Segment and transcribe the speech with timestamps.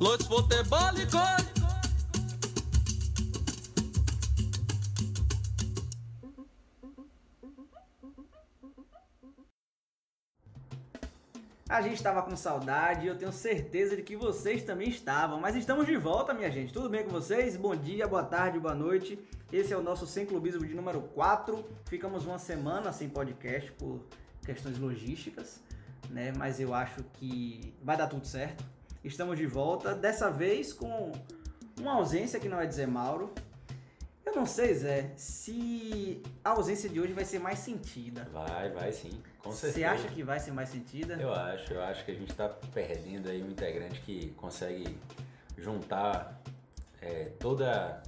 [0.00, 1.52] Lutz futebol e gol.
[11.68, 15.40] A gente estava com saudade e eu tenho certeza de que vocês também estavam.
[15.40, 16.70] Mas estamos de volta, minha gente.
[16.70, 17.56] Tudo bem com vocês?
[17.56, 19.18] Bom dia, boa tarde, boa noite.
[19.50, 21.64] Esse é o nosso Sem Clubismo de número 4.
[21.86, 24.04] Ficamos uma semana sem podcast por
[24.44, 25.62] questões logísticas,
[26.10, 26.30] né?
[26.36, 28.62] Mas eu acho que vai dar tudo certo.
[29.04, 31.10] Estamos de volta, dessa vez com
[31.78, 33.32] uma ausência que não é dizer Mauro,
[34.24, 38.28] eu não sei, Zé, se a ausência de hoje vai ser mais sentida.
[38.32, 39.72] Vai, vai sim, com certeza.
[39.72, 41.14] Você acha que vai ser mais sentida?
[41.14, 44.96] Eu acho, eu acho que a gente está perdendo aí um integrante que consegue
[45.58, 46.40] juntar
[47.00, 48.02] é, toda,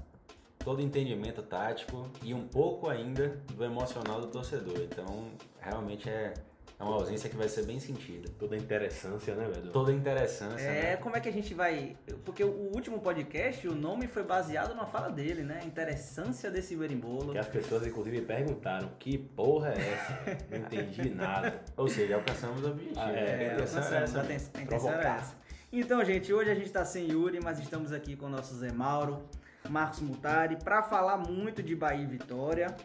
[0.60, 4.80] todo o entendimento tático e um pouco ainda do emocional do torcedor.
[4.80, 6.34] Então, realmente é
[6.78, 8.28] é uma ausência que vai ser bem sentida.
[8.38, 9.70] Toda a interessância, né, velho?
[9.70, 10.65] Toda a interessância.
[10.65, 10.96] É, né?
[10.96, 11.96] como é que a gente vai.
[12.24, 15.60] Porque o último podcast, o nome foi baseado na fala dele, né?
[15.65, 17.32] Interessância desse berimbolo.
[17.32, 20.46] Que as pessoas, inclusive, perguntaram: que porra é essa?
[20.51, 21.63] Não entendi nada.
[21.76, 23.01] Ou seja, alcançamos o objetivo.
[23.01, 24.20] Ah, é, a intenção é essa.
[24.20, 25.45] A intenção era essa.
[25.73, 28.73] Então, gente, hoje a gente tá sem Yuri, mas estamos aqui com o nosso Zé
[28.73, 29.24] Mauro,
[29.68, 32.76] Marcos Mutari, para falar muito de Bahia e Vitória.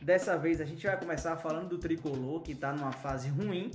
[0.00, 3.72] Dessa vez a gente vai começar falando do tricolor que está numa fase ruim,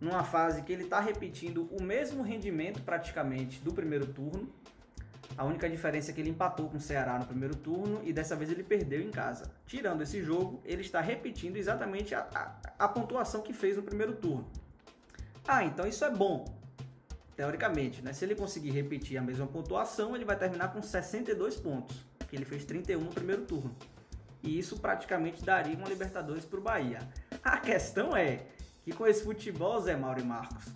[0.00, 4.48] numa fase que ele está repetindo o mesmo rendimento praticamente do primeiro turno.
[5.36, 8.36] A única diferença é que ele empatou com o Ceará no primeiro turno e dessa
[8.36, 9.50] vez ele perdeu em casa.
[9.66, 14.14] Tirando esse jogo, ele está repetindo exatamente a, a, a pontuação que fez no primeiro
[14.16, 14.46] turno.
[15.46, 16.44] Ah, então isso é bom,
[17.34, 18.12] teoricamente, né?
[18.12, 22.44] Se ele conseguir repetir a mesma pontuação, ele vai terminar com 62 pontos, que ele
[22.44, 23.74] fez 31 no primeiro turno
[24.42, 27.00] e isso praticamente daria uma Libertadores para o Bahia.
[27.42, 28.46] A questão é
[28.82, 30.72] que com esse futebol, Zé Mauro e Marcos,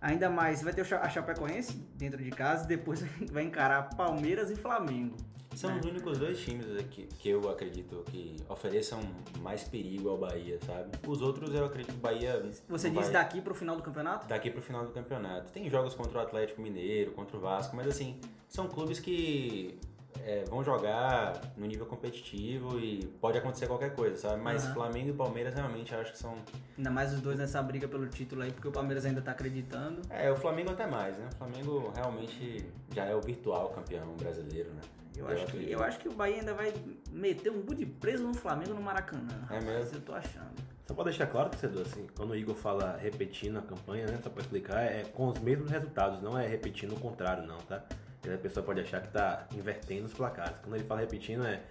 [0.00, 4.56] ainda mais vai ter a Chapecoense dentro de casa e depois vai encarar Palmeiras e
[4.56, 5.16] Flamengo.
[5.58, 5.80] São né?
[5.80, 9.00] os únicos dois times aqui que eu acredito que ofereçam
[9.40, 10.96] mais perigo ao Bahia, sabe?
[11.04, 12.48] Os outros eu acredito que o Bahia.
[12.68, 14.28] Você diz daqui para o final do campeonato?
[14.28, 15.50] Daqui para o final do campeonato.
[15.50, 19.80] Tem jogos contra o Atlético Mineiro, contra o Vasco, mas assim, são clubes que
[20.24, 24.42] é, vão jogar no nível competitivo e pode acontecer qualquer coisa, sabe?
[24.42, 24.74] Mas uhum.
[24.74, 26.36] Flamengo e Palmeiras realmente acho que são.
[26.76, 30.02] Ainda mais os dois nessa briga pelo título aí, porque o Palmeiras ainda tá acreditando.
[30.10, 31.28] É, o Flamengo até mais, né?
[31.32, 34.80] O Flamengo realmente já é o virtual campeão brasileiro, né?
[35.16, 36.72] Eu, eu acho, que, eu acho que o Bahia ainda vai
[37.10, 39.46] meter um de preso no Flamengo no Maracanã.
[39.50, 39.96] É mesmo?
[39.96, 40.68] Eu tô achando.
[40.86, 44.18] Só pra deixar claro, torcedor, assim, quando o Igor fala repetindo a campanha, né?
[44.22, 47.84] Só pra explicar, é com os mesmos resultados, não é repetindo o contrário, não, tá?
[48.20, 50.56] Porque a pessoa pode achar que está invertendo os placares.
[50.62, 51.62] Quando ele fala repetindo, é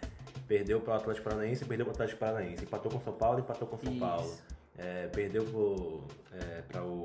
[0.47, 3.39] perdeu para o Atlético Paranaense, perdeu para o Atlético Paranaense, empatou com o São Paulo,
[3.39, 3.99] empatou com o São Isso.
[3.99, 4.33] Paulo.
[4.77, 5.43] É, perdeu
[6.67, 7.03] para é, o.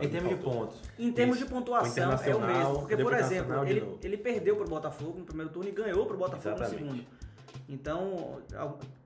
[0.00, 0.80] Em termos de pontos.
[0.98, 1.46] Em termos Isso.
[1.46, 2.78] de pontuação, é o mesmo.
[2.80, 6.16] Porque, por exemplo, ele, ele perdeu para o Botafogo no primeiro turno e ganhou para
[6.16, 6.82] o Botafogo Exatamente.
[6.82, 7.06] no segundo.
[7.68, 8.42] Então,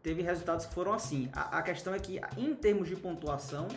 [0.02, 1.28] teve resultados que foram assim.
[1.32, 3.68] A, a, questão é que, em termos de pontuação.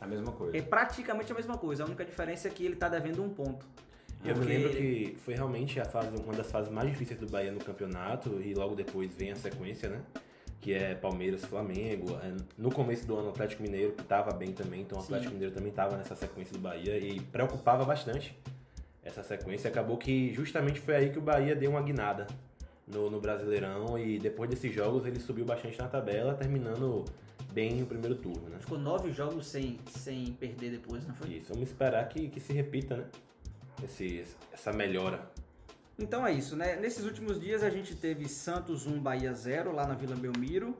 [0.00, 0.56] A mesma coisa.
[0.56, 1.84] É praticamente a mesma coisa.
[1.84, 3.64] A única diferença é que ele está devendo um ponto.
[4.24, 7.50] Eu me lembro que foi realmente a fase, uma das fases mais difíceis do Bahia
[7.50, 10.00] no campeonato e logo depois vem a sequência, né?
[10.60, 12.18] Que é Palmeiras, Flamengo.
[12.22, 15.30] É, no começo do ano, o Atlético Mineiro, que estava bem também, então o Atlético
[15.30, 15.34] Sim.
[15.34, 18.38] Mineiro também estava nessa sequência do Bahia e preocupava bastante
[19.02, 19.70] essa sequência.
[19.70, 22.26] Acabou que justamente foi aí que o Bahia deu uma guinada
[22.86, 27.06] no, no Brasileirão e depois desses jogos ele subiu bastante na tabela, terminando
[27.54, 28.58] bem o primeiro turno, né?
[28.60, 31.30] Ficou nove jogos sem, sem perder depois, não foi?
[31.30, 33.04] Isso, vamos esperar que, que se repita, né?
[33.84, 35.30] Esse, essa melhora.
[35.98, 36.76] Então é isso, né?
[36.76, 40.74] Nesses últimos dias a gente teve Santos 1, Bahia 0 lá na Vila Belmiro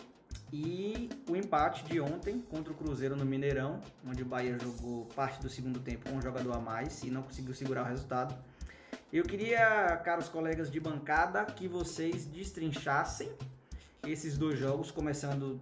[0.52, 5.40] e o empate de ontem contra o Cruzeiro no Mineirão, onde o Bahia jogou parte
[5.40, 8.34] do segundo tempo com um jogador a mais e não conseguiu segurar o resultado.
[9.12, 13.30] Eu queria, caros colegas de bancada, que vocês destrinchassem
[14.06, 15.60] esses dois jogos, começando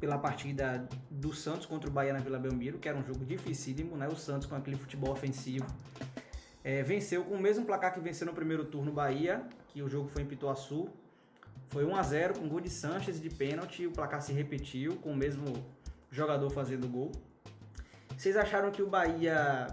[0.00, 3.96] pela partida do Santos contra o Bahia na Vila Belmiro, que era um jogo dificílimo,
[3.96, 4.08] né?
[4.08, 5.66] O Santos com aquele futebol ofensivo
[6.64, 10.08] é, venceu com o mesmo placar que venceu no primeiro turno Bahia, que o jogo
[10.08, 10.88] foi em Pituaçu.
[11.68, 15.12] Foi 1 a 0 com gol de Sanches de pênalti, o placar se repetiu com
[15.12, 15.64] o mesmo
[16.10, 17.12] jogador fazendo gol.
[18.16, 19.66] Vocês acharam que o Bahia.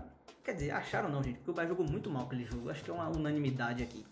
[0.44, 2.70] Quer dizer, acharam não, gente, porque o Bahia jogou muito mal aquele jogo.
[2.70, 4.06] Acho que é uma unanimidade aqui.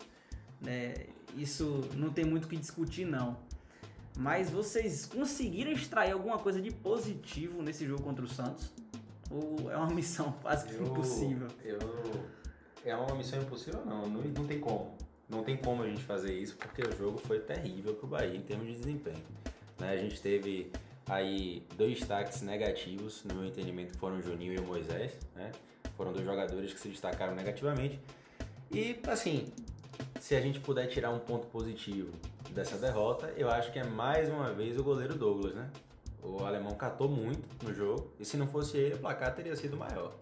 [0.60, 0.94] Né?
[1.36, 3.36] Isso não tem muito o que discutir, não.
[4.16, 8.72] Mas vocês conseguiram extrair alguma coisa de positivo nesse jogo contra o Santos?
[9.30, 11.48] Ou é uma missão quase que eu, impossível?
[11.62, 11.78] Eu
[12.84, 14.06] é uma missão impossível, não.
[14.06, 14.22] não.
[14.22, 14.96] Não tem como.
[15.28, 18.36] Não tem como a gente fazer isso, porque o jogo foi terrível para o Bahia
[18.36, 19.22] em termos de desempenho.
[19.78, 19.90] Né?
[19.90, 20.70] A gente teve
[21.06, 25.12] aí dois destaques negativos, no meu entendimento, foram o Juninho e o Moisés.
[25.34, 25.50] Né?
[25.96, 27.98] Foram dois jogadores que se destacaram negativamente.
[28.70, 29.46] E, assim,
[30.20, 32.10] se a gente puder tirar um ponto positivo
[32.50, 35.70] dessa derrota, eu acho que é mais uma vez o goleiro Douglas, né?
[36.22, 39.76] O alemão catou muito no jogo e se não fosse ele, o placar teria sido
[39.76, 40.14] maior.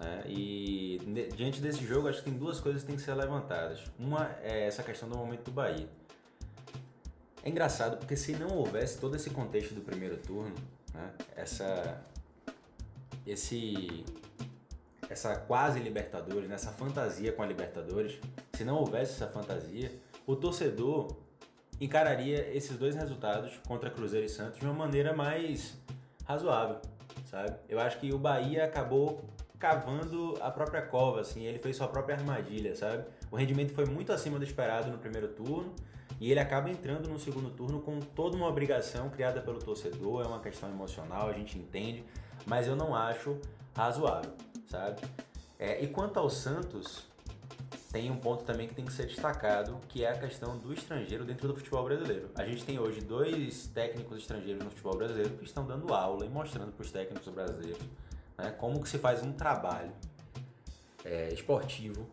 [0.00, 0.24] Né?
[0.26, 0.98] E
[1.36, 3.84] diante desse jogo, acho que tem duas coisas que têm que ser levantadas.
[3.98, 5.88] Uma é essa questão do momento do Bahia.
[7.42, 10.54] É engraçado porque se não houvesse todo esse contexto do primeiro turno,
[10.94, 11.12] né?
[11.36, 12.02] essa,
[13.26, 14.04] esse,
[15.08, 16.54] essa quase Libertadores, né?
[16.54, 18.18] essa fantasia com a Libertadores,
[18.54, 19.92] se não houvesse essa fantasia,
[20.26, 21.16] o torcedor
[21.80, 25.78] encararia esses dois resultados contra Cruzeiro e Santos de uma maneira mais
[26.26, 26.78] razoável,
[27.24, 27.56] sabe?
[27.70, 29.24] Eu acho que o Bahia acabou
[29.60, 33.04] cavando a própria cova, assim, ele fez sua própria armadilha, sabe?
[33.30, 35.74] O rendimento foi muito acima do esperado no primeiro turno
[36.18, 40.26] e ele acaba entrando no segundo turno com toda uma obrigação criada pelo torcedor, é
[40.26, 42.02] uma questão emocional, a gente entende,
[42.46, 43.38] mas eu não acho
[43.76, 44.32] razoável,
[44.66, 45.02] sabe?
[45.58, 47.06] É, e quanto ao Santos,
[47.92, 51.22] tem um ponto também que tem que ser destacado, que é a questão do estrangeiro
[51.22, 52.30] dentro do futebol brasileiro.
[52.34, 56.30] A gente tem hoje dois técnicos estrangeiros no futebol brasileiro que estão dando aula e
[56.30, 57.82] mostrando para os técnicos brasileiros
[58.38, 59.92] né, como que se faz um trabalho
[61.04, 62.06] é, esportivo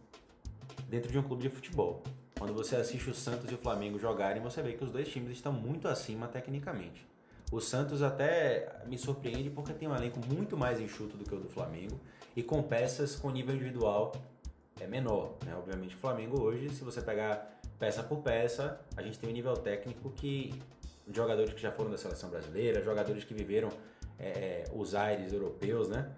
[0.87, 2.03] dentro de um clube de futebol.
[2.37, 5.31] Quando você assiste o Santos e o Flamengo jogarem, você vê que os dois times
[5.31, 7.05] estão muito acima tecnicamente.
[7.51, 11.39] O Santos até me surpreende porque tem um elenco muito mais enxuto do que o
[11.39, 11.99] do Flamengo
[12.35, 14.13] e com peças com nível individual
[14.79, 15.35] é menor.
[15.45, 15.55] Né?
[15.55, 19.55] Obviamente o Flamengo hoje, se você pegar peça por peça, a gente tem um nível
[19.55, 20.53] técnico que
[21.11, 23.69] jogadores que já foram da seleção brasileira, jogadores que viveram
[24.19, 26.09] é, os aires europeus, né?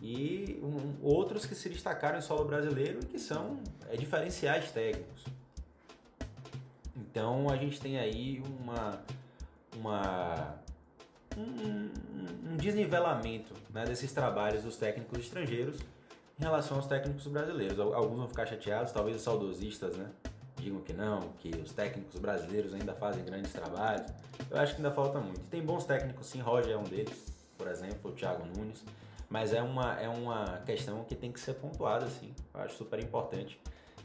[0.00, 3.58] E um, outros que se destacaram em solo brasileiro e que são
[3.88, 5.24] é, diferenciais técnicos.
[6.96, 9.00] Então a gente tem aí uma,
[9.76, 10.56] uma
[11.36, 11.90] um,
[12.52, 15.78] um desnivelamento né, desses trabalhos dos técnicos estrangeiros
[16.38, 17.78] em relação aos técnicos brasileiros.
[17.78, 20.10] Alguns vão ficar chateados, talvez os saudosistas, né?
[20.56, 24.10] Digam que não, que os técnicos brasileiros ainda fazem grandes trabalhos.
[24.50, 25.40] Eu acho que ainda falta muito.
[25.46, 27.31] Tem bons técnicos, sim, Roger é um deles,
[27.62, 28.82] por exemplo, o Thiago Nunes.
[29.30, 32.34] Mas é uma, é uma questão que tem que ser pontuada, assim.
[32.52, 33.58] Eu acho super importante.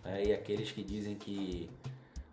[0.06, 1.69] É, e aqueles que dizem que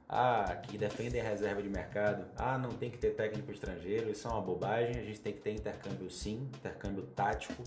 [0.08, 4.28] ah, que defendem a reserva de mercado, ah, não tem que ter técnico estrangeiro, isso
[4.28, 7.64] é uma bobagem, a gente tem que ter intercâmbio sim, intercâmbio tático.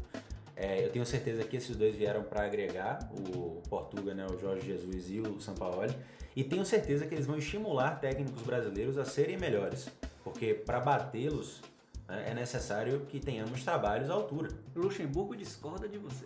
[0.56, 4.66] É, eu tenho certeza que esses dois vieram para agregar, o Portuga, né, o Jorge
[4.66, 5.94] Jesus e o Sampaoli,
[6.36, 9.90] e tenho certeza que eles vão estimular técnicos brasileiros a serem melhores,
[10.24, 11.62] porque para batê-los
[12.08, 14.50] é necessário que tenhamos trabalhos à altura.
[14.76, 16.26] Luxemburgo discorda de você.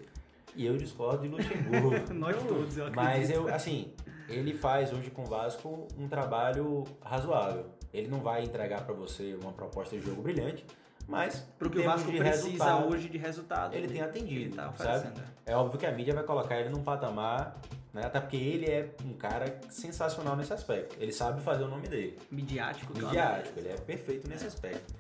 [0.56, 1.92] E eu discordo de Luxemburgo.
[2.14, 2.96] Nós todos, eu acredito.
[2.96, 3.94] Mas eu, assim,
[4.28, 7.66] ele faz hoje com o Vasco um trabalho razoável.
[7.94, 10.66] Ele não vai entregar para você uma proposta de jogo brilhante,
[11.08, 13.74] mas Pro que em o Vasco precisa hoje de resultado.
[13.76, 14.98] ele tem atendido, Ele tá sabe?
[15.00, 15.22] oferecendo.
[15.46, 17.60] É óbvio que a mídia vai colocar ele num patamar,
[17.94, 18.06] né?
[18.06, 20.96] Até porque ele é um cara sensacional nesse aspecto.
[21.00, 22.18] Ele sabe fazer o nome dele.
[22.30, 22.94] Midiático.
[22.94, 23.08] claro.
[23.08, 24.94] Midiático, ele é perfeito nesse aspecto.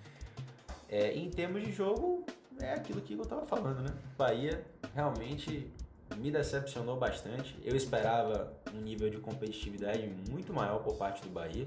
[0.91, 2.25] É, em termos de jogo,
[2.59, 3.95] é aquilo que eu tava falando, né?
[4.17, 4.61] Bahia
[4.93, 5.71] realmente
[6.17, 7.57] me decepcionou bastante.
[7.63, 11.65] Eu esperava um nível de competitividade muito maior por parte do Bahia,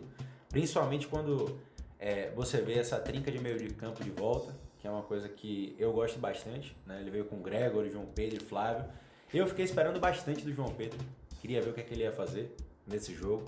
[0.50, 1.59] principalmente quando
[1.99, 5.27] é, você vê essa trinca de meio de campo de volta, que é uma coisa
[5.27, 6.77] que eu gosto bastante.
[6.87, 7.00] Né?
[7.00, 8.85] Ele veio com Gregor, João Pedro e Flávio.
[9.32, 10.99] Eu fiquei esperando bastante do João Pedro,
[11.41, 12.55] queria ver o que, é que ele ia fazer
[12.87, 13.44] nesse jogo.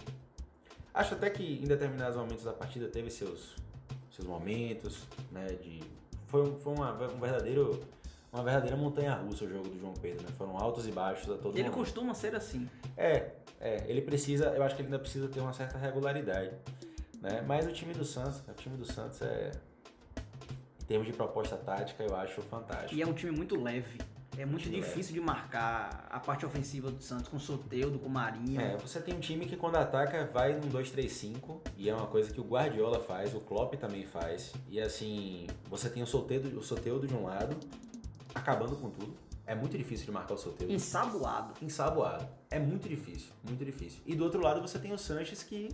[0.93, 3.55] Acho até que em determinados momentos da partida teve seus,
[4.17, 5.47] seus momentos, né?
[5.47, 5.83] De,
[6.27, 7.81] foi foi uma, um verdadeiro
[8.33, 10.29] uma verdadeira montanha russa o jogo do João Pedro, né?
[10.37, 11.75] Foram altos e baixos a todo Ele momento.
[11.75, 12.69] costuma ser assim.
[12.97, 13.31] É,
[13.61, 16.53] é, ele precisa, eu acho que ele ainda precisa ter uma certa regularidade,
[17.21, 17.43] né?
[17.47, 19.53] Mas o time do Santos, o time do Santos é
[20.83, 22.95] em termos de proposta tática, eu acho fantástico.
[22.95, 23.99] E é um time muito leve.
[24.39, 28.11] É muito difícil de marcar a parte ofensiva do Santos com o Soteudo, com o
[28.11, 28.61] Marinho.
[28.61, 32.33] É, você tem um time que quando ataca vai num 2-3-5 e é uma coisa
[32.33, 34.53] que o Guardiola faz, o Klopp também faz.
[34.69, 37.57] E assim, você tem o Soteudo, o Soteudo de um lado,
[38.35, 39.17] acabando com tudo.
[39.47, 40.73] É muito difícil de marcar o Soteudo.
[40.73, 41.55] Ensaboado.
[41.63, 42.29] Ensaboado.
[42.51, 44.01] É muito difícil, muito difícil.
[44.05, 45.71] E do outro lado você tem o Sanches que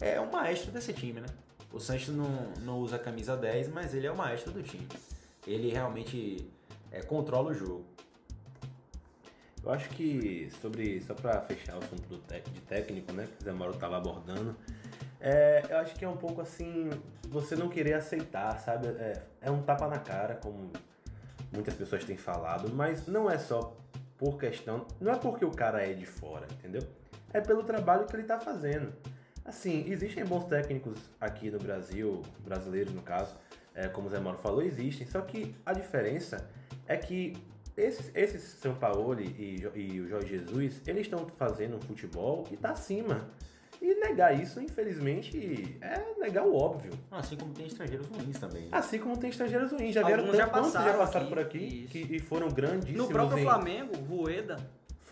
[0.00, 1.28] é o maestro desse time, né?
[1.72, 4.88] O Sanches não, não usa a camisa 10, mas ele é o maestro do time.
[5.46, 6.48] Ele realmente
[6.90, 7.84] é, controla o jogo.
[9.64, 13.44] Eu acho que sobre, só pra fechar o assunto do de técnico, né, que o
[13.44, 14.56] Zé Mauro tava abordando,
[15.20, 16.90] é, eu acho que é um pouco assim,
[17.28, 18.88] você não querer aceitar, sabe?
[18.88, 20.72] É, é um tapa na cara, como
[21.52, 23.76] muitas pessoas têm falado, mas não é só
[24.18, 26.82] por questão, não é porque o cara é de fora, entendeu?
[27.32, 28.92] É pelo trabalho que ele tá fazendo.
[29.44, 33.36] Assim, existem bons técnicos aqui no Brasil, brasileiros no caso,
[33.74, 36.48] é, como o Zé Mauro falou, existem, só que a diferença
[36.86, 37.36] é que
[37.76, 42.56] esses, esses São Paulo e, e o Jorge Jesus, eles estão fazendo um futebol que
[42.56, 43.28] tá acima.
[43.80, 46.92] E negar isso, infelizmente, é negar o óbvio.
[47.10, 48.62] Assim como tem estrangeiros ruins também.
[48.62, 48.68] né?
[48.70, 49.92] Assim como tem estrangeiros ruins.
[49.94, 52.48] Já vieram Alguns já tanto- quantos passaram já passaram aqui, por aqui que, e foram
[52.48, 53.02] grandíssimos.
[53.02, 54.56] No próprio em- Flamengo, Rueda,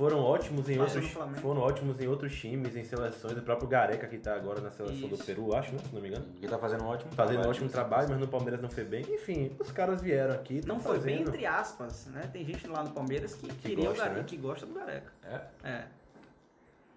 [0.00, 1.08] Foram ótimos em outros,
[1.42, 3.36] foram ótimos em outros times, em seleções.
[3.36, 5.24] O próprio Gareca que tá agora na seleção do Isso.
[5.24, 5.78] Peru, acho, né?
[5.86, 6.24] Se não me engano.
[6.40, 7.50] E tá fazendo um ótimo Fazendo um trabalho.
[7.50, 9.02] ótimo trabalho, mas no Palmeiras não foi bem.
[9.02, 10.62] Enfim, os caras vieram aqui.
[10.66, 12.30] não foi bem entre aspas, né?
[12.32, 14.26] Tem gente lá no Palmeiras que, queria gosta, o Gareca, né?
[14.26, 15.12] que gosta do Gareca.
[15.22, 15.68] É.
[15.68, 15.84] É.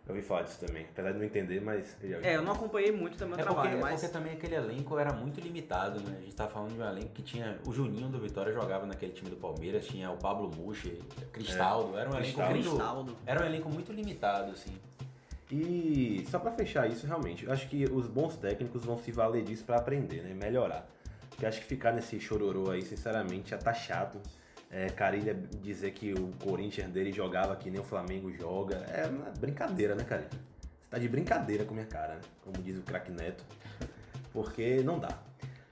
[0.05, 0.86] Eu ouvi falar disso também.
[0.91, 1.95] Apesar de não entender, mas.
[2.01, 2.27] eu já ouvi.
[2.27, 4.55] É, eu não acompanhei muito também o É porque, trabalho, é mas porque também aquele
[4.55, 6.17] elenco era muito limitado, né?
[6.17, 7.57] A gente tá falando de um elenco que tinha.
[7.65, 11.98] O Juninho do Vitória jogava naquele time do Palmeiras, tinha o Pablo Muxi, Cristaldo.
[11.98, 12.53] Era um elenco Cristaldo.
[12.53, 12.69] muito.
[12.69, 13.17] Cristaldo.
[13.25, 14.75] Era um elenco muito limitado, assim.
[15.50, 19.43] E só pra fechar isso, realmente, eu acho que os bons técnicos vão se valer
[19.43, 20.33] disso pra aprender, né?
[20.33, 20.86] Melhorar.
[21.29, 24.19] Porque acho que ficar nesse chororô aí, sinceramente, já tá chato.
[24.74, 28.77] É, Carilha dizer que o Corinthians dele jogava que nem o Flamengo joga.
[28.92, 30.30] É uma brincadeira, né, Carilha?
[30.32, 32.22] Você tá de brincadeira com minha cara, né?
[32.42, 33.44] Como diz o craque Neto.
[34.32, 35.20] Porque não dá.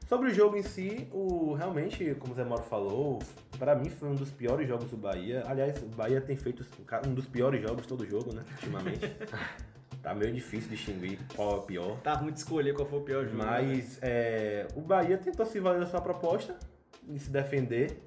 [0.07, 3.19] Sobre o jogo em si, o, realmente, como o Zé Mauro falou,
[3.57, 5.43] pra mim foi um dos piores jogos do Bahia.
[5.47, 6.63] Aliás, o Bahia tem feito
[7.07, 8.43] um dos piores jogos todo jogo, né?
[8.51, 9.09] Ultimamente.
[10.03, 11.97] tá meio difícil distinguir qual é o pior.
[12.01, 13.37] tá ruim de escolher qual foi o pior jogo.
[13.37, 13.45] né?
[13.45, 16.55] Mas é, o Bahia tentou se valer da sua proposta
[17.01, 17.97] de se defender.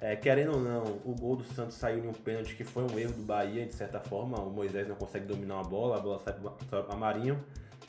[0.00, 2.98] É, querendo ou não, o gol do Santos saiu em um pênalti que foi um
[2.98, 4.38] erro do Bahia, de certa forma.
[4.38, 6.34] O Moisés não consegue dominar uma bola, a bola sai
[6.70, 7.42] para Marinho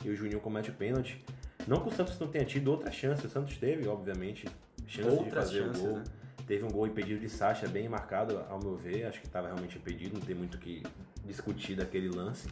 [0.04, 1.24] e o Juninho comete o pênalti.
[1.68, 4.48] Não que o Santos não tenha tido outra chance, o Santos teve, obviamente,
[4.86, 5.96] chance de Outras fazer chances, o gol.
[5.98, 6.04] né?
[6.46, 9.04] Teve um gol impedido de Sacha, bem marcado, ao meu ver.
[9.04, 10.82] Acho que estava realmente impedido, não tem muito o que
[11.24, 12.48] discutir daquele lance.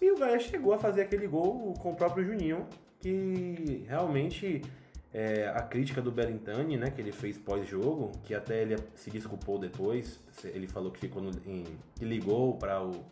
[0.00, 2.68] E o Bahia chegou a fazer aquele gol com o próprio Juninho,
[3.00, 4.62] que realmente
[5.16, 9.58] é, a crítica do Belintani, né, que ele fez pós-jogo, que até ele se desculpou
[9.58, 13.02] depois, ele falou que ficou no, em, que ligou para o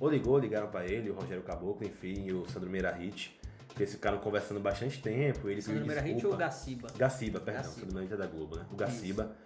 [0.00, 3.92] ou ligou, ligaram para ele, o Rogério Caboclo, enfim, e o Sandro Meirahit, que eles
[3.92, 6.88] ficaram conversando bastante tempo, ele Sandro Meirahit ou Gaciba?
[6.96, 7.80] Gaciba, perdão, Gaciba.
[7.80, 8.64] Sandro Meirahit é da Globo, né?
[8.72, 9.36] O Gaciba,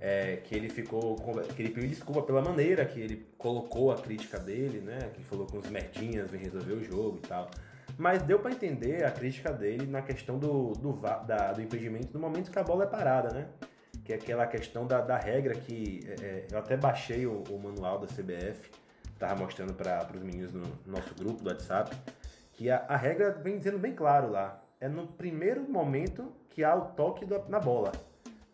[0.00, 1.14] é, que ele ficou,
[1.54, 5.10] que ele pediu desculpa pela maneira que ele colocou a crítica dele, né?
[5.12, 7.50] Que falou que uns merdinhas vem resolver o jogo e tal.
[8.00, 10.92] Mas deu pra entender a crítica dele na questão do, do,
[11.26, 13.46] da- do impedimento no momento que a bola é parada, né?
[14.02, 17.58] Que é aquela questão da, da regra que é, é, eu até baixei o, o
[17.62, 18.70] manual da CBF,
[19.18, 21.94] tava mostrando para os meninos no nosso grupo do WhatsApp,
[22.54, 24.62] que a, a regra vem dizendo bem claro lá.
[24.80, 27.92] É no primeiro momento que há o toque da- na bola.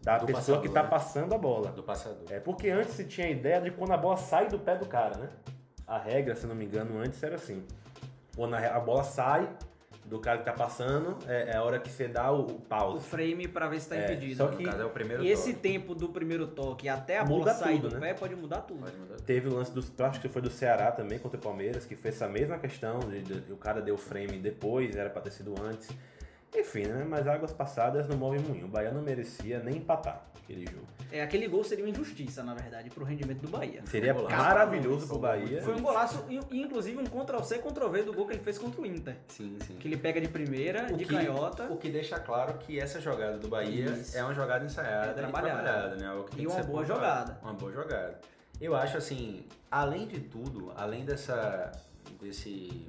[0.03, 0.89] Da Do pessoa passador, que tá né?
[0.89, 1.71] passando a bola.
[1.71, 2.27] Do passador.
[2.31, 4.87] É porque antes se tinha a ideia de quando a bola sai do pé do
[4.87, 5.29] cara, né?
[5.87, 7.65] A regra, se não me engano, antes era assim.
[8.37, 9.49] Quando a, a bola sai
[10.05, 12.61] do cara que tá passando, é, é a hora que você dá o, o O
[12.61, 13.05] pause.
[13.09, 14.37] frame pra ver se tá É, impedido.
[14.37, 15.63] só que- No caso, é o primeiro E esse toque.
[15.69, 18.09] tempo do primeiro toque até a Muda bola sair tudo, do né?
[18.09, 18.85] pé pode mudar tudo.
[18.85, 19.17] Pode mudar.
[19.23, 19.81] Teve o lance do.
[19.99, 23.01] eu Acho que foi do Ceará também contra o Palmeiras, que fez essa mesma questão.
[23.01, 25.89] De, de- o cara deu o frame depois, era pra ter sido antes.
[26.57, 27.05] Enfim, né?
[27.09, 28.65] Mas águas passadas não movem moinho.
[28.67, 30.87] O Bahia não merecia nem empatar aquele jogo.
[31.13, 33.81] É, aquele gol seria uma injustiça, na verdade, pro rendimento do Bahia.
[33.87, 35.63] Seria um maravilhoso pro Foi um Bahia.
[35.63, 38.87] Foi um golaço, e inclusive um Ctrl-C, Ctrl-V do gol que ele fez contra o
[38.87, 39.17] Inter.
[39.29, 39.77] Sim, sim.
[39.77, 41.65] Que ele pega de primeira, O de que- canhota.
[41.71, 44.17] O que deixa claro que essa jogada do Bahia Isso.
[44.17, 45.63] é uma jogada ensaiada É e trabalhada.
[45.63, 46.25] trabalhada, né?
[46.35, 46.87] Tem E uma boa pontuado.
[46.87, 47.39] jogada.
[47.43, 48.21] Uma boa jogada.
[48.61, 51.71] Eu acho assim, além de tudo, além dessa
[52.21, 52.87] desse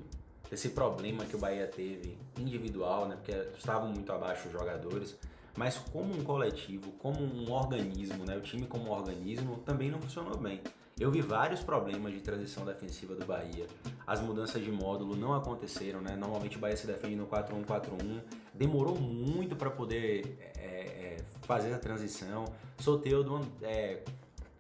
[0.50, 3.16] desse problema que o Bahia teve individual, né?
[3.16, 5.16] Porque estavam muito abaixo os jogadores,
[5.58, 8.38] mas como um coletivo, como um organismo, né?
[8.38, 10.62] O time como um organismo também não funcionou bem.
[11.00, 13.68] Eu vi vários problemas de transição defensiva do Bahia.
[14.06, 16.16] As mudanças de módulo não aconteceram, né?
[16.16, 18.22] Normalmente o Bahia se defende no 4-1-4-1.
[18.52, 22.46] Demorou muito para poder é, é, fazer a transição.
[22.80, 24.02] Soteudo é,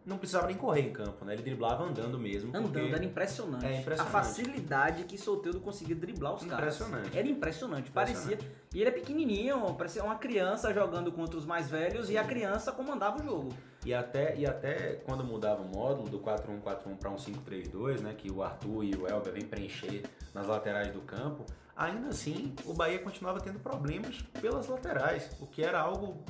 [0.07, 1.33] não precisava nem correr em campo, né?
[1.33, 2.49] Ele driblava andando mesmo.
[2.49, 3.65] Andando, porque- era impressionante.
[3.65, 4.15] É impressionante.
[4.15, 6.75] A facilidade que Soteudo conseguia driblar os caras.
[6.75, 7.17] Impressionante.
[7.17, 7.89] Era impressionante.
[7.89, 8.37] Impressionante.
[8.37, 8.57] Parecia.
[8.73, 12.71] E ele é pequenininho, parecia uma criança jogando contra os mais velhos e a criança
[12.71, 13.49] comandava o jogo.
[13.85, 18.31] E até, e até quando mudava o módulo do 4-1-4-1 para um 5-3-2, né, que
[18.31, 21.45] o Arthur e o Elber vêm preencher nas laterais do campo,
[21.75, 26.23] ainda assim o Bahia continuava tendo problemas pelas laterais, o que era algo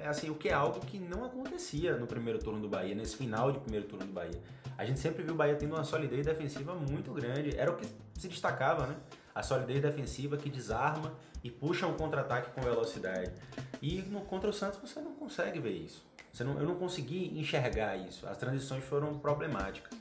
[0.00, 3.52] assim, o que é algo que não acontecia no primeiro turno do Bahia, nesse final
[3.52, 4.40] de primeiro turno do Bahia.
[4.76, 7.86] A gente sempre viu o Bahia tendo uma solidez defensiva muito grande, era o que
[8.14, 8.96] se destacava, né?
[9.34, 13.32] A solidez defensiva que desarma e puxa um contra-ataque com velocidade.
[13.80, 16.04] E no, contra o Santos você não consegue ver isso.
[16.32, 18.26] Você não, eu não consegui enxergar isso.
[18.26, 19.96] As transições foram problemáticas.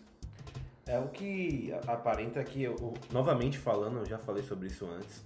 [0.85, 5.23] É o que aparenta que, eu, novamente falando, eu já falei sobre isso antes,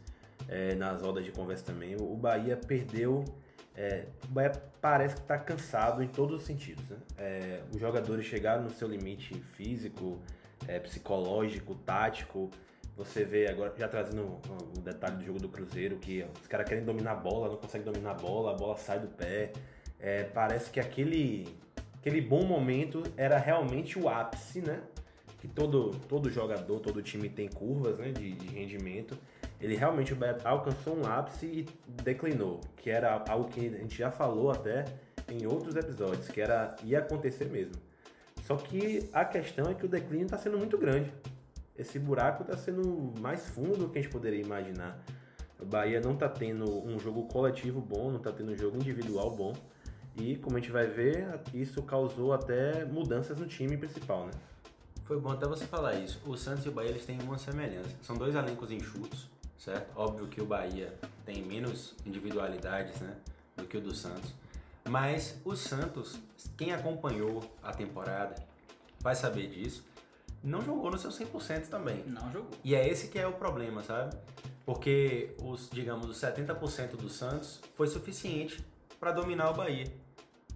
[0.48, 3.26] é, nas rodas de conversa também, o Bahia perdeu
[3.78, 4.08] É,
[4.82, 6.84] parece que está cansado em todos os sentidos.
[6.90, 6.98] Né?
[7.16, 10.20] É, os jogadores chegaram no seu limite físico,
[10.68, 12.50] é, psicológico, tático.
[12.96, 14.42] Você vê agora, já trazendo
[14.76, 17.86] o detalhe do jogo do Cruzeiro, que os caras querem dominar a bola, não conseguem
[17.86, 19.54] dominar a bola, a bola sai do pé.
[20.00, 21.48] É, parece que aquele,
[22.00, 24.82] aquele bom momento era realmente o ápice, né?
[25.40, 29.16] Que todo, todo jogador, todo time tem curvas né, de, de rendimento.
[29.60, 31.66] Ele realmente alcançou um ápice e
[32.04, 34.86] declinou, que era algo que a gente já falou até
[35.30, 37.76] em outros episódios, que era ia acontecer mesmo.
[38.44, 41.12] Só que a questão é que o declínio está sendo muito grande
[41.78, 45.00] esse buraco está sendo mais fundo do que a gente poderia imaginar.
[45.60, 49.32] O Bahia não está tendo um jogo coletivo bom, não está tendo um jogo individual
[49.36, 49.54] bom.
[50.16, 54.32] E como a gente vai ver, isso causou até mudanças no time principal, né?
[55.06, 56.20] Foi bom até você falar isso.
[56.26, 57.96] O Santos e o Bahia eles têm uma semelhança.
[58.02, 59.92] São dois elencos enxutos, certo?
[59.96, 60.94] Óbvio que o Bahia
[61.26, 63.16] tem menos individualidades, né,
[63.56, 64.34] do que o do Santos.
[64.88, 66.20] Mas o Santos,
[66.58, 68.36] quem acompanhou a temporada
[69.02, 69.84] vai saber disso
[70.44, 72.04] não jogou no seu 100% também.
[72.06, 72.52] Não jogou.
[72.64, 74.16] E é esse que é o problema, sabe?
[74.66, 78.64] Porque os, digamos, os 70% do Santos foi suficiente
[79.00, 79.92] para dominar o Bahia.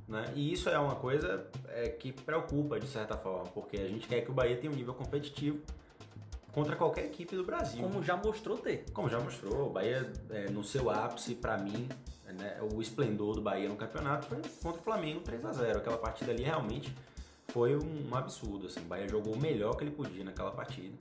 [0.08, 0.26] Né?
[0.36, 4.22] E isso é uma coisa é, que preocupa de certa forma, porque a gente quer
[4.22, 5.60] que o Bahia tenha um nível competitivo
[6.52, 7.82] contra qualquer equipe do Brasil.
[7.82, 8.86] Como já mostrou ter.
[8.94, 11.88] Como já mostrou, o Bahia é, no seu ápice, para mim,
[12.26, 15.98] né, o esplendor do Bahia no campeonato foi contra o Flamengo 3 a 0 Aquela
[15.98, 16.94] partida ali realmente
[17.48, 18.68] foi um absurdo.
[18.68, 18.82] Assim.
[18.82, 20.96] O Bahia jogou o melhor que ele podia naquela partida.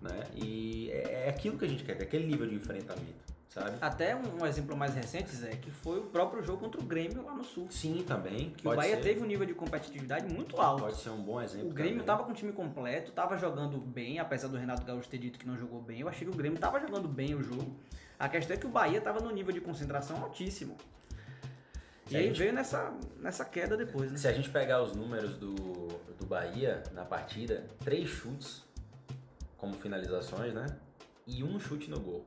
[0.00, 0.24] Né?
[0.34, 3.26] E é, é aquilo que a gente quer, é aquele nível de enfrentamento.
[3.56, 3.78] Sabe?
[3.80, 7.32] Até um, exemplo mais recente, Zé, que foi o próprio jogo contra o Grêmio lá
[7.32, 7.66] no Sul.
[7.70, 8.50] Sim, também.
[8.50, 9.02] Que o Bahia ser.
[9.02, 10.82] teve um nível de competitividade muito alto.
[10.82, 11.70] Pode ser um bom exemplo.
[11.70, 15.16] O Grêmio estava com o time completo, estava jogando bem, apesar do Renato Gaúcho ter
[15.16, 16.00] dito que não jogou bem.
[16.00, 17.74] Eu achei que o Grêmio estava jogando bem o jogo.
[18.18, 20.76] A questão é que o Bahia estava no nível de concentração altíssimo.
[22.04, 22.38] Se e aí gente...
[22.38, 24.18] veio nessa, nessa queda depois, né?
[24.18, 28.62] Se a gente pegar os números do, do Bahia na partida, três chutes
[29.56, 30.66] como finalizações, né?
[31.26, 32.26] E um chute no gol.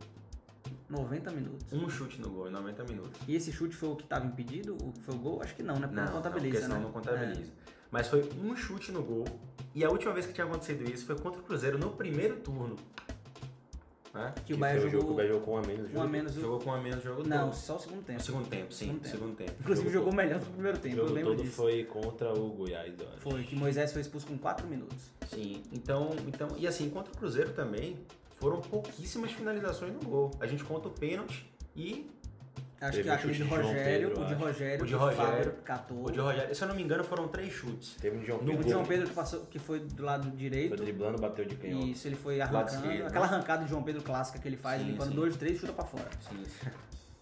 [0.90, 1.74] 90 minutos.
[1.74, 3.22] Um chute no gol em 90 minutos.
[3.28, 4.76] E esse chute foi o que estava impedido?
[4.76, 5.42] O que foi o gol?
[5.42, 5.88] Acho que não, né?
[5.88, 6.82] Porque não, não contabiliza, não, né?
[6.84, 7.42] não contabiliza.
[7.42, 7.80] É.
[7.92, 9.26] Mas foi um chute no gol.
[9.74, 12.76] E a última vez que tinha acontecido isso foi contra o Cruzeiro no primeiro turno.
[14.14, 14.34] Né?
[14.38, 15.96] Que, que o Bahia jogou, jogo, o Bahia jogou com um a menos.
[15.96, 17.56] Um a menos jogou com um a menos jogo Não, todo.
[17.56, 18.20] só o segundo tempo.
[18.20, 18.86] O segundo tempo, sim.
[18.86, 19.12] Segundo tempo.
[19.12, 19.54] Segundo tempo.
[19.60, 21.56] Inclusive jogou, jogou melhor no primeiro tempo, o jogo eu todo disso.
[21.56, 22.94] foi contra o Goiás.
[23.18, 25.12] Foi, que Moisés foi expulso com 4 minutos.
[25.30, 27.98] Sim, então, então, e assim, contra o Cruzeiro também,
[28.40, 30.32] foram pouquíssimas finalizações no gol.
[30.40, 32.10] A gente conta o pênalti e
[32.82, 36.06] Acho Teve que aquele de Rogério, Pedro, o de Rogério, o de Rogério, catou.
[36.06, 37.96] O de Rogério, se eu não me engano, foram três chutes.
[38.00, 38.62] Teve um de João Pedro.
[38.62, 40.70] O de João Pedro que, passou, que foi do lado direito.
[40.70, 41.86] Foi driblando, bateu de canhota.
[41.88, 43.06] Isso, ele foi arrancando.
[43.06, 45.16] Aquela arrancada de João Pedro clássica que ele faz, sim, limpando sim.
[45.16, 46.10] dois, três, chuta pra fora.
[46.30, 46.46] Sim.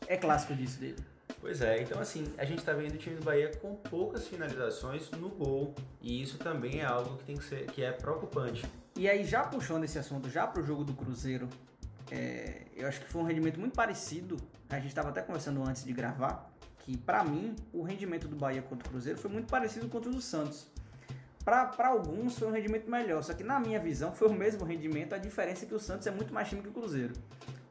[0.07, 0.97] É clássico disso dele.
[1.41, 5.09] Pois é, então assim, a gente tá vendo o time do Bahia com poucas finalizações
[5.11, 5.73] no gol.
[6.01, 8.63] E isso também é algo que tem que ser, que é preocupante.
[8.97, 11.47] E aí, já puxando esse assunto já pro jogo do Cruzeiro,
[12.09, 14.37] é, eu acho que foi um rendimento muito parecido.
[14.67, 18.63] A gente estava até conversando antes de gravar que, para mim, o rendimento do Bahia
[18.63, 20.65] contra o Cruzeiro foi muito parecido com o do Santos.
[21.45, 25.13] Para alguns foi um rendimento melhor, só que na minha visão foi o mesmo rendimento,
[25.13, 27.13] a diferença é que o Santos é muito mais time que o Cruzeiro.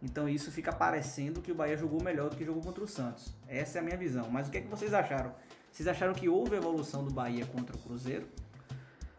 [0.01, 3.35] Então isso fica parecendo que o Bahia jogou melhor do que jogou contra o Santos.
[3.49, 4.31] Essa é a minha visão.
[4.31, 5.35] Mas o que, é que vocês acharam?
[5.73, 8.27] Vocês acharam que houve evolução do Bahia contra o Cruzeiro?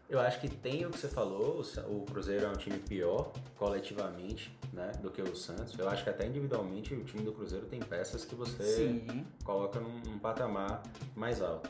[0.08, 4.56] Eu acho que tem o que você falou, o Cruzeiro é um time pior coletivamente,
[4.72, 5.78] né, do que o Santos.
[5.78, 9.26] Eu acho que até individualmente o time do Cruzeiro tem peças que você Sim.
[9.44, 10.82] coloca num, num patamar
[11.14, 11.68] mais alto.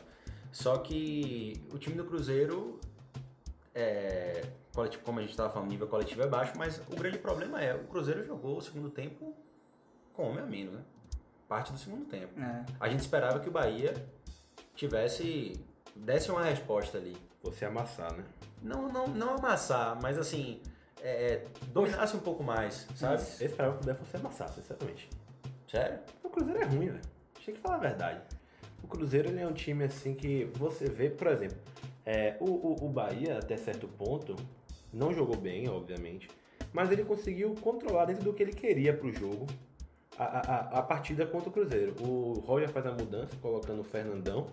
[0.53, 2.79] Só que o time do Cruzeiro
[3.75, 4.41] é,
[5.03, 7.83] como a gente estava falando, nível coletivo é baixo, mas o grande problema é o
[7.85, 9.35] Cruzeiro jogou o segundo tempo
[10.13, 10.81] com homem a menos, né?
[11.47, 12.39] Parte do segundo tempo.
[12.39, 12.65] É.
[12.79, 13.93] A gente esperava que o Bahia
[14.75, 15.59] tivesse
[15.95, 17.17] desse uma resposta ali.
[17.43, 18.23] Você amassar, né?
[18.61, 20.61] Não, não, não amassar, mas assim,
[21.01, 23.23] é, dominasse um pouco mais, sabe?
[23.39, 25.09] Eu esperava que o fosse amassar, sinceramente.
[25.67, 25.99] Sério?
[26.23, 27.01] O Cruzeiro é ruim, velho.
[27.39, 28.21] Tinha que falar a verdade.
[28.83, 31.57] O Cruzeiro ele é um time assim que você vê, por exemplo,
[32.05, 34.35] é, o, o, o Bahia, até certo ponto,
[34.91, 36.27] não jogou bem, obviamente,
[36.73, 39.47] mas ele conseguiu controlar dentro do que ele queria pro jogo
[40.17, 41.95] a, a, a partida contra o Cruzeiro.
[42.01, 44.47] O Roger faz a mudança, colocando o Fernandão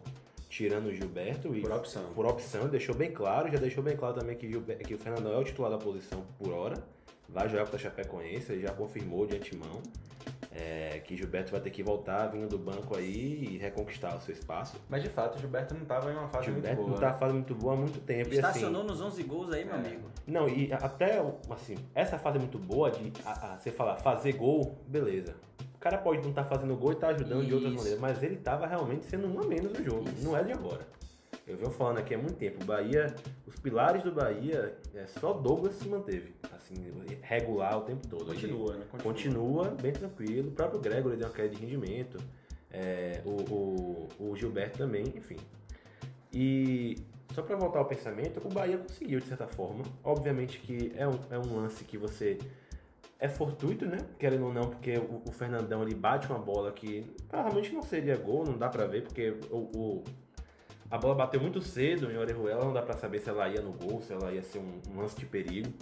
[0.48, 1.54] tirando o Gilberto.
[1.54, 2.04] E por opção.
[2.14, 3.50] Por opção, deixou bem claro.
[3.50, 6.24] Já deixou bem claro também que, Gilberto, que o Fernandão é o titular da posição
[6.38, 6.76] por hora.
[7.28, 9.82] Vai jogar contra a Chapecoense, ele já confirmou de antemão.
[10.52, 14.32] É, que Gilberto vai ter que voltar vindo do banco aí e reconquistar o seu
[14.32, 14.80] espaço.
[14.88, 16.88] Mas de fato, o Gilberto não estava em uma fase Gilberto muito boa.
[16.88, 18.32] não estava fase muito boa há muito tempo.
[18.32, 19.78] Estacionou assim, nos 11 gols aí, meu é.
[19.78, 20.09] amigo.
[20.26, 24.78] Não, e até assim, essa fase muito boa de a, a, você falar fazer gol,
[24.87, 25.35] beleza
[25.87, 27.83] cara pode não estar fazendo gol e tá ajudando de outras Isso.
[27.83, 30.09] maneiras, mas ele tava realmente sendo um a menos no jogo.
[30.09, 30.25] Isso.
[30.25, 30.85] Não é de agora.
[31.46, 32.61] Eu venho falando aqui há muito tempo.
[32.62, 33.14] O Bahia,
[33.46, 36.35] os pilares do Bahia, é, só Douglas se manteve.
[36.53, 36.75] Assim,
[37.22, 38.33] regular o tempo todo.
[38.33, 38.85] Ele Continua, né?
[39.01, 40.49] Continua bem tranquilo.
[40.49, 42.18] O próprio Gregory deu uma queda de rendimento.
[42.72, 45.37] É, o, o, o Gilberto também, enfim.
[46.33, 46.96] E
[47.33, 49.85] só para voltar ao pensamento, o Bahia conseguiu de certa forma.
[50.03, 52.38] Obviamente que é um, é um lance que você
[53.18, 53.98] é fortuito, né?
[54.18, 58.16] Querendo ou não, porque o, o Fernandão ele bate uma bola que provavelmente não seria
[58.16, 60.05] gol, não dá pra ver, porque o, o-
[60.90, 63.72] a bola bateu muito cedo em Orejuela, não dá pra saber se ela ia no
[63.72, 65.72] gol, se ela ia ser um, um lance de perigo.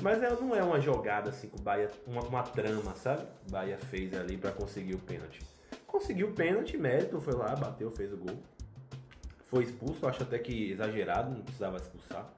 [0.00, 3.22] Mas ela não é uma jogada assim que o Bahia, uma, uma trama, sabe?
[3.46, 5.40] O Bahia fez ali pra conseguir o pênalti.
[5.86, 8.38] Conseguiu o pênalti, mérito, foi lá, bateu, fez o gol.
[9.48, 12.32] Foi expulso, acho até que exagerado, não precisava expulsar.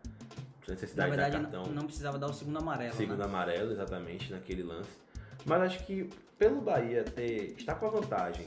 [0.69, 1.75] Não tinha Na necessidade de verdade, dar não, cartão.
[1.75, 2.95] não precisava dar o segundo amarelo.
[2.95, 3.25] Segundo né?
[3.25, 4.91] amarelo, exatamente, naquele lance.
[5.45, 8.47] Mas acho que pelo Bahia ter, estar com a vantagem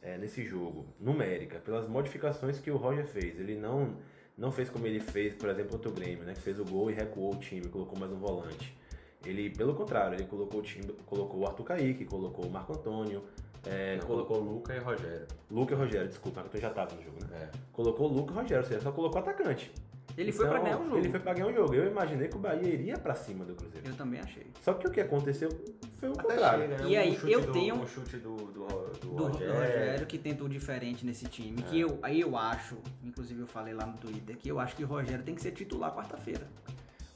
[0.00, 3.96] é, nesse jogo, numérica, pelas modificações que o Roger fez, ele não,
[4.38, 6.34] não fez como ele fez, por exemplo, contra o Grêmio, né?
[6.34, 8.76] Que fez o gol e recuou o time, colocou mais um volante.
[9.24, 13.24] Ele, pelo contrário, ele colocou o time, colocou o Arthur Kaique, colocou o Marco Antônio,
[13.66, 15.26] é, Não, colocou Luca e Rogério.
[15.50, 17.50] Luca e Rogério, desculpa, Marco Antônio já estava no jogo, né?
[17.52, 17.58] É.
[17.72, 19.72] Colocou o Luca e Rogério, ou seja, só colocou atacante.
[20.16, 20.96] Ele foi pra Então, ganhar o jogo.
[20.98, 21.74] Ele foi pra ganhar o jogo.
[21.74, 23.86] Eu imaginei que o Bahia iria pra cima do Cruzeiro.
[23.86, 24.46] Eu também achei.
[24.62, 25.50] Só que o que aconteceu
[25.98, 26.62] foi o Até contrário.
[26.62, 26.88] chega, né?
[26.90, 29.54] E aí, um chute eu do, tenho- Um chute do, do, do, Do Rogério.
[29.54, 30.06] Rogério.
[30.06, 31.56] que tentou diferente nesse time.
[31.60, 31.62] É.
[31.70, 34.84] Que eu, aí eu acho, inclusive eu falei lá no Twitter, que eu acho que
[34.84, 36.46] o Rogério tem que ser titular quarta-feira.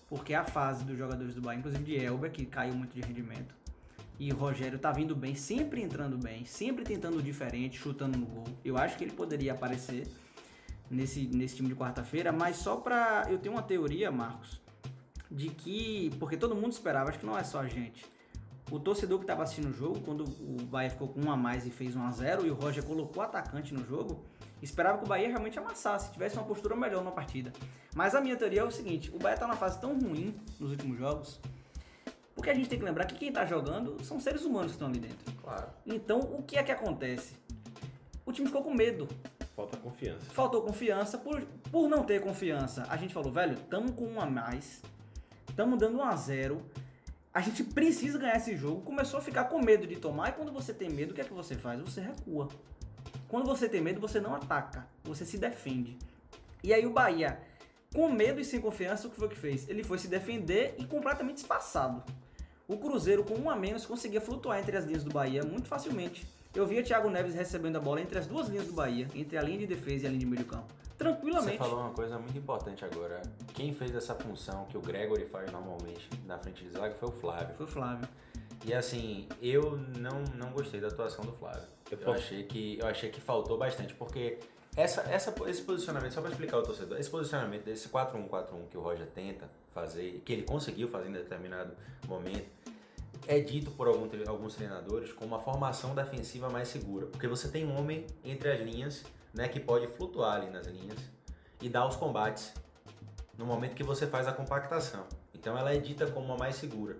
[0.09, 3.55] Porque a fase dos jogadores do Bahia, inclusive de Elber, que caiu muito de rendimento.
[4.19, 8.45] E o Rogério tá vindo bem, sempre entrando bem, sempre tentando diferente, chutando no gol.
[8.63, 10.07] Eu acho que ele poderia aparecer
[10.91, 13.27] nesse, nesse time de quarta-feira, mas só pra.
[13.31, 14.61] Eu tenho uma teoria, Marcos,
[15.31, 16.11] de que.
[16.19, 18.05] Porque todo mundo esperava, acho que não é só a gente.
[18.71, 21.67] O torcedor que estava assistindo o jogo, quando o Bahia ficou com um a mais
[21.67, 24.25] e fez um a 0 e o Roger colocou atacante no jogo,
[24.63, 27.53] esperava que o Bahia realmente amassasse, tivesse uma postura melhor na partida.
[27.95, 30.71] Mas a minha teoria é o seguinte: o Bahia tá numa fase tão ruim nos
[30.71, 31.41] últimos jogos,
[32.35, 34.89] porque a gente tem que lembrar que quem tá jogando são seres humanos que estão
[34.89, 35.33] ali dentro.
[35.43, 35.67] Claro.
[35.85, 37.35] Então, o que é que acontece?
[38.25, 39.09] O time ficou com medo,
[39.61, 40.31] Falta confiança.
[40.31, 41.19] faltou confiança.
[41.19, 44.81] Por, por não ter confiança, a gente falou, velho, tamo com um a mais,
[45.55, 46.63] tamo dando um a zero.
[47.33, 48.81] A gente precisa ganhar esse jogo.
[48.81, 50.31] Começou a ficar com medo de tomar.
[50.31, 51.81] E quando você tem medo, o que é que você faz?
[51.81, 52.49] Você recua.
[53.29, 54.87] Quando você tem medo, você não ataca.
[55.05, 55.97] Você se defende.
[56.63, 57.41] E aí o Bahia,
[57.95, 59.69] com medo e sem confiança, o que foi que fez?
[59.69, 62.03] Ele foi se defender e completamente espaçado.
[62.67, 66.27] O Cruzeiro, com um a menos, conseguia flutuar entre as linhas do Bahia muito facilmente.
[66.55, 69.43] Eu via Thiago Neves recebendo a bola entre as duas linhas do Bahia, entre a
[69.43, 70.73] linha de defesa e a linha de meio campo.
[70.83, 71.57] Você Tranquilamente.
[71.59, 73.23] falou uma coisa muito importante agora.
[73.55, 77.13] Quem fez essa função que o Gregory faz normalmente na frente de zaga foi o
[77.13, 77.55] Flávio.
[77.55, 78.07] Foi o Flávio.
[78.67, 81.63] E assim, eu não, não gostei da atuação do Flávio.
[81.91, 84.39] Eu Eu, achei que, eu achei que faltou bastante, porque
[84.77, 88.81] essa, essa, esse posicionamento, só para explicar ao torcedor, esse posicionamento desse 4-1-4-1 que o
[88.81, 91.73] Roger tenta fazer, que ele conseguiu fazer em determinado
[92.07, 92.47] momento,
[93.31, 97.79] é dito por alguns treinadores como uma formação defensiva mais segura, porque você tem um
[97.79, 100.99] homem entre as linhas, né, que pode flutuar ali nas linhas
[101.63, 102.53] e dar os combates
[103.39, 105.07] no momento que você faz a compactação.
[105.33, 106.97] Então ela é dita como uma mais segura,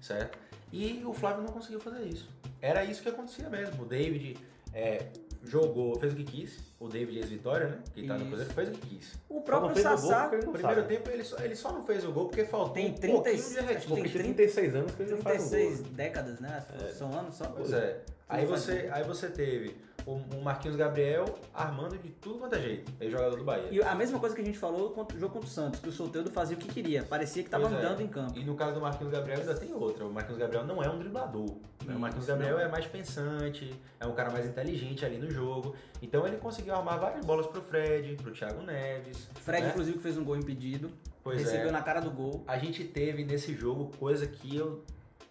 [0.00, 0.38] certo?
[0.72, 2.30] E o Flávio não conseguiu fazer isso.
[2.62, 3.82] Era isso que acontecia mesmo.
[3.82, 4.38] O David
[4.72, 5.10] é,
[5.46, 6.58] jogou, fez o que quis.
[6.80, 7.78] O David ex-Vitória, né?
[7.94, 8.26] Que tá no.
[8.26, 9.14] Cruzeiro, fez o que quis.
[9.28, 10.88] O próprio o Sassá No primeiro sabe.
[10.96, 13.36] tempo ele só, ele só não fez o gol porque faltou Tem um 30 pouquinho
[13.36, 13.94] de retiro.
[13.94, 15.90] Tem 36 anos que ele não faz um 36 gol.
[15.92, 16.64] décadas, né?
[16.92, 17.44] São anos só.
[17.46, 18.00] Pois é.
[18.28, 22.92] Aí você, aí você teve o, Marquinhos Gabriel armando de tudo quanto é jeito.
[23.00, 23.68] Ex-jogador do Bahia.
[23.70, 25.88] E a mesma coisa que a gente falou contra o jogo contra o Santos, que
[25.88, 27.66] o Soteldo fazia o que queria, parecia que estava é.
[27.68, 28.38] andando em campo.
[28.38, 30.04] E no caso do Marquinhos Gabriel ainda tem outra.
[30.04, 31.56] O Marquinhos Gabriel não é um driblador.
[31.84, 31.94] né?
[31.94, 35.74] O Marquinhos Gabriel é mais pensante, é um cara mais inteligente ali no jogo.
[36.02, 39.28] Então ele conseguiu armar várias bolas pro Fred, pro Thiago Neves.
[39.34, 39.70] Fred, né?
[39.70, 40.90] inclusive, fez um gol impedido.
[41.22, 41.72] Pois recebeu é.
[41.72, 42.44] na cara do gol.
[42.46, 44.82] A gente teve nesse jogo coisa que eu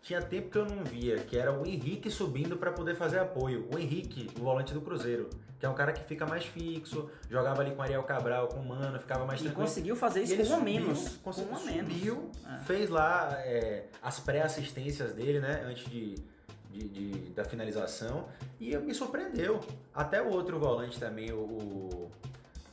[0.04, 3.68] tinha tempo que eu não via, que era o Henrique subindo para poder fazer apoio.
[3.74, 7.62] O Henrique, o volante do Cruzeiro, que é um cara que fica mais fixo, jogava
[7.62, 9.66] ali com Ariel Cabral, com o Mano, ficava mais E tranquilo.
[9.66, 11.10] conseguiu fazer E isso ele com um a subiu, menos.
[11.18, 11.94] Com conseguiu, um a menos.
[11.94, 12.58] subiu, É.
[12.66, 16.16] fez lá é, as pré-assistências dele, né, antes de,
[16.70, 18.28] de- de- da finalização,
[18.60, 19.62] e me surpreendeu.
[19.96, 22.12] Até o outro volante também, o,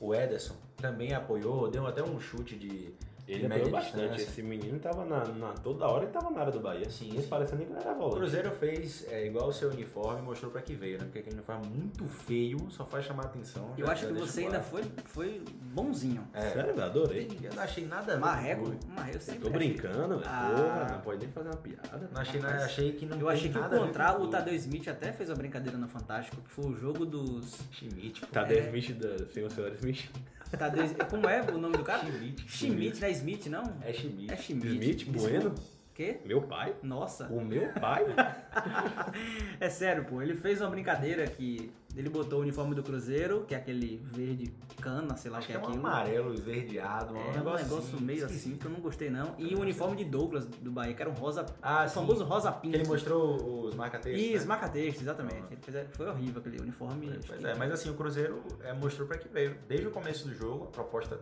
[0.01, 2.93] o Ederson, também apoiou, deu até um chute de,
[3.33, 4.01] Ele apoiou bastante.
[4.03, 4.23] distância.
[4.25, 6.89] Esse menino tava na, na- toda hora ele tava na área do Bahia.
[6.91, 7.29] Sim, Não sim.
[7.29, 8.17] parecendo que ele era O volante.
[8.17, 11.05] Cruzeiro fez é, igual o seu uniforme e mostrou pra que veio, né?
[11.05, 13.73] Porque aquele uniforme muito feio, só faz chamar atenção.
[13.79, 16.27] Eu já- acho já que você ainda foi, foi bonzinho.
[16.33, 17.29] É, Sério, eu adorei.
[17.43, 18.91] eu não achei nada Marreco, o.
[18.95, 19.59] Marreco eu sempre Tô achei.
[19.71, 20.31] brincando, velho.
[20.31, 20.51] Ah.
[20.55, 22.11] Porra, não pode nem fazer uma piada.
[22.13, 25.13] Não achei, nada, achei que não Eu achei que o contrário, o Tadeu Smith até
[25.13, 27.59] fez uma brincadeira no Fantástico, que foi o jogo dos.
[27.73, 28.27] Schmidt, pô.
[28.29, 28.67] Tadeu É.
[28.67, 30.09] Smith da Senhor Senhora Smith.
[30.57, 32.05] Tadeu, como é o nome do cara?
[32.05, 32.45] Schmidt.
[32.49, 33.63] Schmidt, não é Smith, não?
[33.83, 34.33] É Schmidt.
[34.33, 35.05] É Schmidt.
[35.05, 35.21] Desculpa.
[35.21, 35.55] Bueno.
[36.01, 36.19] Quê?
[36.25, 36.75] Meu pai?
[36.83, 37.27] Nossa.
[37.29, 38.07] O meu pai?
[39.61, 40.23] É sério, pô.
[40.23, 44.51] Ele fez uma brincadeira que ele botou o uniforme do Cruzeiro, que é aquele verde
[44.81, 45.87] cana, sei lá o Acho que que é é um aquilo.
[45.87, 49.35] amarelo esverdeado, É um um negócio, negócio meio assim que eu não gostei não.
[49.39, 52.51] E o uniforme de Douglas do Bahia, que era um rosa, Ah, o famoso rosa
[52.53, 52.77] Que pinto.
[52.77, 54.47] ele mostrou os marca-textos, Isso, né?
[54.47, 55.59] marca-texto, exatamente.
[55.69, 55.85] Ah.
[55.93, 57.11] Foi horrível aquele uniforme.
[57.11, 59.55] acho Pois que- é, mas assim, o Cruzeiro é, mostrou pra que veio.
[59.69, 61.21] Desde o começo do jogo, a proposta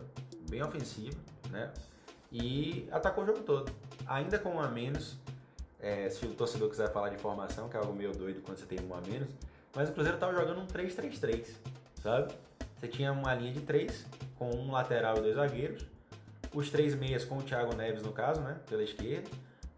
[0.49, 1.17] bem ofensiva,
[1.51, 1.69] né?
[2.31, 3.71] E atacou o jogo todo.
[4.07, 5.17] Ainda com um a menos,
[5.79, 8.65] é, se o torcedor quiser falar de formação, que é algo meio doido quando você
[8.65, 9.29] tem um a menos,
[9.75, 11.47] mas o Cruzeiro tava jogando um 3-3-3,
[12.01, 12.33] sabe?
[12.77, 14.05] Você tinha uma linha de três,
[14.37, 15.85] com um lateral e dois zagueiros,
[16.53, 18.57] os três meias com o Thiago Neves, no caso, né?
[18.67, 19.29] Pela esquerda,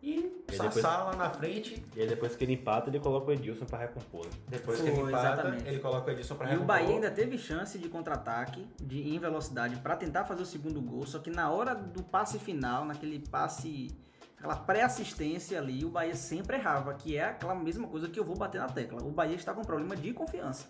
[0.02, 3.32] e E Sassá lá na frente, E aí depois que ele empata, ele coloca o
[3.34, 4.26] Edilson pra recompor.
[4.48, 5.68] depois que Foi, ele empata, exatamente.
[5.68, 6.68] ele coloca o Edson pra E o recompor.
[6.68, 10.82] Bahia ainda teve chance de contra-ataque, de ir em velocidade, pra tentar fazer o segundo
[10.82, 13.90] gol, só que na hora do passe final, naquele passe,
[14.38, 18.36] aquela pré-assistência ali, o Bahia sempre errava, que é aquela mesma coisa que eu vou
[18.36, 19.02] bater na tecla.
[19.04, 20.66] O Bahia está com problema de confiança.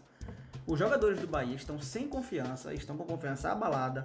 [0.67, 4.03] Os jogadores do Bahia estão sem confiança, estão com a confiança abalada.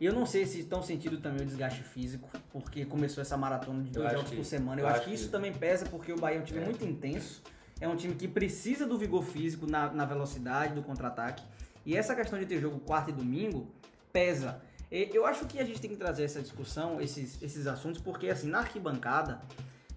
[0.00, 3.82] E eu não sei se estão sentindo também o desgaste físico, porque começou essa maratona
[3.82, 4.80] de dois jogos que- por semana.
[4.80, 6.64] Eu, acho acho que isso que- também pesa, porque o Bahia é um time É.
[6.64, 7.42] muito intenso.
[7.78, 11.42] É um time que precisa do vigor físico na, na velocidade, do contra-ataque.
[11.84, 13.68] E essa questão de ter jogo quarta e domingo
[14.12, 14.60] pesa.
[14.90, 18.48] Eu acho que a gente tem que trazer essa discussão, esses, esses assuntos, porque assim,
[18.48, 19.40] na arquibancada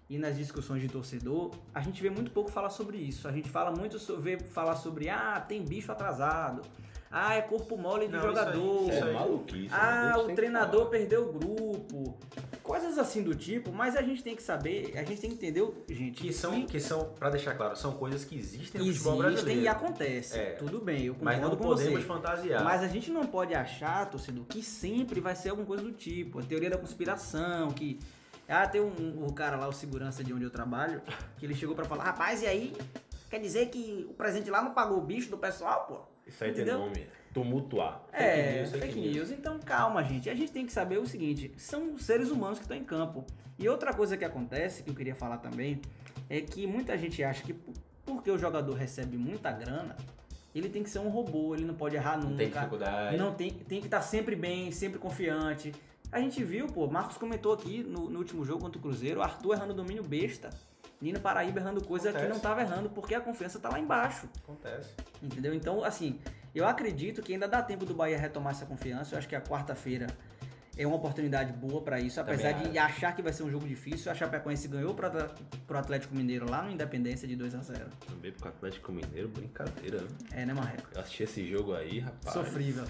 [0.10, 3.28] e nas discussões de torcedor, a gente vê muito pouco falar sobre isso.
[3.28, 6.62] A gente fala muito sobre, falar sobre, ah, tem bicho atrasado.
[7.16, 8.82] Ah, é corpo mole de Não, isso aí- jogador.
[8.82, 9.70] isso Isso aí- é maluquice.
[9.70, 9.78] né?
[9.80, 12.18] Ah, o treinador perdeu o grupo.
[12.64, 15.84] Coisas assim do tipo, mas a gente tem que saber, a gente tem que entender,
[15.90, 19.14] gente, Que são, que são, pra deixar claro, são coisas que existem no que futebol
[19.26, 19.62] existem brasileiro.
[19.62, 20.40] e acontece.
[20.40, 20.52] É.
[20.54, 22.08] Tudo bem, eu Mas concordo não com podemos você.
[22.08, 22.64] fantasiar.
[22.64, 26.40] Mas a gente não pode achar, torcedor, que sempre vai ser alguma coisa do tipo.
[26.40, 28.00] A teoria da conspiração, que.
[28.48, 31.02] Ah, tem um, o cara lá, o segurança de onde eu trabalho,
[31.38, 32.74] que ele chegou pra falar, rapaz, e aí?
[33.30, 36.13] Quer dizer que o presidente lá não pagou o bicho do pessoal, pô?
[36.28, 36.78] Isso aí Entendeu?
[36.80, 37.08] tem nome.
[37.34, 38.04] Tumultuar.
[38.14, 39.16] É, news, fake, fake news.
[39.16, 39.32] news.
[39.32, 40.30] Então calma, gente.
[40.30, 43.26] A gente tem que saber o seguinte: são seres humanos que estão em campo.
[43.58, 45.82] E outra coisa que acontece, que eu queria falar também,
[46.30, 47.74] é que muita gente acha que por-
[48.06, 49.96] porque o jogador recebe muita grana,
[50.54, 52.30] ele tem que ser um robô, ele não pode errar nunca.
[52.30, 53.18] Não tem dificuldade.
[53.18, 55.72] Não tem, tem que estar sempre bem, sempre confiante.
[56.12, 59.54] A gente viu, pô, Marcos comentou aqui no, no último jogo contra o Cruzeiro, Arthur
[59.56, 60.50] errando domínio besta,
[61.04, 62.30] Nino Paraíba errando coisa que Acontece.
[62.30, 64.28] não estava errando porque a confiança tá lá embaixo.
[64.44, 64.90] Acontece.
[65.22, 65.54] Entendeu?
[65.54, 66.20] Então, assim,
[66.56, 69.14] eu acredito que ainda dá tempo do Bahia retomar essa confiança.
[69.14, 70.08] Eu acho que a quarta-feira
[70.78, 72.20] é uma oportunidade boa pra isso.
[72.22, 75.36] Apesar Também de achar que vai ser um jogo difícil, a Chapecoense ganhou pro Atl-
[75.68, 80.02] pro Atlético Mineiro lá no Independência de 2 a 0 Também pro Atlético Mineiro, brincadeira,
[80.02, 80.08] né?
[80.32, 80.88] É, né, Marreco?
[80.96, 82.34] Eu assisti esse jogo aí, rapaz.
[82.34, 82.86] Sofrível.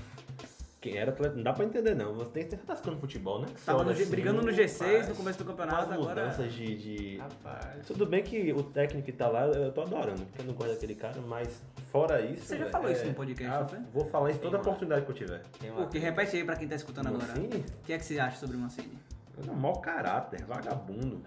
[0.83, 2.13] Quem era atleta, não dá pra entender não.
[2.15, 3.47] Você tem que estar ficando futebol, né?
[3.55, 6.21] Que Tava no G- assim, brigando no G6 rapaz, no começo do campeonato, as agora.
[6.25, 7.87] mudanças de, de- Rapaz.
[7.87, 10.71] Tudo bem que o técnico que tá lá, eu tô adorando, porque eu não gosto
[10.73, 12.43] daquele cara, mas fora isso.
[12.47, 13.79] Você já falou é- isso no podcast, Ah, não foi?
[13.93, 15.41] Vou falar isso toda uma- oportunidade que eu tiver.
[15.73, 17.27] Porque repete aí pra quem tá escutando agora.
[17.27, 17.59] Mancini?
[17.59, 18.99] O que é que você acha sobre o Mancini?
[19.47, 21.21] É um mau caráter, vagabundo.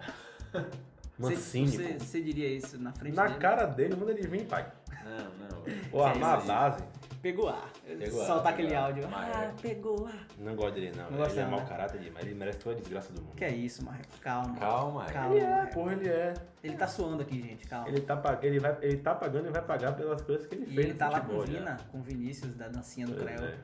[1.19, 3.39] Você, Mancini, você, diria isso na frente Na dele?
[3.39, 4.71] cara dele, manda ele vir, pai.
[5.03, 5.63] Não, não.
[5.91, 6.83] Ou armar a base.
[7.21, 7.71] Pegou ar.
[7.85, 8.85] Pegou ar, Soltar aquele ar.
[8.85, 9.07] áudio.
[9.11, 9.61] Ah, é.
[9.61, 10.27] pegou ar.
[10.37, 11.09] Não gosto dele, não.
[11.11, 11.65] Não ele é não, mau né?
[11.67, 12.25] caráter demais.
[12.25, 13.35] Ele merece toda a desgraça do mundo.
[13.35, 14.07] Que é isso, Marreco?
[14.21, 14.55] Calma.
[14.55, 15.05] Calma.
[15.05, 15.35] Calma.
[15.35, 15.73] Ele é, Marreco.
[15.73, 16.33] porra, ele é.
[16.63, 17.87] Ele tá suando aqui, gente, calma.
[17.87, 20.63] Ele tá, pag- ele, vai, ele tá pagando e vai pagar pelas coisas que ele
[20.63, 21.47] E fez ele no tá lá com futebol, o.
[21.47, 23.45] Vina, com o Vinícius da dancinha do Pois Creu.
[23.47, 23.55] é.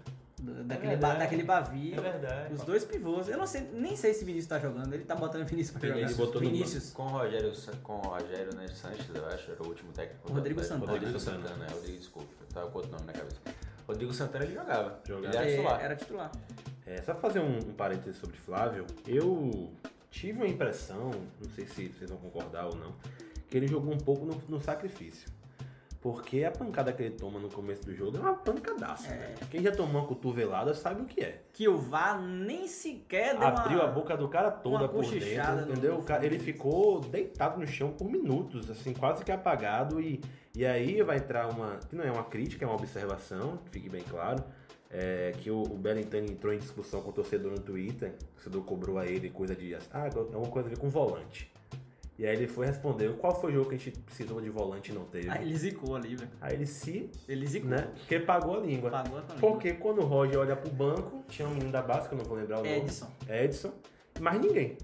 [0.43, 1.13] Do- daquele, verdade.
[1.13, 1.93] ba, daquele Bavi.
[1.93, 2.53] É verdade.
[2.53, 3.27] Os dois pivôs.
[3.29, 4.93] Eu não sei, nem sei se Vinícius tá jogando.
[4.93, 5.95] Ele tá botando Vinícius pra jogar.
[5.99, 6.89] Vinícius botou no Vinícius.
[6.91, 7.51] Com o Rogério,
[7.81, 10.29] com o Rogério né, Sanches, eu acho, era o último técnico.
[10.29, 10.91] O Rodrigo da- Santana.
[10.91, 11.65] Rodrigo Rodrigo Santana, Santana.
[11.65, 12.29] é, Rodrigo, desculpa.
[12.53, 13.37] Tava com outro nome na cabeça.
[13.87, 14.99] Rodrigo Santana ele jogava.
[15.07, 15.27] Jogava.
[15.27, 15.81] Ele era É, titular.
[15.83, 16.31] era titular.
[16.85, 19.71] É, só fazer um, um parênteses sobre Flávio, eu
[20.11, 22.93] tive uma impressão, não sei se vocês vão concordar ou não,
[23.49, 25.29] que ele jogou um pouco no, no sacrifício.
[26.03, 29.07] Porque a pancada que ele toma no começo do jogo é uma pancadaça.
[29.07, 29.17] É.
[29.17, 29.37] velho.
[29.49, 31.43] Quem já tomou uma cotovelada sabe o que é.
[31.53, 33.85] Que o VAR nem sequer deu Abriu uma...
[33.85, 35.95] a boca do cara toda por dentro, entendeu?
[35.95, 40.01] O cara, ele ficou deitado no chão por minutos, assim, quase que apagado.
[40.01, 40.19] E,
[40.53, 41.77] e aí vai entrar uma.
[41.77, 44.43] que não é uma crítica, é uma observação, que fique bem claro.
[44.91, 48.61] é, que o, o Belintani entrou em discussão com o torcedor no Twitter, o torcedor
[48.63, 51.52] cobrou a ele coisa de, ah, alguma coisa a ver com volante.
[52.17, 54.91] E aí ele foi responder qual foi o jogo que a gente precisou de volante
[54.91, 55.29] e não teve.
[55.29, 56.29] Aí ele zicou ali, velho.
[56.39, 57.69] Aí ele se, Ele zicou.
[57.71, 58.91] né, porque pagou a língua.
[58.91, 59.35] Pagou a língua.
[59.39, 62.25] Porque quando o Roger olha pro banco, tinha um menino da base, que eu não
[62.25, 62.77] vou lembrar o nome.
[62.77, 63.07] Edson.
[63.27, 63.73] Edson,
[64.21, 64.77] mas ninguém.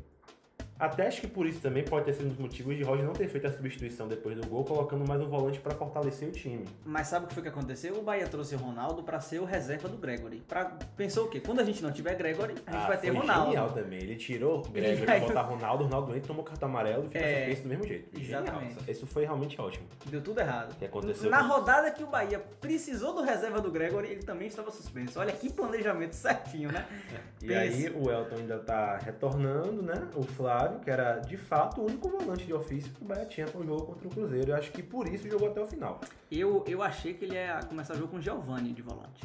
[0.79, 3.11] Até acho que por isso também pode ter sido um dos motivos de Roger não
[3.13, 6.65] ter feito a substituição depois do gol, colocando mais um volante pra fortalecer o time.
[6.85, 7.95] Mas sabe o que foi que aconteceu?
[7.97, 10.41] O Bahia trouxe o Ronaldo pra ser o reserva do Gregory.
[10.47, 10.65] Pra...
[10.95, 11.41] Pensou o quê?
[11.41, 13.45] Quando a gente não tiver Gregory, a gente Ah, vai ter foi Ronaldo.
[13.47, 13.99] genial também.
[13.99, 17.61] Ele tirou o Gregory pra botar Ronaldo, Ronaldo doente, tomou cartão amarelo e fez É,
[17.61, 18.17] do mesmo jeito.
[18.19, 18.43] Genial.
[18.43, 18.91] exatamente.
[18.91, 19.85] Isso foi realmente ótimo.
[20.05, 20.71] Deu tudo errado.
[20.71, 24.47] O que aconteceu Na rodada que o Bahia precisou do reserva do Gregory, ele também
[24.47, 25.19] estava suspenso.
[25.19, 26.85] Olha que planejamento certinho, né?
[27.41, 27.59] E Pensa.
[27.61, 29.93] aí o Elton ainda tá retornando, né?
[30.13, 33.47] O Flávio, que era de fato o único volante de ofício que o Bahia tinha
[33.47, 34.51] para o jogo contra o Cruzeiro.
[34.51, 35.99] Eu acho que por isso jogou até o final.
[36.31, 39.23] Eu, eu achei que ele ia começar o jogo com o Giovanni de volante.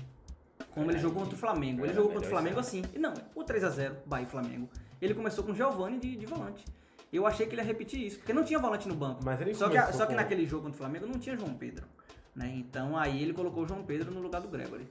[0.72, 1.85] Como ele É, jogou contra o Flamengo.
[1.85, 2.83] Ele jogou contra o Flamengo assim.
[2.94, 4.68] E não, o 3x0, Bahia e Flamengo.
[5.00, 6.64] Ele começou com o Giovanni de, de volante.
[7.12, 9.20] Eu achei que ele ia repetir isso, porque não tinha volante no banco.
[9.24, 11.87] Mas ele só que, só que naquele jogo contra o Flamengo não tinha João Pedro.
[12.35, 12.52] Né?
[12.57, 14.88] Então aí ele colocou o João Pedro no lugar do Gregory.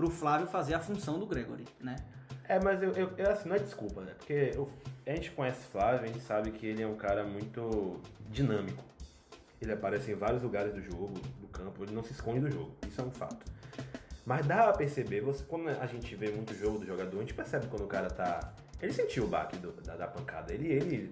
[0.00, 1.94] Pro Flávio fazer a função do Gregory, né?
[2.48, 4.12] É, mas eu, eu, eu, assim, não é desculpa, né?
[4.16, 4.66] Porque eu-
[5.06, 8.82] a gente conhece o Flávio, a gente sabe que ele é um cara muito dinâmico.
[9.60, 11.08] Ele aparece em vários lugares do jogo,
[11.38, 12.70] do campo, ele não se esconde do jogo.
[12.88, 13.44] Isso é um fato.
[14.24, 17.34] Mas dá pra perceber, você, quando a gente vê muito jogo do jogador, a gente
[17.34, 18.54] percebe quando o cara tá.
[18.80, 20.52] Ele sentiu o baque do- da, da pancada.
[20.54, 21.10] Ele, ele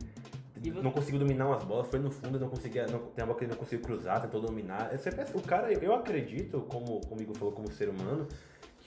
[0.62, 2.86] E vo- não conseguiu dominar umas bolas, foi no fundo, não conseguia.
[2.86, 4.90] Não, tem uma bola que ele não conseguiu cruzar, tentou dominar.
[4.96, 8.26] Você pensa, o cara, eu acredito, como comigo falou, como ser humano,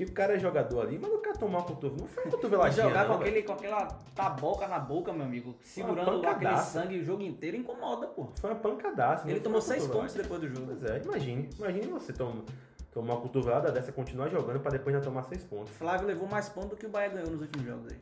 [0.05, 2.01] que o cara é jogador ali, mas não quer tomar cotovelo.
[2.01, 2.87] Não foi cotoveladinha.
[2.87, 3.85] jogar com, aquele, com aquela
[4.15, 8.27] taboca na boca, meu amigo, segurando lá aquele sangue o jogo inteiro, incomoda, pô.
[8.39, 9.29] Foi uma pancadaça.
[9.29, 10.67] Ele tomou seis pontos depois do jogo.
[10.67, 11.49] Pois é, imagine.
[11.57, 12.43] Imagine você tom-
[12.91, 15.71] tomar uma cotovelada dessa, continuar jogando pra depois ainda tomar seis pontos.
[15.73, 17.99] Flávio levou mais pontos do que o Bahia ganhou nos últimos jogos aí.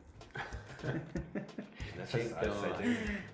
[2.12, 2.50] Então,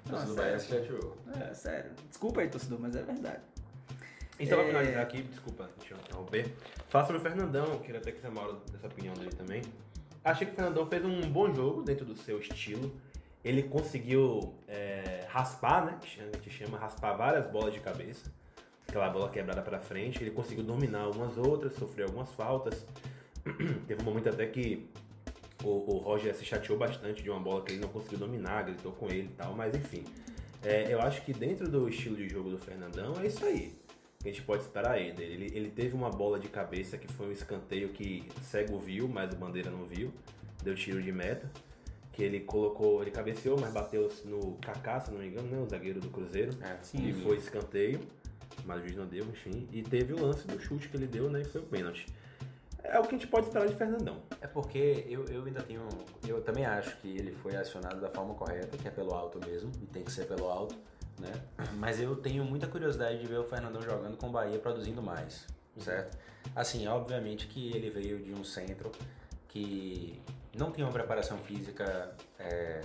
[0.07, 0.35] Não, Nossa, do sério.
[0.35, 1.17] Bahia se chateou.
[1.41, 1.91] É, sério.
[2.09, 3.41] Desculpa aí, torcedor, mas é verdade.
[4.39, 4.63] Então, É.
[4.63, 6.53] pra finalizar aqui, desculpa, deixa eu interromper.
[6.89, 9.63] Fala sobre o Fernandão, queria até que você mora dessa opinião dele também.
[10.25, 12.93] Achei que o Fernandão fez um bom jogo dentro do seu estilo.
[13.45, 15.99] Ele conseguiu é, raspar, né?
[16.01, 18.31] Que a gente chama raspar várias bolas de cabeça.
[18.89, 20.23] Aquela bola quebrada pra frente.
[20.23, 22.85] Ele conseguiu dominar algumas outras, sofreu algumas faltas.
[23.87, 24.89] Teve um momento até que
[25.63, 28.93] o, o Roger se chateou bastante de uma bola que ele não conseguiu dominar, gritou
[28.93, 30.05] com ele e tal, mas enfim.
[30.65, 33.73] É, eu acho que dentro do estilo de jogo do Fernandão é isso aí.
[34.27, 35.45] Que a gente pode esperar aí dele.
[35.45, 39.33] Ele, ele teve uma bola de cabeça que foi um escanteio que cego viu, mas
[39.33, 40.13] o Bandeira não viu.
[40.65, 41.49] Deu tiro de meta.
[42.13, 45.63] Que ele colocou, ele cabeceou, mas bateu no Kaká, se não me engano, né?
[45.63, 46.51] O zagueiro do Cruzeiro.
[46.61, 46.77] É,
[47.09, 48.01] E foi escanteio,
[48.65, 49.69] mas o juiz não deu, enfim.
[49.71, 51.43] E teve o lance do chute que ele deu, né?
[51.43, 52.07] E foi o pênalti.
[52.83, 54.23] É o que a gente pode esperar de Fernandão.
[54.41, 55.87] É porque eu, eu ainda tenho.
[56.27, 59.71] Eu também acho que ele foi acionado da forma correta, que é pelo alto mesmo,
[59.81, 60.75] e tem que ser pelo alto,
[61.21, 61.33] né?
[61.75, 65.47] Mas eu tenho muita curiosidade de ver o Fernandão jogando com o Bahia produzindo mais,
[65.79, 66.17] certo?
[66.55, 68.91] Assim, obviamente que ele veio de um centro
[69.49, 70.21] que
[70.57, 72.81] não tem uma preparação física é,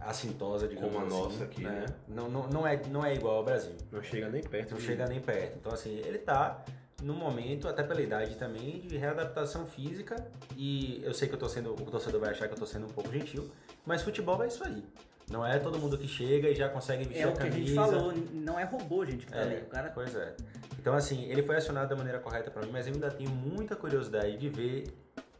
[0.00, 1.86] assintosa, digamos Como a assim, nossa aqui, né?
[2.08, 3.74] Não, não, não, é, não é igual ao Brasil.
[3.90, 4.70] Não chega nem perto.
[4.72, 5.56] Não de- chega nem perto.
[5.58, 6.64] Então, assim, ele tá
[7.02, 10.16] no momento, até pela idade também, de readaptação física.
[10.56, 11.72] E eu sei que eu tô sendo.
[11.72, 13.50] O torcedor vai achar que eu tô sendo um pouco gentil,
[13.84, 14.84] mas futebol é isso aí.
[15.30, 17.50] Não é todo mundo que chega e já consegue vestir É o a que a
[17.50, 17.66] camisa.
[17.66, 19.56] gente falou, não é robô, gente, que tá É, ali.
[19.62, 20.34] O cara Pois é.
[20.78, 23.74] Então, assim, ele foi acionado da maneira correta pra mim, mas eu ainda tenho muita
[23.74, 24.84] curiosidade de ver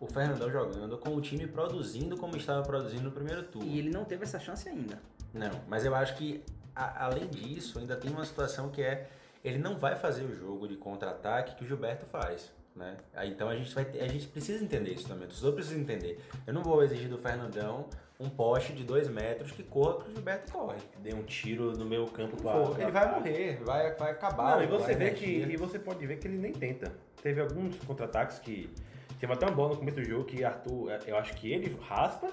[0.01, 3.69] o Fernandão jogando com o time produzindo como estava produzindo no primeiro turno.
[3.69, 4.99] E ele não teve essa chance ainda.
[5.35, 6.43] Não, mas eu acho que
[6.75, 9.07] a- além disso, ainda tem uma situação que é
[9.45, 12.97] ele não vai fazer o jogo de contra-ataque que o Gilberto faz, né?
[13.25, 15.25] Então a gente vai ter- a gente precisa entender isso também.
[15.27, 16.19] O torcedor precisa entender.
[16.47, 17.87] Eu não vou exigir do Fernandão
[18.21, 20.77] um poste de dois metros que corra que o Gilberto corre.
[21.03, 24.57] Deu um tiro no meu campo pra- for, ele vai morrer, vai, vai acabar.
[24.57, 25.25] Não, e você vê que.
[25.27, 26.93] E você pode ver que ele nem tenta.
[27.23, 28.71] Teve alguns contra-ataques que.
[29.19, 30.91] Teve até uma bola no começo do jogo que Arthur.
[31.07, 32.31] Eu acho que ele raspa.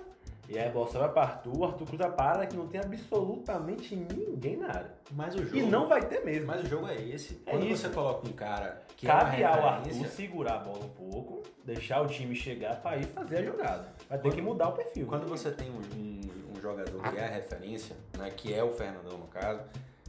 [0.53, 3.95] E aí a bola vai pra Arthur, o Arthur cruza para que não tem absolutamente
[3.95, 4.91] ninguém na área.
[5.11, 6.45] Mas o jogo, E não vai ter mesmo.
[6.47, 7.41] mas o jogo é esse.
[7.45, 7.83] É Quando isso.
[7.83, 12.01] você coloca um cara que Cabe é ao Arthur segurar a bola um pouco, deixar
[12.01, 13.87] o time chegar pra ir fazer a jogada.
[14.09, 15.07] Vai ter que mudar o perfil.
[15.07, 18.71] Quando você tem um, um- um jogador que é a referência, né, que é o
[18.73, 19.61] Fernandão no caso,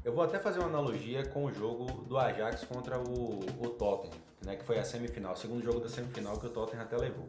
[0.04, 4.16] eu vou até fazer uma analogia com o jogo do Ajax contra o, o Tottenham,
[4.44, 7.26] né, que foi a semifinal, o segundo jogo da semifinal que o Tottenham até levou.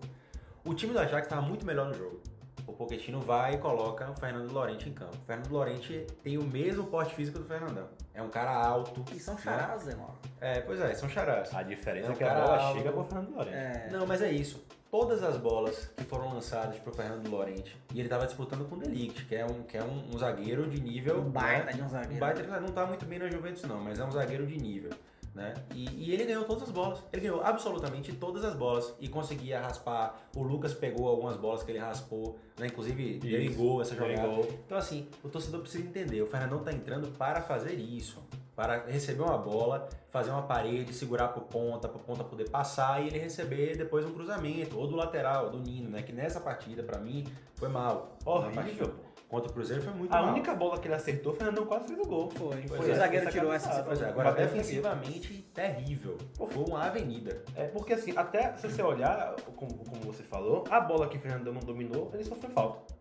[0.66, 2.20] O time do Ajax estava muito melhor no jogo.
[2.66, 5.16] O Pochettino vai e coloca o Fernando Lorente em campo.
[5.16, 7.88] O Fernando Lorente tem o mesmo porte físico do Fernandão.
[8.14, 9.04] É um cara alto.
[9.14, 9.42] E são né?
[9.42, 10.10] charás, irmão.
[10.40, 11.54] É, pois é, são charás.
[11.54, 12.78] A diferença É é um que a bola alto.
[12.78, 13.56] chega pro Fernando Lorente.
[13.56, 13.90] É.
[13.92, 14.64] Não, mas é isso.
[14.90, 18.80] todas as bolas que foram lançadas pro Fernando Lorente, e ele tava disputando com o
[18.80, 21.20] Delict, que é um, que é um, um zagueiro de nível.
[21.20, 21.74] Um baita né?
[21.74, 22.16] de um zagueiro.
[22.16, 24.58] Um baita de- não tá muito bem na Juventus, não, mas é um zagueiro de
[24.58, 24.92] nível.
[25.34, 25.54] Né?
[25.74, 27.00] E, e ele ganhou todas as bolas.
[27.12, 30.16] Ele ganhou absolutamente todas as bolas e conseguia raspar.
[30.36, 32.68] O Lucas pegou algumas bolas que ele raspou, né?
[32.68, 34.28] Inclusive Isso, gol essa jogada.
[34.28, 34.48] gol.
[34.66, 38.22] Então, assim, o torcedor precisa entender: o Fernandão tá entrando para fazer isso.
[38.56, 43.08] Para receber uma bola, fazer uma parede, segurar pro ponta, pro ponta poder passar e
[43.08, 46.04] ele receber depois um cruzamento, ou do lateral, do Nino, né?
[46.04, 47.26] Que nessa partida, pra mim,
[47.56, 48.16] foi mal.
[48.24, 49.13] Horrível, pô.
[49.34, 50.30] Contra o Cruzeiro foi muito A mal.
[50.32, 52.30] única bola que ele acertou, o Fernandão quase fez o gol.
[52.30, 52.68] Foi.
[52.68, 52.88] Foi.
[52.88, 53.82] é, o zagueiro tirou essa.
[53.82, 56.20] Pois é, agora Bateu no defensivamente, terrível.
[56.38, 57.44] Foi uma avenida.
[57.56, 61.20] É porque assim, até se você olhar, como, como você falou, a bola que o
[61.20, 62.94] Fernandão não dominou, ele sofreu falta.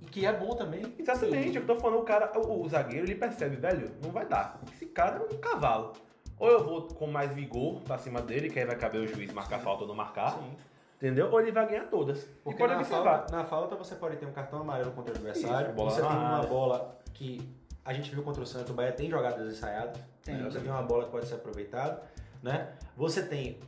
[0.00, 0.82] E que é bom também.
[0.98, 4.58] Exatamente, eu tô falando, o cara, o, o zagueiro, ele percebe, velho, não vai dar.
[4.72, 5.92] Esse cara é um cavalo.
[6.38, 9.30] Ou eu vou com mais vigor pra cima dele, que aí vai caber o juiz
[9.34, 10.32] marcar falta ou não marcar.
[10.32, 10.56] Sim.
[10.98, 11.30] Entendeu?
[11.30, 12.24] Ou ele vai ganhar todas.
[12.42, 13.18] Porque e pode na observar.
[13.18, 15.68] falta, na falta você pode ter um cartão amarelo contra o adversário.
[15.68, 16.48] Isso, bola você tem uma área.
[16.48, 19.96] bola que a gente viu contra o Santos, o Bahia tem jogadas ensaiadas.
[20.24, 20.34] Tem.
[20.36, 20.50] né?
[20.50, 22.02] Você tem uma bola que pode ser aproveitada.
[22.42, 22.72] Né?
[22.96, 23.60] Você tem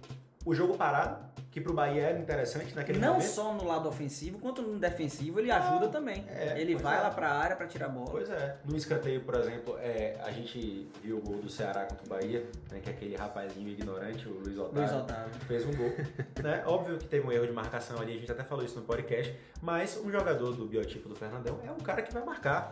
[0.45, 3.29] o jogo parado, que pro Bahia era interessante naquele Não momento.
[3.29, 6.25] só no lado ofensivo, quanto no defensivo, ele ajuda também.
[6.29, 7.01] é, ele vai é.
[7.01, 8.11] lá pra área pra tirar a bola.
[8.11, 8.57] Pois é.
[8.65, 12.47] No escanteio, por exemplo, é, a gente viu o gol do Ceará contra o Bahia,
[12.71, 14.81] né, que é aquele rapazinho ignorante, o Luiz Otávio.
[14.81, 15.35] Luiz Otávio.
[15.47, 15.93] fez um gol.
[16.43, 16.63] né?
[16.67, 19.35] Óbvio que teve um erro de marcação ali, a gente até falou isso no podcast,
[19.61, 22.71] mas um jogador do biotipo do Fernandão é um cara que vai marcar,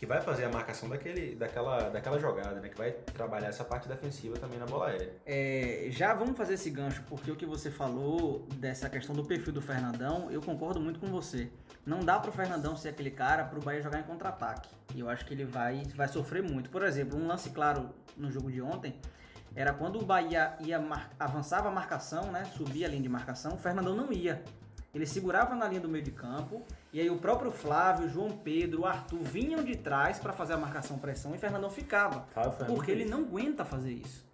[0.00, 2.70] que vai fazer a marcação daquele, daquela, daquela jogada, né?
[2.70, 5.12] Que vai trabalhar essa parte defensiva também na bola aérea.
[5.26, 9.52] É, já vamos fazer esse gancho, porque o que você falou dessa questão do perfil
[9.52, 11.50] do Fernandão, eu concordo muito com você.
[11.84, 14.70] Não dá pro Fernandão ser aquele cara pro Bahia jogar em contra-ataque.
[14.94, 16.70] E eu acho que ele vai, vai sofrer muito.
[16.70, 18.98] Por exemplo, um lance claro no jogo de ontem
[19.54, 22.46] era quando o Bahia ia mar- avançava a marcação, né?
[22.56, 24.42] Subia a linha de marcação, o Fernandão não ia.
[24.94, 26.62] Ele segurava na linha do meio de campo,
[26.92, 30.54] e aí o próprio Flávio, o João Pedro, o Arthur vinham de trás para fazer
[30.54, 32.26] a marcação pressão e o Fernandão ficava.
[32.66, 34.28] Porque ele não aguenta fazer isso.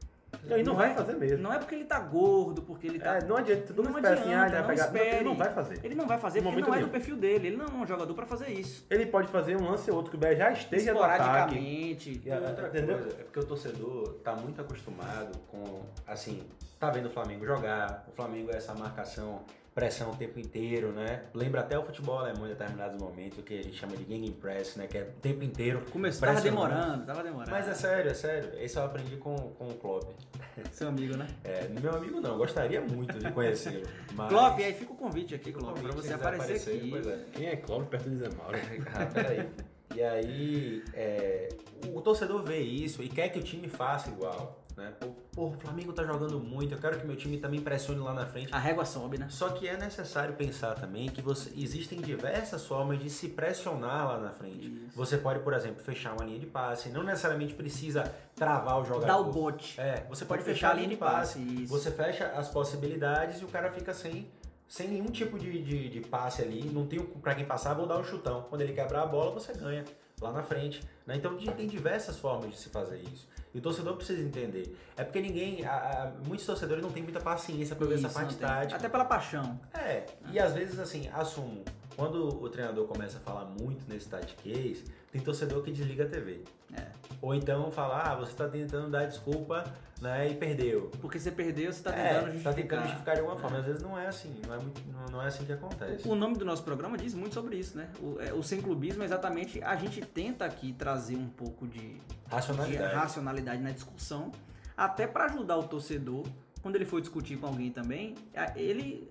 [0.45, 1.39] Não, e não, vai é- fazer mesmo.
[1.43, 3.17] Não é porque ele tá gordo, porque ele tá.
[3.17, 5.05] É, não adianta, todo Não mundo espera assim, ah, ele adianta, vai não pegar.
[5.05, 5.81] Não, ele não vai fazer.
[5.85, 7.47] Ele não vai fazer No porque não é do perfil dele.
[7.49, 8.87] Ele não é um jogador pra fazer isso.
[8.91, 11.23] Ele pode fazer um lance ou outro que o Bahia já esteja no ataque.
[11.23, 12.23] Esporadicamente.
[12.25, 12.99] E outra Entendeu?
[12.99, 16.43] coisa, é porque o torcedor tá muito acostumado com, assim,
[16.79, 19.41] tá vendo o Flamengo jogar, o Flamengo é essa marcação,
[19.77, 21.24] pressão o tempo inteiro, né?
[21.35, 24.87] Lembra até o futebol alemão em determinados momentos, que a gente chama de Gegenpress, né?
[24.87, 25.85] Que é o tempo inteiro.
[25.93, 27.51] Começou, tava demorando, tava demorando.
[27.51, 28.59] Mas é sério, é sério.
[28.59, 30.14] Isso eu aprendi com, com o Klopp.
[30.72, 31.27] Seu amigo, né?
[31.45, 33.87] É, meu amigo não, gostaria muito de conhecê-lo.
[34.16, 34.31] Mas...
[34.31, 36.91] Klopp, aí fica o convite aqui, Klopp, pra você quiser aparecer, aqui.
[36.91, 37.18] Pois é.
[37.35, 38.57] Quem é Cláudio perto de Zé Mauro?
[38.95, 39.47] Ah, peraí.
[39.95, 41.51] E aí, é,
[41.93, 44.66] o torcedor vê isso e quer que o time faça igual.
[44.77, 44.93] Né?
[45.33, 48.27] Pô, o Flamengo tá jogando muito, eu quero que meu time também pressione lá na
[48.27, 48.53] frente.
[48.53, 49.27] A régua sobe, né?
[49.31, 54.18] Só que é necessário pensar também que você, existem diversas formas de se pressionar lá
[54.18, 54.66] na frente.
[54.66, 54.95] Isso.
[54.95, 59.07] Você pode, por exemplo, fechar uma linha de passe, não necessariamente precisa travar o jogador.
[59.07, 59.81] Dá o bote.
[59.81, 61.39] É, você Pode pode, fechar a linha de passe.
[61.39, 61.68] Isso.
[61.68, 64.31] Você fecha as possibilidades e o cara fica sem,
[64.68, 66.62] sem nenhum tipo de, de, de passe ali.
[66.64, 68.45] Não tem pra quem passar, vou dar um chutão.
[68.51, 69.85] Quando ele quebrar a bola, você ganha
[70.20, 70.83] lá na frente.
[71.07, 71.16] Né?
[71.16, 73.27] Então tem diversas formas de se fazer isso.
[73.57, 74.77] E o torcedor precisa entender.
[74.99, 75.65] É porque ninguém.
[75.65, 78.77] a- a- muitos torcedores não têm muita paciência pra ver essa parte tática.
[78.77, 79.59] Até pela paixão.
[79.73, 81.65] É, e às vezes assim, assumo.
[81.97, 86.45] Quando o treinador começa a falar muito nesse tactiquez, tem torcedor que desliga a TV.
[86.75, 86.87] É.
[87.23, 89.64] Ou então fala, ah, você tá tentando dar desculpa,
[90.01, 90.91] né, e perdeu.
[91.01, 92.55] Porque você perdeu, você tá É, tentando tá justificar.
[92.55, 93.59] tentando justificar de alguma forma.
[93.59, 96.07] Às vezes não é assim, não é, muito, não, é assim que acontece.
[96.07, 97.89] O nome do nosso programa diz muito sobre isso, né?
[98.01, 101.95] O, é, o sem clubismo é exatamente a gente tenta aqui trazer um pouco de,
[101.95, 102.01] de
[102.31, 102.95] Racionalidade.
[102.95, 104.31] racionalidade na discussão,
[104.77, 106.27] até para ajudar o torcedor,
[106.61, 108.14] quando ele for discutir com alguém também,
[108.55, 109.09] ele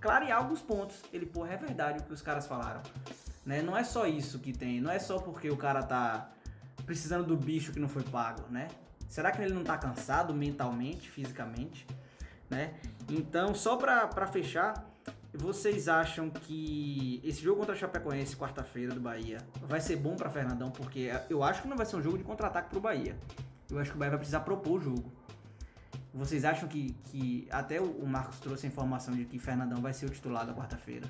[0.00, 0.96] clarear alguns pontos.
[1.12, 2.82] Ele, pô, é verdade o que os caras falaram.
[3.46, 3.62] Né?
[3.62, 6.30] Não é só isso que tem, não é só porque o cara tá
[6.88, 8.66] precisando do bicho que não foi pago, né?
[9.10, 11.86] Será que ele não tá cansado mentalmente, fisicamente,
[12.48, 12.72] né?
[13.10, 14.90] Então, só pra fechar,
[15.34, 20.30] vocês acham que esse jogo contra a Chapecoense, quarta-feira do Bahia, vai ser bom pra
[20.30, 20.70] Fernandão?
[20.70, 23.18] Porque eu acho que não vai ser um jogo de contra-ataque pro Bahia.
[23.70, 25.12] Eu acho que o Bahia vai precisar propor o jogo.
[26.14, 29.92] Vocês acham que, que até o o Marcos trouxe a informação de que Fernandão vai
[29.92, 31.06] ser o titular da quarta-feira?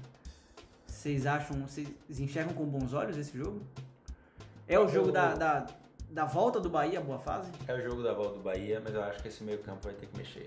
[0.89, 3.63] Vocês acham, vocês enxergam com bons olhos esse jogo?
[4.69, 5.67] É o jogo da, da,
[6.11, 7.51] da volta do Bahia, boa fase?
[7.67, 9.95] É o jogo da volta do Bahia, mas eu acho que esse meio campo vai
[9.95, 10.45] ter que mexer.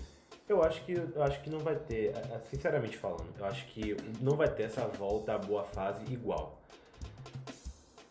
[0.48, 3.66] Eu acho que eu acho que não vai ter, a- a- sinceramente falando, eu acho
[3.68, 6.60] que não vai ter essa volta à boa fase igual.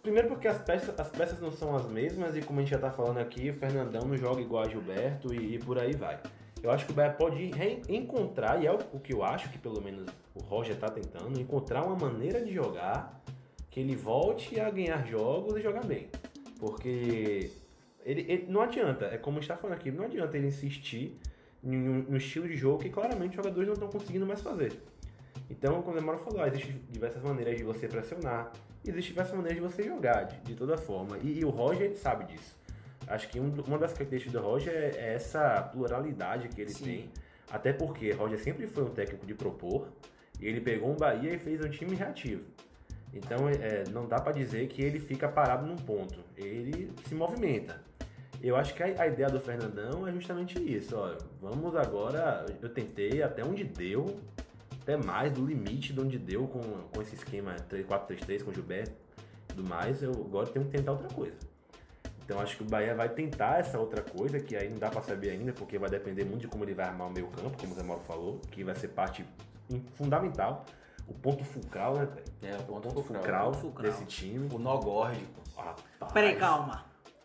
[0.02, 2.78] Primeiro porque as peças, as peças não são as mesmas e como a gente já
[2.78, 6.18] tá falando aqui, o Fernandão não joga igual a Gilberto e, e por aí vai.
[6.62, 7.50] Eu acho que o Bahia pode
[7.88, 11.82] encontrar, e é o que eu acho que pelo menos o Roger está tentando, encontrar
[11.84, 13.19] uma maneira de jogar
[13.70, 16.08] que ele volte a ganhar jogos e jogar bem.
[16.58, 17.50] Porque
[18.04, 21.18] ele, ele não adianta, é como está falando aqui, não adianta ele insistir
[21.62, 24.72] no, estilo de jogo que claramente os jogadores não estão conseguindo mais fazer.
[25.48, 28.52] Então, como o Demora falou, existem diversas maneiras de você pressionar,
[28.84, 31.18] existem diversas maneiras de você jogar, de, de toda forma.
[31.18, 32.56] E, e, o Roger sabe disso.
[33.06, 36.84] Acho que um, uma das características do Roger é, é essa pluralidade que ele Sim.
[36.84, 37.10] tem.
[37.50, 39.88] Até porque Roger sempre foi um técnico de propor,
[40.40, 42.44] e ele pegou um Bahia e fez um time reativo.
[43.12, 46.18] Então é, não dá para dizer que ele fica parado num ponto.
[46.36, 47.82] Ele se movimenta.
[48.42, 50.96] Eu acho que a, a, ideia do Fernandão é justamente isso.
[50.96, 52.46] Ó, vamos agora.
[52.62, 54.18] Eu tentei até onde deu,
[54.80, 58.92] até mais do limite de onde deu com, com esse esquema 4-3-3 com o Gilberto
[58.92, 60.02] e tudo mais.
[60.02, 61.50] Eu agora tenho que tentar outra coisa.
[62.24, 65.02] Então acho que o Bahia vai tentar essa outra coisa, que aí não dá para
[65.02, 67.72] saber ainda, porque vai depender muito de como ele vai armar o meio campo, como
[67.72, 69.24] o Zé Mauro falou, que vai ser parte
[69.94, 70.64] fundamental
[71.10, 72.54] o ponto fulcral, né, velho?
[72.54, 74.48] É, o ponto, ponto fulcral, fulcral, desse time.
[74.54, 75.40] O nó górdico.
[75.56, 76.12] Rapaz.
[76.12, 76.84] Peraí, calma.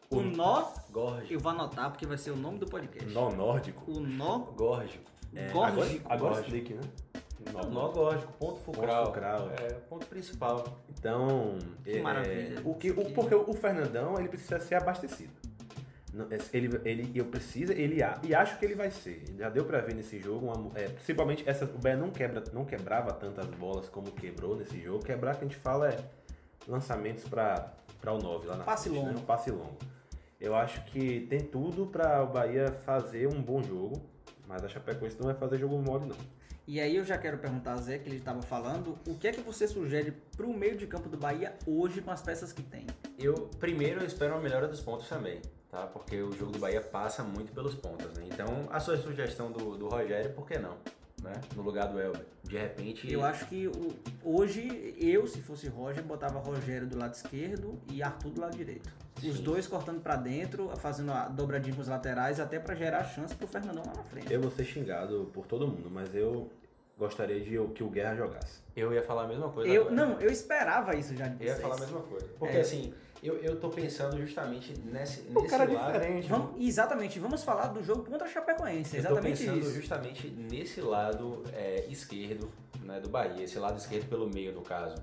[0.09, 1.31] O, o nó górdico.
[1.31, 3.07] Eu vou anotar porque vai ser o nome do podcast.
[3.13, 3.91] Nó nórdico.
[3.91, 5.11] O nó górdico.
[5.35, 6.01] É, górdico.
[6.05, 6.81] Agora, agora explique, né?
[7.53, 9.05] Nó, nó górdico, ponto fulcral.
[9.05, 9.49] Ponto fulcral.
[9.51, 10.63] É, ponto principal.
[10.89, 12.61] Então, que é, maravilha.
[12.65, 15.33] O que, o, porque o Fernandão, ele precisa ser abastecido.
[16.53, 19.23] Ele, ele, eu preciso, ele e acho que ele vai ser.
[19.37, 22.63] Já deu para ver nesse jogo, uma, é, principalmente essa, o Bahia não quebra, não
[22.63, 25.03] quebrava tantas bolas como quebrou nesse jogo.
[25.03, 25.99] Quebrar que a gente fala é
[26.67, 27.73] lançamentos para
[28.05, 29.19] para o 9 lá na passe frente, longo.
[29.19, 29.23] Né?
[29.25, 29.77] passe longo.
[30.39, 33.99] Eu acho que tem tudo para o Bahia fazer um bom jogo,
[34.47, 36.17] mas a Chapecoense não vai fazer jogo mole não.
[36.67, 39.31] E aí eu já quero perguntar a Zé, que ele estava falando, o que é
[39.31, 42.63] que você sugere para o meio de campo do Bahia hoje com as peças que
[42.63, 42.87] tem?
[43.17, 45.41] Eu, primeiro, eu espero uma melhora dos pontos também
[45.75, 45.87] tá?
[45.87, 48.23] Porque o jogo do Bahia passa muito pelos pontos, né?
[48.31, 50.77] Então, a sua sugestão do, do Rogério, por que não?
[51.21, 51.33] Né?
[51.55, 52.25] No lugar do Elber.
[52.43, 53.11] De repente.
[53.11, 58.01] Eu acho que o, hoje, eu, se fosse Roger, botava Rogério do lado esquerdo e
[58.01, 58.89] Arthur do lado direito.
[59.19, 59.31] Sim.
[59.31, 63.47] Os dois cortando para dentro, fazendo a dobradinha os laterais, até para gerar chance pro
[63.47, 64.31] Fernandão lá na frente.
[64.31, 66.49] Eu vou ser xingado por todo mundo, mas eu
[66.97, 68.61] gostaria de que o Guerra jogasse.
[68.75, 69.69] Eu ia falar a mesma coisa.
[69.69, 71.49] Eu, não, eu esperava isso já de vocês.
[71.49, 72.27] Eu ia falar a mesma coisa.
[72.37, 72.61] Porque é.
[72.61, 72.93] assim
[73.25, 75.93] eu, eu tô pensando justamente nesse, o nesse cara é lado.
[75.93, 78.97] Diferente, vamos, exatamente, vamos falar do jogo contra a Chapecoense.
[78.97, 79.81] Exatamente eu tô pensando isso.
[79.81, 82.49] justamente nesse lado é, esquerdo
[82.83, 84.95] né, do Bahia, esse lado esquerdo pelo meio, no caso.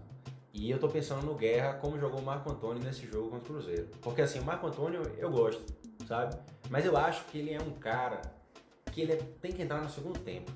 [0.55, 3.55] E eu tô pensando no Guerra, como jogou o Marco Antônio nesse jogo contra o
[3.55, 3.89] Cruzeiro.
[4.03, 5.65] Porque assim, o Marco Antônio eu gosto,
[6.07, 6.37] sabe?
[6.69, 8.21] Mas eu acho que ele é um cara
[8.93, 10.53] que ele é, tem que entrar no segundo tempo.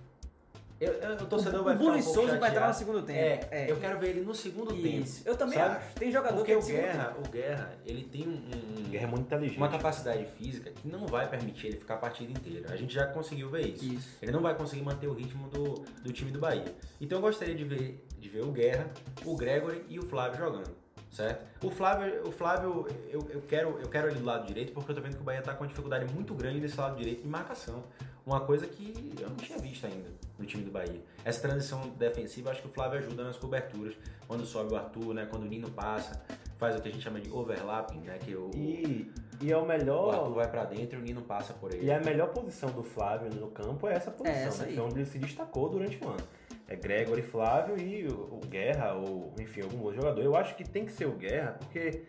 [0.78, 3.18] Eu, eu, o torcedor o, vai o ficar um Souza vai entrar no segundo tempo.
[3.18, 5.16] É, é, eu quero ver ele no segundo Isso.
[5.16, 5.28] tempo.
[5.30, 5.76] Eu também sabe?
[5.76, 5.94] acho.
[5.94, 9.06] Tem jogador Porque que é o Guerra, o Guerra, ele tem um, um, Guerra é
[9.06, 9.56] muito inteligente.
[9.56, 12.70] uma capacidade física que não vai permitir ele ficar a partida inteira.
[12.70, 13.84] A gente já conseguiu ver isso.
[13.84, 14.18] isso.
[14.20, 16.74] Ele não vai conseguir manter o ritmo do, do time do Bahia.
[17.00, 18.90] Então eu gostaria de ver, de ver o Guerra,
[19.24, 20.85] o Gregory e o Flávio jogando.
[21.16, 21.66] Certo?
[21.66, 24.94] O Flávio, o Flávio eu, eu, quero, eu quero ele do lado direito porque eu
[24.94, 27.28] tô vendo que o Bahia tá com uma dificuldade muito grande desse lado direito de
[27.28, 27.82] marcação.
[28.26, 31.00] Uma coisa que eu não tinha visto ainda no time do Bahia.
[31.24, 33.94] Essa transição defensiva, acho que o Flávio ajuda nas coberturas.
[34.28, 35.26] Quando sobe o Arthur, né?
[35.30, 36.20] Quando o Nino passa,
[36.58, 38.18] faz o que a gente chama de overlapping, né?
[38.18, 39.10] Que o, e,
[39.40, 40.08] e é o melhor.
[40.08, 41.86] O Arthur vai para dentro e o Nino passa por ele.
[41.86, 44.82] E a melhor posição do Flávio no campo é essa posição, é essa né?
[44.82, 46.24] onde ele se destacou durante o ano.
[46.68, 50.22] É Gregory Flávio e o, o Guerra, ou enfim, algum outro jogador.
[50.22, 52.02] Eu acho que tem que ser o Guerra, porque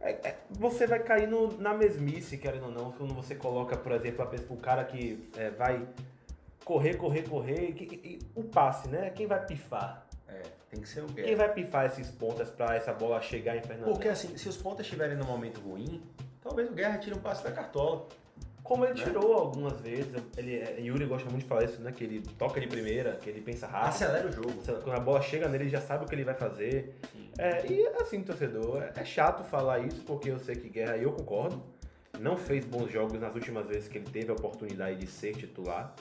[0.00, 3.92] é, é, você vai cair no, na mesmice, querendo ou não, quando você coloca, por
[3.92, 5.86] exemplo, a, o cara que é, vai
[6.64, 9.10] correr, correr, correr, e, o passe, né?
[9.10, 10.06] Quem vai pifar?
[10.26, 11.28] É, tem que ser o Guerra.
[11.28, 13.90] Quem vai pifar esses pontas para essa bola chegar em Fernando?
[13.90, 16.02] Porque assim, se os pontas estiverem num momento ruim,
[16.40, 18.08] talvez o Guerra tire um passe da cartola.
[18.62, 19.04] Como ele né?
[19.04, 21.92] tirou algumas vezes, ele, é, Yuri gosta muito de falar isso, né?
[21.92, 23.88] Que ele toca de primeira, que ele pensa rápido.
[23.88, 24.52] Acelera o jogo.
[24.82, 26.94] Quando a bola chega nele, ele já sabe o que ele vai fazer.
[27.38, 31.62] É, e assim, torcedor, é chato falar isso, porque eu sei que Guerra, eu concordo,
[32.18, 35.94] não fez bons jogos nas últimas vezes que ele teve a oportunidade de ser titular,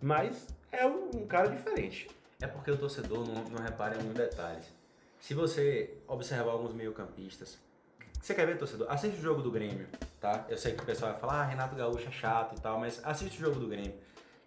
[0.00, 2.08] mas é um, um cara diferente.
[2.40, 4.74] É porque o torcedor não, não repara em alguns detalhes.
[5.18, 7.58] Se você observar alguns meio-campistas,
[8.26, 8.88] você quer ver, torcedor?
[8.90, 9.86] Assiste o jogo do Grêmio,
[10.20, 10.44] tá?
[10.48, 13.00] Eu sei que o pessoal vai falar, ah, Renato Gaúcho é chato e tal, mas
[13.04, 13.94] assiste o jogo do Grêmio.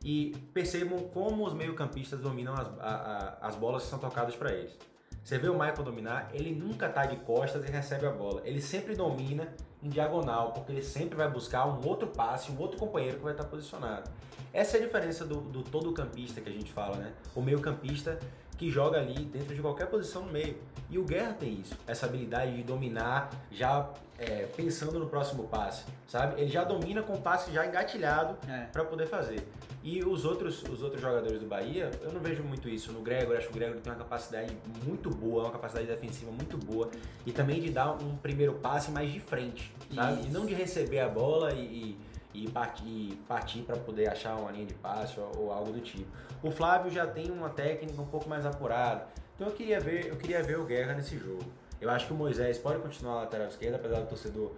[0.03, 4.51] E percebam como os meio-campistas dominam as, a, a, as bolas que são tocadas para
[4.51, 4.77] eles.
[5.23, 8.41] Você vê o Michael dominar, ele nunca tá de costas e recebe a bola.
[8.43, 9.47] Ele sempre domina
[9.81, 13.31] em diagonal, porque ele sempre vai buscar um outro passe, um outro companheiro que vai
[13.31, 14.09] estar posicionado.
[14.51, 17.13] Essa é a diferença do, do todo campista que a gente fala, né?
[17.33, 18.19] O meio campista
[18.59, 20.57] que joga ali dentro de qualquer posição no meio.
[20.89, 25.85] E o Guerra tem isso, essa habilidade de dominar já é, pensando no próximo passe,
[26.07, 26.41] sabe?
[26.41, 28.65] Ele já domina com o passe já engatilhado É.
[28.65, 29.47] para poder fazer.
[29.81, 32.91] E os outros, os outros jogadores do Bahia, eu não vejo muito isso.
[32.91, 36.57] No Gregor, acho que o Gregor tem uma capacidade muito boa, uma capacidade defensiva muito
[36.57, 36.89] boa.
[37.25, 40.17] E também de dar um primeiro passe mais de frente, sabe?
[40.17, 40.33] E Isso.
[40.33, 41.97] não de receber a bola e, e,
[42.33, 46.09] e partir, para poder achar uma linha de passe ou, ou algo do tipo.
[46.43, 49.07] O Flávio já tem uma técnica um pouco mais apurada.
[49.35, 51.43] Então eu queria ver, eu queria ver o Guerra nesse jogo.
[51.81, 54.51] Eu acho que o Moisés pode continuar na lateral esquerda, apesar do torcedor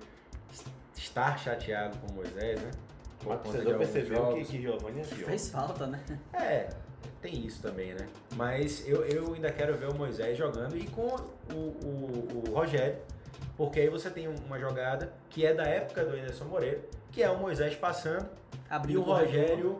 [0.95, 2.71] estar chateado com o Moisés, né?
[3.21, 4.49] O Por torcedor percebeu que, jogos.
[4.49, 5.25] que Giovanni é pior.
[5.27, 6.03] Fez falta, né?
[6.33, 6.69] É,
[7.21, 8.07] tem isso também, né?
[8.35, 11.15] Mas eu, eu ainda quero ver o Moisés jogando e com
[11.53, 12.97] o, o, o Rogério,
[13.55, 16.81] porque aí você tem uma jogada que é da época do Anderson Moreira,
[17.11, 19.77] que é o Moisés passando e Abriu o Rogério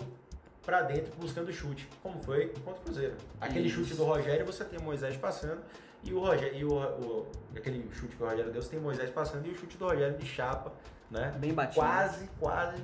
[0.66, 3.16] pra dentro buscando chute, como foi contra o Cruzeiro.
[3.40, 3.78] Aquele Isso.
[3.78, 5.62] chute do Rogério, você tem o Moisés passando
[6.04, 8.82] e o Rogério, e o, o- aquele chute que o Rogério deu, você tem o
[8.84, 10.72] Moisés passando e o chute do Rogério de chapa,
[11.10, 11.34] né?
[11.38, 11.76] Bem batido.
[11.82, 12.84] Quase, quase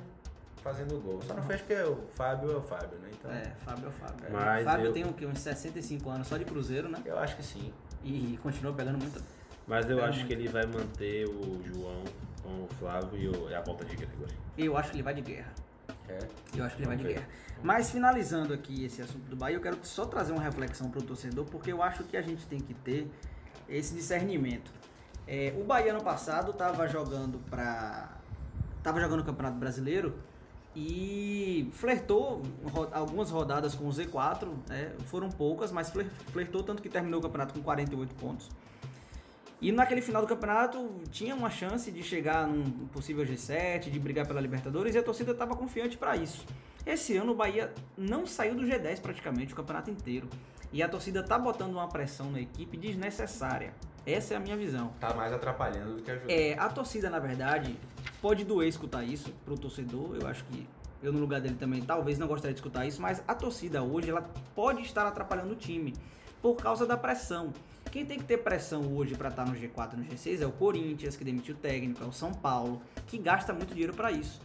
[0.62, 1.20] fazendo o gol.
[1.22, 3.10] Só não fez porque o Fábio é o Fábio, né?
[3.12, 4.26] Então, É, Fábio é o Fábio.
[4.32, 5.26] Mas Fábio eu- tem o quê?
[5.26, 7.00] Uns 65 anos só de Cruzeiro, né?
[7.04, 7.72] eu acho que sim.
[8.02, 9.22] E continua pegando muito.
[9.66, 10.26] Mas eu É acho muito.
[10.28, 12.02] que ele vai manter o João
[12.48, 14.32] com o Flávio e, o- e a volta de Gregory.
[14.56, 15.52] Eu acho que ele vai de guerra.
[16.08, 16.18] É.
[16.56, 17.14] Eu acho que ele vai de ver.
[17.14, 17.28] guerra.
[17.62, 21.02] Mas finalizando aqui esse assunto do Bahia, eu quero só trazer uma reflexão para o
[21.02, 23.10] torcedor, porque eu acho que a gente tem que ter
[23.68, 24.70] esse discernimento.
[25.26, 28.16] É, o Bahia no passado estava jogando para
[28.82, 30.14] tava jogando o Campeonato Brasileiro
[30.74, 32.42] e flertou
[32.72, 34.92] ro- algumas rodadas com o Z4, né?
[35.06, 38.48] foram poucas, mas fler- flertou tanto que terminou o campeonato com 48 pontos.
[39.60, 44.26] E naquele final do campeonato tinha uma chance de chegar num possível G7, de brigar
[44.26, 46.46] pela Libertadores e a torcida estava confiante para isso.
[46.86, 50.28] Esse ano o Bahia não saiu do G10 praticamente o campeonato inteiro.
[50.72, 53.72] E a torcida tá botando uma pressão na equipe desnecessária.
[54.06, 54.92] Essa é a minha visão.
[55.00, 56.30] Tá mais atrapalhando do que ajudando.
[56.30, 57.76] É, a torcida, na verdade,
[58.22, 60.16] pode doer escutar isso pro torcedor.
[60.20, 60.68] Eu acho que
[61.02, 64.10] eu, no lugar dele também, talvez não gostaria de escutar isso, mas a torcida hoje,
[64.10, 64.22] ela
[64.54, 65.94] pode estar atrapalhando o time
[66.40, 67.52] por causa da pressão.
[67.90, 70.52] Quem tem que ter pressão hoje para estar no G4 e no G6 é o
[70.52, 74.40] Corinthians, que demitiu o técnico, é o São Paulo, que gasta muito dinheiro para isso.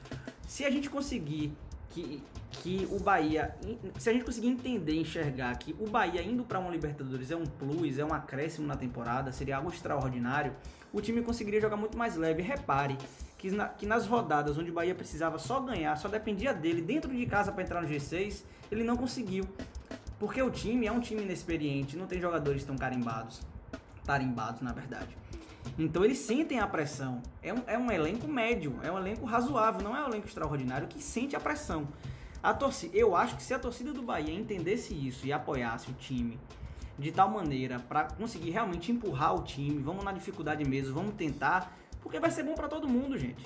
[0.48, 1.54] Se a gente conseguir
[1.90, 3.54] que, que o Bahia,
[4.00, 7.46] se a gente conseguir entender, enxergar que o Bahia indo para uma Libertadores é um
[7.46, 10.56] plus, é um acréscimo na temporada, seria algo extraordinário,
[10.92, 12.42] o time conseguiria jogar muito mais leve.
[12.42, 12.98] Repare
[13.38, 17.12] que, na- que nas rodadas onde o Bahia precisava só ganhar, só dependia dele dentro
[17.14, 19.44] de casa para entrar no G6, ele não conseguiu.
[20.24, 23.42] Porque o time é um time inexperiente, não tem jogadores tão carimbados,
[24.06, 25.18] tarimbados na verdade.
[25.78, 27.22] Então eles sentem a pressão.
[27.42, 30.88] É um, é um elenco médio, é um elenco razoável, não é um elenco extraordinário
[30.88, 31.90] que sente a pressão.
[32.42, 35.94] A torcida, eu acho que se a torcida do Bahia entendesse isso e apoiasse o
[35.94, 36.40] time
[36.98, 41.78] de tal maneira para conseguir realmente empurrar o time, vamos na dificuldade mesmo, vamos tentar,
[42.02, 43.46] porque vai ser bom para todo mundo, gente.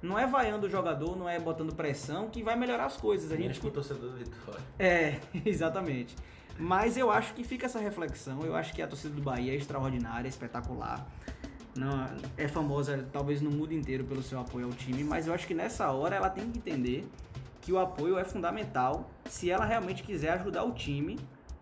[0.00, 3.32] Não é vaiando o jogador, não é botando pressão que vai melhorar as coisas.
[3.32, 4.60] A gente que o torcedor do Vitória.
[4.78, 6.14] é, exatamente.
[6.58, 8.42] Mas eu acho que fica essa reflexão.
[8.42, 11.06] Eu acho que a torcida do Bahia é extraordinária, espetacular.
[11.76, 15.04] Não, é famosa, talvez no mundo inteiro, pelo seu apoio ao time.
[15.04, 17.08] Mas eu acho que nessa hora ela tem que entender
[17.60, 21.18] que o apoio é fundamental se ela realmente quiser ajudar o time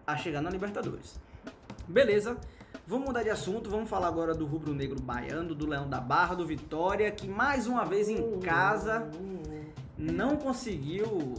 [0.06, 1.20] a chegar na Libertadores.
[1.86, 2.38] Beleza.
[2.88, 6.36] Vamos mudar de assunto, vamos falar agora do Rubro Negro Baiano, do Leão da Barra,
[6.36, 9.10] do Vitória, que mais uma vez em casa
[9.98, 11.34] não conseguiu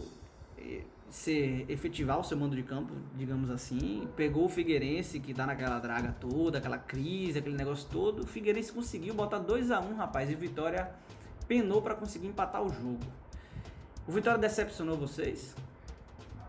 [0.58, 4.10] eh, ser, efetivar o seu mando de campo, digamos assim.
[4.14, 8.24] Pegou o Figueirense, que tá naquela draga toda, aquela crise, aquele negócio todo.
[8.24, 10.92] O Figueirense conseguiu botar 2 a 1 rapaz, e o Vitória
[11.48, 13.00] penou para conseguir empatar o jogo.
[14.06, 15.56] O Vitória decepcionou vocês?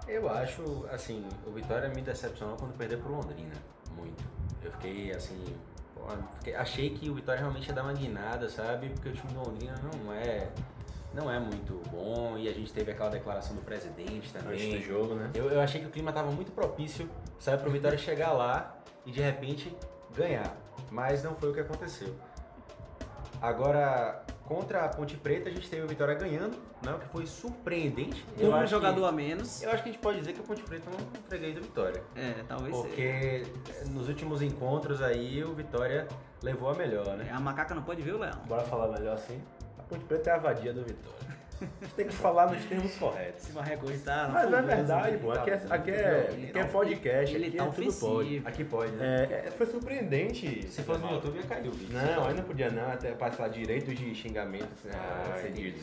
[0.08, 3.54] Eu acho, assim, o Vitória me decepcionou quando perdeu pro Londrina.
[3.96, 4.37] Muito.
[4.62, 5.42] Eu fiquei, assim,
[5.94, 6.00] pô,
[6.38, 8.88] fiquei- achei que o Vitória realmente ia dar uma guinada, sabe?
[8.90, 10.48] Porque o time do Londrina não é,
[11.14, 14.82] não é muito bom e a gente teve aquela declaração do presidente Antes do também.
[14.82, 15.30] jogo, né?
[15.34, 19.10] Eu, eu achei que o clima estava muito propício, sabe, pro Vitória chegar lá e
[19.12, 19.74] de repente
[20.14, 20.56] ganhar.
[20.90, 22.14] Mas não foi o que aconteceu.
[23.40, 26.92] Agora, contra a Ponte Preta, a gente teve o Vitória ganhando, né?
[26.94, 28.24] O que foi surpreendente.
[28.38, 29.62] Com um acho jogador que- a menos.
[29.62, 31.60] eu acho que a gente pode dizer que a Ponte Preta é um freguês da
[31.60, 32.02] Vitória.
[32.16, 32.88] É, talvez seja.
[32.88, 33.42] Porque
[33.90, 36.08] nos últimos encontros aí o Vitória
[36.42, 37.30] levou a melhor, né?
[37.32, 38.38] A macaca não pode ver o leão.
[38.46, 39.40] Bora falar melhor assim.
[39.78, 41.27] A Ponte Preta é a vadia do Vitória.
[41.60, 43.44] A gente tem que falar nos termos corretos.
[43.44, 45.32] Se vai recostar, Mas é verdade, pô.
[45.32, 48.16] Aqui é, aqui é, aqui é tá- podcast, Ele aqui tá é tudo pode.
[48.16, 48.48] ofensivo.
[48.48, 49.26] Aqui pode, né?
[49.30, 50.66] É, é, foi surpreendente.
[50.68, 51.96] Se fosse no YouTube ia cair o vídeo.
[51.98, 55.82] Não, aí não podia não, até passar direitos de xingamentos Ah, ah, cedidos.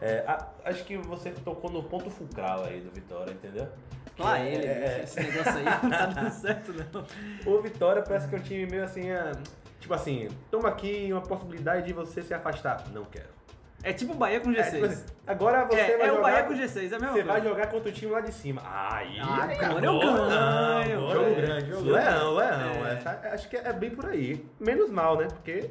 [0.00, 3.68] É, a- acho que você tocou no ponto fulcral aí do Vitória, entendeu?
[4.18, 7.04] Lá É, ele, é, esse negócio aí não tá dando certo, não.
[7.52, 9.32] O Vitória parece que é um time meio assim, é,
[9.80, 12.84] tipo assim, toma aqui uma possibilidade de você se afastar.
[12.92, 13.28] Não quero.
[13.84, 14.70] É tipo o Bahia com É, G6.
[14.72, 16.98] tipo assim, agora você É, vai é o jogar, Bahia com G6, é a mesma
[16.98, 17.24] Você coisa.
[17.24, 18.62] vai jogar contra o time lá de cima.
[18.64, 20.28] Aí, Ah, agora eu ganho.
[20.28, 21.34] não, Jogo é.
[21.34, 22.86] grande, jogo Leão, leão.
[22.86, 22.92] É.
[22.94, 24.44] Essa- acho que é bem por aí.
[24.58, 25.28] Menos mal, né?
[25.28, 25.70] Porque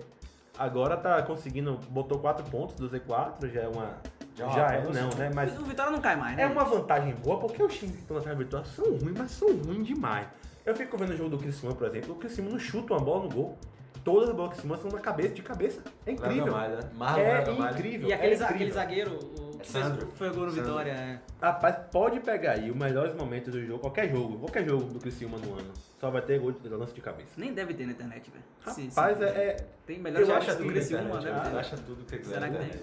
[0.58, 3.98] agora tá conseguindo, botou 4 pontos do Z4, já é uma...
[4.36, 5.18] Já Já, é é, não, avanço.
[5.18, 5.32] né?
[5.34, 6.44] Mas O Vitória não cai mais, né?
[6.44, 9.50] é uma vantagem boa porque os times que estão na vitória são ruins, mas são
[9.56, 10.28] ruins demais.
[10.66, 13.24] Eu fico vendo o jogo do Criciúma, por exemplo, o Criciúma não chuta uma bola
[13.24, 13.58] no gol.
[14.04, 15.82] Todas as bolas do Criciúma são na cabeça, de cabeça.
[16.06, 16.52] É incrível.
[16.52, 16.80] Malha.
[16.94, 18.10] Marlon É incrível.
[18.10, 18.74] E aquele, é za- aquele incrível.
[18.82, 20.08] zagueiro, o que fez, Sandro.
[20.16, 20.52] foi o gol no.
[20.52, 20.92] Vitória.
[20.92, 21.20] é.
[21.42, 25.38] Rapaz, pode pegar aí os melhores momentos do jogo, qualquer jogo, qualquer jogo do Criciúma
[25.38, 25.72] no ano.
[26.00, 27.30] Só vai ter gol de lance de cabeça.
[27.38, 28.44] Nem deve ter na internet, velho.
[28.76, 31.30] Se- Rapaz, se- é, é- Tem melhores acho do Criciúma, ter.
[31.30, 32.34] Acha tudo que quiser.
[32.34, 32.70] Será que né?
[32.72, 32.82] tem?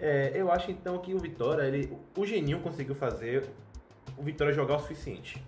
[0.00, 3.44] é, eu acho então que o Vitória, ele, o Geninho conseguiu fazer
[4.16, 5.40] o Vitória jogar o suficiente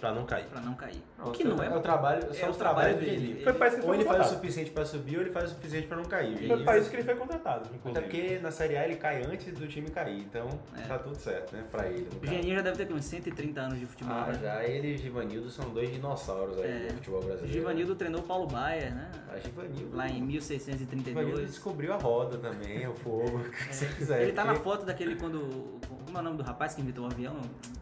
[0.00, 0.46] pra não cair.
[0.46, 1.02] Pra não cair.
[1.18, 3.26] Não, que não é, é o trabalho, é só o o trabalho trabalho dele.
[3.34, 3.44] dele.
[3.44, 5.46] Foi pra isso que Ou foi ele faz o suficiente pra subir, ou ele faz
[5.50, 6.46] o suficiente pra não cair.
[6.46, 8.00] Foi pra isso que ele foi contratado, Até inclusive.
[8.02, 10.82] porque na Série A ele cai antes do time cair, então É.
[10.82, 11.64] tá tudo certo, né?
[11.70, 12.08] Pra ele.
[12.22, 12.26] O.
[12.26, 14.14] Geninho já deve ter uns 130 anos de futebol.
[14.16, 14.38] Ah, né?
[14.40, 16.86] já ele e Givanildo são dois dinossauros aí É.
[16.88, 17.52] do futebol O brasileiro.
[17.58, 19.10] Givanildo treinou o Paulo Baier, né?
[19.28, 19.96] Ah, Givanildo.
[19.96, 21.50] Lá em Givanildo 1632.
[21.50, 24.22] descobriu a roda também, o fogo, o que você quiser.
[24.22, 25.78] Ele tá na foto daquele quando.
[26.06, 27.36] Como é o nome do rapaz que inventou o avião?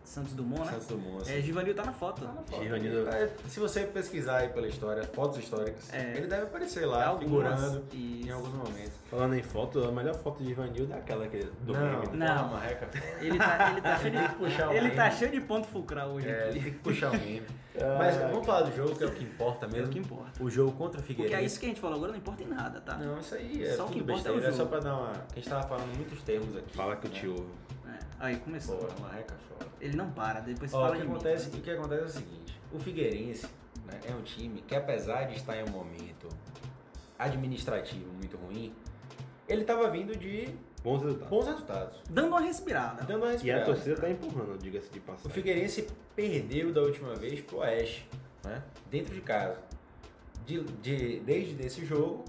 [0.04, 0.72] Santos Dumont, né?
[0.72, 1.38] Santos Dumont, assim.
[1.38, 2.05] É, Givanildo tá na foto.
[2.12, 2.62] Tá na foto.
[2.62, 6.16] É, Se você pesquisar aí pela história, fotos históricas, É.
[6.16, 7.24] ele deve aparecer lá, Algumas.
[7.60, 8.28] figurando Isso.
[8.28, 8.92] em alguns momentos.
[9.10, 12.16] Falando em foto, a melhor foto de Ivanildo é aquela que, do não, meme.
[12.16, 12.48] Não.
[12.48, 12.88] marreca.
[13.20, 14.76] Ele tá, ele tá cheio Tem que puxar o de.
[14.76, 16.52] Ele tá cheio de ponto fulcral hoje É, aqui.
[16.60, 17.42] tem que puxar o meme.
[17.78, 19.88] Ah, Mas vamos falar do jogo, que é o que importa É mesmo.
[19.88, 20.42] o que importa.
[20.42, 21.42] O jogo contra o Porque Figueirense.
[21.42, 22.96] é isso que a gente falou agora não importa em nada, tá?
[22.96, 24.54] Não, isso aí é Só o que tudo importa é o besteira.
[24.54, 25.12] É, só pra dar uma...
[25.12, 26.74] Que a gente tava falando muitos termos aqui.
[26.74, 27.50] Fala que eu te ouvo.
[28.20, 28.26] É.
[28.26, 28.76] Aí começou.
[28.78, 29.66] Pô, marreca foda.
[29.80, 31.14] Ele não para, depois Ó, fala o, que de mim.
[31.14, 33.46] acontece, o que acontece é o seguinte: o Figueirense
[33.84, 36.28] né, é um time que, apesar de estar em um momento
[37.18, 38.74] administrativo muito ruim,
[39.48, 40.48] ele estava vindo de
[40.82, 41.28] Bons resultados.
[41.30, 43.02] bons resultados, Dando uma respirada.
[43.04, 43.64] dando uma E a respirada.
[43.64, 45.32] torcida tá empurrando, diga-se de O passagem.
[45.32, 48.08] Figueirense perdeu da última vez pro Oeste,
[48.44, 49.60] né, dentro de casa.
[50.44, 52.24] De, de- desde esse jogo,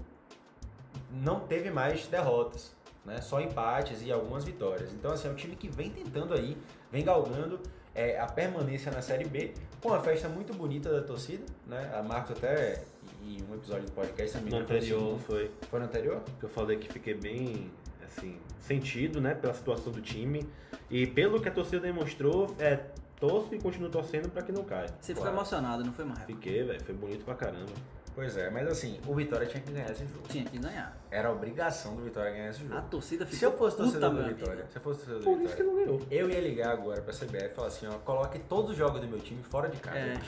[1.12, 2.74] não teve mais derrotas,
[3.08, 4.92] né, só empates e algumas vitórias.
[4.92, 6.56] Então, assim, é um time que vem tentando aí,
[6.92, 7.58] vem galgando
[7.94, 9.52] é, a permanência na Série B,
[9.82, 11.90] com uma festa muito bonita da torcida, né?
[11.98, 12.84] A Marcos até,
[13.24, 15.18] em um episódio do podcast, No anterior segundo.
[15.20, 16.22] foi Foi no anterior?
[16.38, 17.70] que eu falei que fiquei bem,
[18.04, 20.48] assim, sentido, né, pela situação do time.
[20.90, 22.78] E pelo que a torcida demonstrou, é,
[23.18, 24.88] torço e continuo torcendo pra que não caia.
[25.00, 25.36] Você ficou Claro.
[25.36, 26.26] emocionado, não foi, Marco?
[26.26, 27.72] Fiquei, velho, foi bonito pra caramba.
[28.18, 30.26] Pois é, mas assim, o Vitória tinha que ganhar esse jogo.
[30.28, 30.92] Tinha que ganhar.
[31.08, 32.76] Era a obrigação do Vitória ganhar esse jogo.
[32.76, 34.24] A torcida ficou Se eu fosse torcedor do.
[34.24, 36.06] Vitória, se eu fosse torcedor do Por isso que Vitória, não ganhou.
[36.10, 39.06] eu ia ligar agora pra CBF e falar assim, ó, coloque todos os jogos do
[39.06, 39.98] meu time fora de casa.
[39.98, 40.20] É.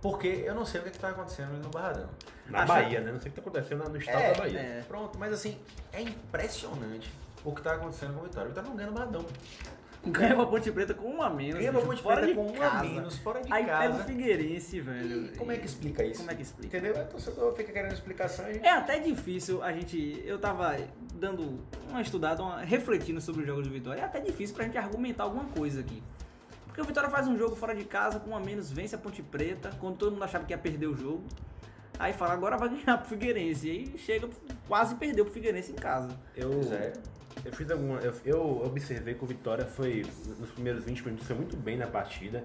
[0.00, 2.08] Porque eu não sei o que, que tá acontecendo ali no Barradão.
[2.46, 3.10] Na Acha- Bahia, né?
[3.10, 4.58] Não sei o que tá acontecendo no estado da Bahia.
[4.60, 4.84] é.
[4.86, 5.58] Pronto, mas assim,
[5.92, 7.12] é impressionante
[7.44, 8.46] o que tá acontecendo com o Vitória.
[8.46, 9.26] O Vitória não ganha no Barradão.
[10.04, 11.60] Ganha pra Ponte Preta com um a menos.
[11.60, 12.84] Ganha bicho, Ponte Preta com um a casa.
[12.84, 14.04] menos, fora de Aí pega o casa.
[14.04, 15.26] Figueirense, velho.
[15.26, 16.18] E como é que explica isso?
[16.18, 16.78] Como é que explica?
[16.78, 17.02] Entendeu?
[17.02, 18.58] O torcedor fica querendo explicação e...
[18.58, 20.20] É até difícil a gente.
[20.26, 20.76] Eu tava
[21.14, 24.00] dando uma estudada, uma, refletindo sobre o jogo do Vitória.
[24.00, 26.02] É até difícil pra gente argumentar alguma coisa aqui.
[26.66, 28.98] Porque o Vitória faz um jogo fora de casa, com um a menos, vence a
[28.98, 31.22] Ponte Preta, quando todo mundo achava que ia perder o jogo.
[31.98, 33.68] Aí fala, agora vai ganhar pro Figueirense.
[33.68, 34.28] E aí chega,
[34.66, 36.08] quase perdeu pro Figueirense em casa.
[36.34, 36.92] Eu, Pois é.
[37.44, 37.98] Eu fiz alguma.
[38.00, 40.04] Eu, eu observei que o Vitória foi,
[40.38, 42.44] nos primeiros 20 minutos, foi muito bem na partida.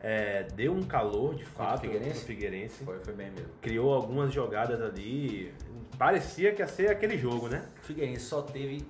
[0.00, 2.18] É, deu um calor, de o fato, Figueirense?
[2.18, 2.84] pro Figueirense.
[2.84, 3.48] Foi, foi bem mesmo.
[3.60, 5.52] Criou algumas jogadas ali.
[5.98, 7.64] Parecia que ia ser aquele jogo, né?
[7.82, 8.86] O Figueirense só teve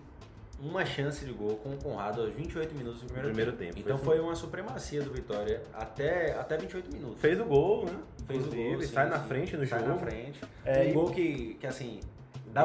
[0.60, 3.78] uma chance de gol com o Conrado aos 28 minutos do primeiro, No primeiro tempo,
[3.78, 7.20] Então foi foi uma supremacia do Vitória até, até 28 minutos.
[7.20, 7.92] Fez o gol, né?
[8.26, 9.28] Fez o Inclusive, gol, sim, sai na sim.
[9.28, 9.90] frente no Sai jogo.
[9.92, 10.40] na frente.
[10.64, 12.00] É, um e- gol que, que, assim,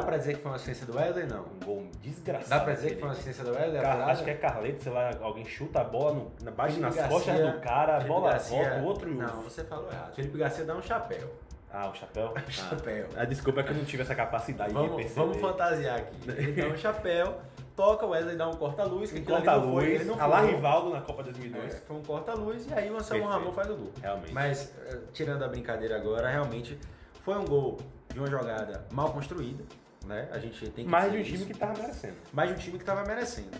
[0.00, 1.26] dá pra dizer que foi uma assistência do Wesley?
[1.26, 1.42] Não.
[1.42, 2.50] Um gol desgraçado.
[2.50, 3.80] Dá pra dizer que foi uma assistência do Wesley?
[3.82, 7.26] Car- acho que é Carleto, sei lá, alguém chuta a bola, no, na, nas costas
[7.36, 9.14] Garcia- do cara, a bola Garcia- volta, o outro.
[9.14, 10.14] Não, você falou errado.
[10.14, 11.30] Felipe Garcia dá um chapéu.
[11.72, 12.32] Ah, o chapéu?
[12.36, 12.50] Ah.
[12.50, 13.08] Chapéu.
[13.16, 15.20] Ah, desculpa é que eu não tive essa capacidade de Vamos, perceber.
[15.20, 16.16] vamos fantasiar aqui.
[16.30, 17.38] Ele dá um chapéu,
[17.74, 20.40] toca, o Wesley dá um corta-luz, ali Enquanto a lá.
[20.42, 21.74] Rivaldo na Copa 2002.
[21.74, 23.26] É, foi um corta-luz e aí o Anselmo.
[23.26, 23.90] Ramon faz o gol.
[24.00, 24.32] Realmente.
[24.32, 26.78] Mas, eh, tirando a brincadeira agora, realmente
[27.22, 27.78] foi um gol
[28.12, 29.64] de uma jogada mal construída,
[30.06, 30.28] né?
[30.32, 31.46] A gente tem que Mais de um time isso.
[31.46, 32.16] que tava merecendo.
[32.32, 33.50] mais de um time que estava merecendo.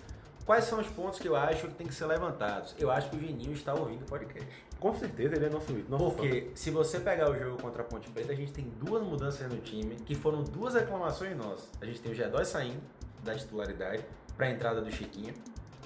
[0.45, 2.75] Quais são os pontos que eu acho que tem que ser levantados?
[2.79, 4.47] Eu acho que o Geninho está ouvindo o podcast.
[4.79, 8.11] Com certeza ele é nosso, nosso Porque se você pegar o jogo contra a Ponte
[8.11, 11.71] Preta, a gente tem duas mudanças no time, que foram duas reclamações nossas.
[11.81, 12.81] A gente tem o G2 saindo
[13.23, 14.05] da titularidade
[14.37, 15.33] para a entrada do Chiquinho,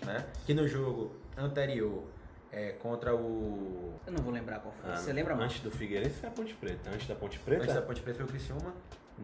[0.05, 0.27] né?
[0.45, 2.03] Que no jogo anterior
[2.51, 3.95] é, contra o.
[4.05, 4.91] Eu não vou lembrar qual foi.
[4.91, 5.53] Ah, Você lembra mais?
[5.53, 6.91] Antes do Figueirense foi a Ponte Preta.
[6.91, 7.63] Antes da Ponte Preta?
[7.63, 8.75] Antes da Ponte Preta foi o Criciúma.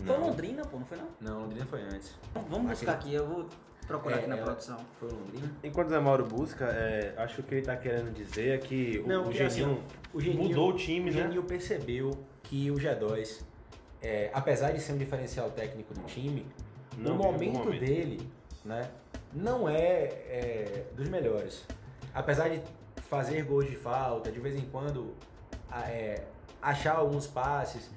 [0.04, 0.16] Foi.
[0.16, 1.08] Londrina, pô, não foi não?
[1.20, 2.14] Não, Londrina foi antes.
[2.48, 3.46] Vamos buscar aqui, eu vou
[3.86, 4.78] procurar É, aqui na ela- produção.
[4.98, 5.52] Foi o Londrina.
[5.62, 8.58] Enquanto o Zé Mauro busca, é, acho que o que ele tá querendo dizer é
[8.58, 9.82] que o, Não, o que Geninho assim,
[10.12, 11.22] o Geninho- mudou o time, O né?
[11.22, 12.10] Geninho percebeu
[12.42, 13.42] que o G2,
[14.02, 16.46] é, apesar de ser um diferencial técnico do time,
[16.98, 17.80] Não o o momento momento.
[17.80, 18.28] dele
[18.64, 18.90] né,
[19.32, 19.76] não é,
[20.28, 21.64] é, dos melhores.
[22.14, 22.62] Apesar de
[23.08, 25.14] fazer gols de falta, de vez em quando
[25.86, 26.22] é,
[26.62, 27.90] achar alguns passes,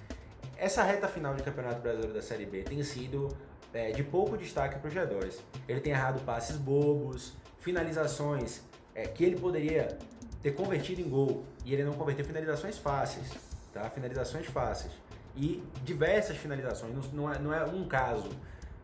[0.58, 3.30] essa reta final de Campeonato Brasileiro da Série B tem sido
[3.74, 5.39] é, de pouco destaque para o G2.
[5.68, 8.62] Ele tem errado passes bobos, finalizações
[8.95, 9.97] é, que ele poderia
[10.41, 13.32] ter convertido em gol e ele não converteu finalizações fáceis,
[13.74, 13.89] tá?
[13.89, 14.91] Finalizações fáceis
[15.36, 18.30] e diversas finalizações, não, é, não é um caso,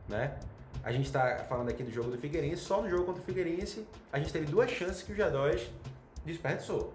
[0.07, 0.37] né?
[0.83, 3.87] A gente está falando aqui do jogo do Figueirense, só no jogo contra o Figueirense
[4.11, 5.67] a gente teve duas chances que o G2
[6.25, 6.93] desperdiçou.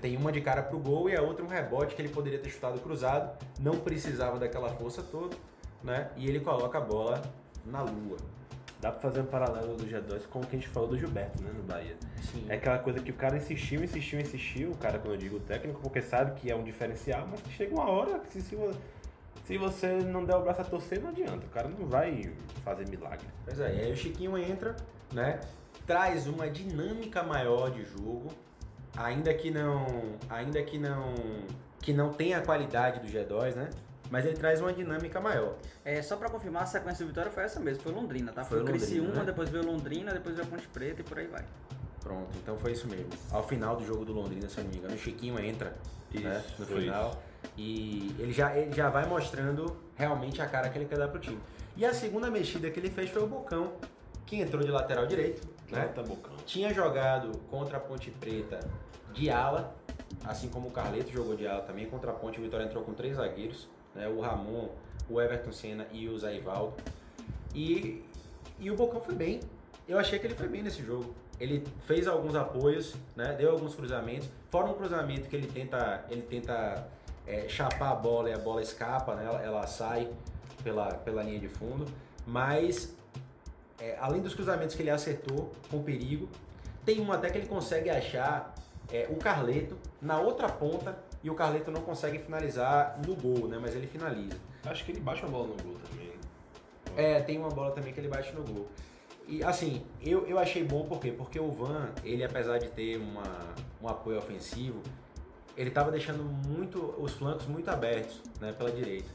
[0.00, 2.50] Tem uma de cara pro gol e a outra um rebote que ele poderia ter
[2.50, 5.36] chutado cruzado, não precisava daquela força toda,
[5.82, 6.10] né?
[6.16, 7.22] E ele coloca a bola
[7.64, 8.18] na lua.
[8.80, 11.42] Dá pra fazer um paralelo do G2 com o que a gente falou do Gilberto,
[11.42, 11.96] né, no Bahia.
[12.22, 12.46] Sim.
[12.48, 15.80] É aquela coisa que o cara insistiu, insistiu, insistiu, o cara, quando eu digo técnico,
[15.80, 18.56] porque sabe que é um diferencial, mas chega uma hora que se, se,
[19.44, 21.44] se você não der o braço a torcer, não adianta.
[21.44, 22.32] O cara não vai
[22.62, 23.26] fazer milagre.
[23.44, 24.76] Pois é, e aí o Chiquinho entra,
[25.12, 25.40] né?
[25.84, 28.28] Traz uma dinâmica maior de jogo,
[28.98, 29.86] ainda que não,
[30.28, 31.14] ainda que não,
[31.80, 33.70] que não tenha a qualidade do G2, né?
[34.10, 35.54] Mas ele traz uma dinâmica maior.
[35.84, 38.42] É, só pra confirmar, a sequência do Vitória foi essa mesmo, foi Londrina, tá?
[38.42, 39.24] Foi Foi, o Londrina, Criciúma, né?
[39.24, 41.44] depois veio Londrina, depois veio a Ponte Preta e por aí vai.
[42.00, 43.10] Pronto, então foi isso mesmo.
[43.30, 45.76] Ao final do jogo do Londrina, se eu não me engano, o Chiquinho entra
[46.14, 47.22] né, Isso, no foi final.
[47.56, 51.20] E ele já, ele já vai mostrando realmente a cara que ele quer dar pro
[51.20, 51.38] time.
[51.76, 53.74] E a segunda mexida que ele fez foi o Bocão,
[54.24, 55.86] que entrou de lateral direito, né?
[55.94, 56.34] Tá bocão.
[56.46, 58.58] Tinha jogado contra a Ponte Preta
[59.12, 59.74] de ala,
[60.24, 61.86] assim como o Carleto jogou de ala também.
[61.86, 64.08] Contra a Ponte, o Vitória entrou com três zagueiros, né?
[64.08, 64.68] o Ramon,
[65.08, 66.74] o Everton Senna e o Zé Ivaldo.
[67.54, 68.04] E,
[68.58, 69.40] e o Bocão foi bem.
[69.86, 71.14] Eu achei que ele foi bem nesse jogo.
[71.40, 73.34] Ele fez alguns apoios, né?
[73.34, 74.28] deu alguns cruzamentos.
[74.50, 76.86] Fora um cruzamento que ele tenta, ele tenta
[77.26, 79.24] é, chapar a bola e a bola escapa, né?
[79.24, 80.10] ela, ela sai
[80.62, 81.86] pela, pela linha de fundo.
[82.26, 82.94] Mas
[83.80, 86.28] é, além dos cruzamentos que ele acertou com perigo,
[86.84, 88.54] tem um até que ele consegue achar
[88.92, 93.58] é, o Carleto na outra ponta e o Carleto não consegue finalizar no gol, né?
[93.60, 94.38] Mas ele finaliza.
[94.64, 96.12] Acho que ele baixa a bola no gol também.
[96.96, 98.68] É, tem uma bola também que ele bate no gol.
[99.26, 101.12] E assim, eu, eu achei bom por quê?
[101.12, 103.22] Porque o Van, ele apesar de ter uma,
[103.82, 104.80] um apoio ofensivo,
[105.56, 109.08] ele estava deixando muito os flancos muito abertos, né, pela direita.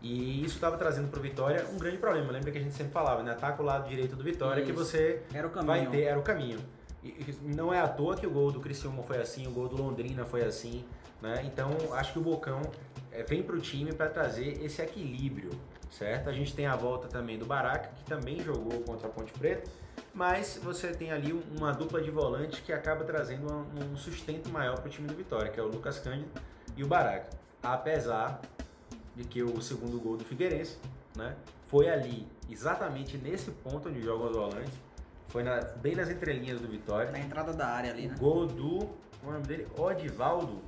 [0.00, 2.32] E isso estava trazendo para o Vitória um grande problema.
[2.32, 3.30] Lembra que a gente sempre falava, né?
[3.32, 4.84] Ataca o lado direito do Vitória que Isso.
[4.84, 5.66] você Era o caminho.
[5.66, 6.58] vai ter, era o caminho.
[7.42, 10.24] Não é à toa que o gol do Criciúma foi assim, o gol do Londrina
[10.24, 10.84] foi assim,
[11.20, 11.42] né?
[11.44, 12.62] Então, acho que o Bocão
[13.10, 15.50] é, vem para o time para trazer esse equilíbrio,
[15.90, 16.28] certo?
[16.28, 19.68] A gente tem a volta também do Baraca, que também jogou contra a Ponte Preta,
[20.14, 24.76] mas você tem ali um- uma dupla de volantes que acaba trazendo um sustento maior
[24.78, 26.30] para o time do Vitória, que é o Lucas Cândido
[26.76, 27.30] e o Baraca.
[27.62, 28.40] Apesar
[29.16, 30.78] de que o segundo gol do Figueirense,
[31.16, 31.36] né,
[31.66, 34.72] foi ali, exatamente nesse ponto onde jogam os volantes,
[35.32, 37.10] foi na- bem nas entrelinhas do Vitória.
[37.10, 38.14] Na entrada da área ali, né?
[38.18, 38.78] Gol do.
[38.78, 38.90] Qual
[39.24, 39.66] é o nome dele?
[39.78, 40.60] Odivaldo.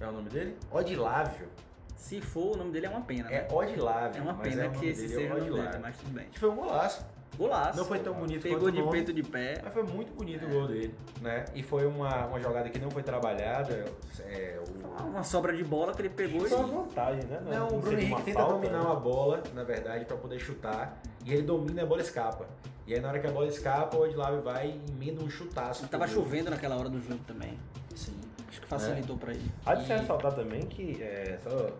[0.00, 0.56] É o nome dele?
[0.70, 1.48] Odilávio.
[1.96, 3.46] Se for, o nome dele é uma pena, né?
[3.48, 4.18] É Odilávio.
[4.18, 5.80] É uma mas pena é que esse dele, seja é o nome dele, Odilávio.
[5.80, 6.26] mas tudo bem.
[6.26, 7.06] Que foi um golaço.
[7.36, 7.78] Golaço.
[7.78, 8.92] Não foi tão bonito Pegou quanto de nome.
[8.92, 9.60] peito de pé.
[9.62, 11.44] Mas foi muito bonito o gol dele, né?
[11.54, 13.84] E foi uma, uma jogada que não foi trabalhada.
[14.20, 15.04] É, o...
[15.08, 16.70] Uma sobra de bola que ele pegou Foi uma e...
[16.70, 17.40] vantagem, né?
[17.44, 18.84] Não, o Bruno Henrique uma tenta falta, dominar né?
[18.86, 21.00] uma bola, na verdade, para poder chutar.
[21.24, 22.46] E ele domina e a bola escapa.
[22.86, 25.86] E aí na hora que a bola escapa, o Odilávio vai e emenda um chutaço.
[25.88, 26.24] Tava pro gol.
[26.24, 27.58] chovendo naquela hora do jogo também.
[27.94, 28.14] Sim.
[28.48, 29.50] Acho que facilitou pra ele.
[29.66, 31.70] Há de se E- ressaltar também que, é, só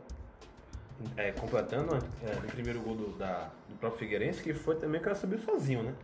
[1.16, 5.07] é, completando é, o primeiro gol do, da, do próprio Figueirense, que foi também que
[5.07, 5.95] ela subiu sozinho, né?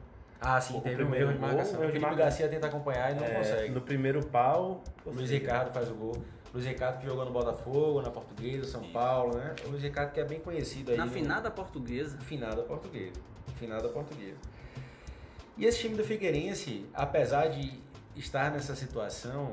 [0.40, 1.74] Ah, sim, O teve um primeiro erro de gol, marcação.
[1.80, 3.68] O Felipe marca- Garcia tenta acompanhar e não É, consegue.
[3.74, 4.82] No primeiro pau.
[5.04, 6.16] Luiz Ricardo faz o gol.
[6.52, 9.54] Luiz Ricardo que jogou no Botafogo, na Portuguesa, São Paulo, né?
[9.66, 10.96] O Luiz Ricardo que é bem conhecido aí.
[10.96, 13.12] Na no- finada portuguesa, Finada portuguesa.
[13.58, 14.38] Finada portuguesa.
[15.58, 17.78] E esse time do Figueirense, apesar de
[18.16, 19.52] estar nessa situação,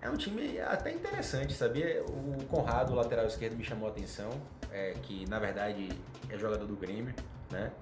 [0.00, 2.02] é um time até interessante, sabia?
[2.04, 4.30] O Conrado, o lateral esquerdo, me chamou a atenção,
[4.72, 5.88] é, que na verdade
[6.28, 7.14] é jogador do Grêmio,
[7.50, 7.72] né?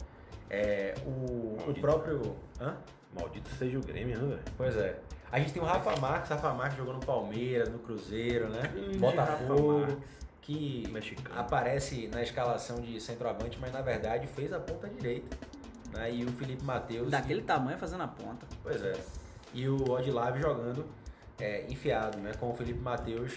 [0.49, 2.37] É, o, o próprio.
[2.61, 2.77] Hã?
[3.19, 4.43] Maldito seja o Grêmio, né, velho?
[4.57, 5.01] Pois é.
[5.33, 8.63] A gente tem o Rafa Marques, Rafa Marques jogou no Palmeiras, no Cruzeiro, né?
[8.73, 10.05] Grande Botafogo, Rafa Marques.
[10.43, 11.41] que Mexicano.
[11.41, 15.37] aparece na escalação de centroavante, mas na verdade fez a ponta direita.
[15.93, 16.15] Né?
[16.15, 17.11] E o Felipe Matheus.
[17.11, 18.47] daquele tamanho fazendo a ponta.
[18.63, 18.95] Pois é.
[19.53, 20.85] E o Odilave jogando
[21.41, 22.33] é, enfiado, né?
[22.39, 23.33] Com o Felipe Matheus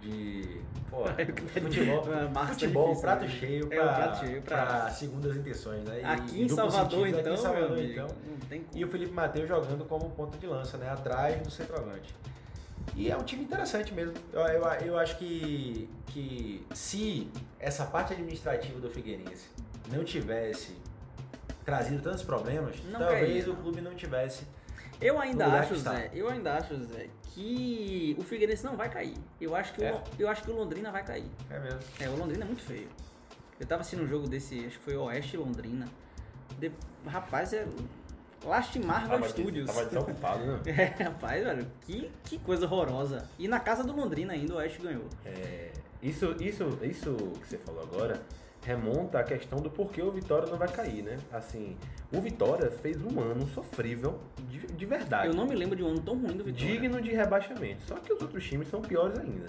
[0.00, 1.04] de pô,
[1.60, 3.28] futebol, Marca futebol difícil, prato né?
[3.30, 6.00] cheio É, para o prato cheio pra- segundas intenções, né?
[6.00, 8.08] E Aqui em Salvador, sentido, então, aqui em Salvador, amigo, então.
[8.48, 8.78] tem como.
[8.78, 10.88] E o Felipe Matheus jogando como ponta de lança, né?
[10.90, 12.14] Atrás do centroavante.
[12.96, 14.14] E é um time interessante mesmo.
[14.32, 19.48] Eu, eu, eu acho que, que se essa parte administrativa do Figueirense
[19.92, 20.74] não tivesse
[21.64, 24.44] trazido tantos problemas, Não talvez cairia, o clube não tivesse.
[25.00, 25.92] Eu ainda acho, está.
[25.92, 29.14] Zé, eu ainda acho, Zé, que o Figueirense não vai cair.
[29.40, 29.92] Eu acho que, É?
[29.94, 31.30] o, eu acho que o Londrina vai cair.
[31.50, 31.80] É mesmo.
[31.98, 32.88] É, o Londrina é muito feio.
[33.58, 35.86] Eu tava assistindo um jogo desse, acho que foi Oeste e Londrina.
[36.58, 36.72] De-
[37.06, 37.66] rapaz, é
[38.44, 39.66] lastimar Tava, os estúdios.
[39.66, 40.60] tava desocupado, né?
[40.98, 43.28] É, rapaz, velho, que, que coisa horrorosa.
[43.38, 45.04] E na casa do Londrina ainda o Oeste ganhou.
[45.24, 45.70] É,
[46.02, 48.20] isso, isso, isso que você falou agora
[48.62, 51.18] remonta à questão do porquê o Vitória não vai cair, né?
[51.32, 51.76] Assim,
[52.12, 55.28] o Vitória fez um ano sofrível de, de verdade.
[55.28, 56.52] Eu não me lembro de um ano tão ruim do Vitória.
[56.52, 57.82] digno de rebaixamento.
[57.84, 59.46] Só que os outros times são piores ainda.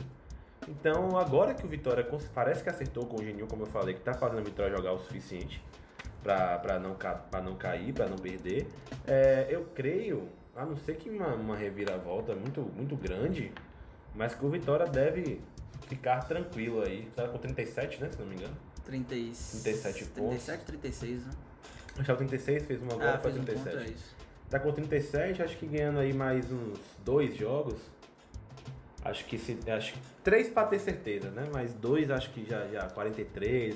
[0.68, 4.02] Então, agora que o Vitória parece que acertou com o Genil, como eu falei, que
[4.02, 5.62] tá fazendo o Vitória jogar o suficiente
[6.24, 8.68] pra, pra, não, pra não cair, pra não perder,
[9.08, 13.52] é, eu creio, a não ser que uma, uma reviravolta muito, muito grande,
[14.16, 15.42] mas que o Vitória deve
[15.88, 17.10] ficar tranquilo aí.
[17.16, 18.10] Tá com 37, né?
[18.12, 18.56] Se não me engano.
[18.86, 20.44] 30, 37 pontos.
[20.44, 21.32] 37, 36, né?
[21.96, 23.78] Acho que é o 36, fez uma agora, Ah, foi fez um 37.
[23.78, 24.22] ponto, é.
[24.50, 27.76] Tá com 37, acho que ganhando aí mais uns dois jogos.
[29.04, 29.58] Acho que se.
[29.70, 31.48] Acho que três pra ter certeza, né?
[31.52, 33.76] Mas dois acho que já, já 43.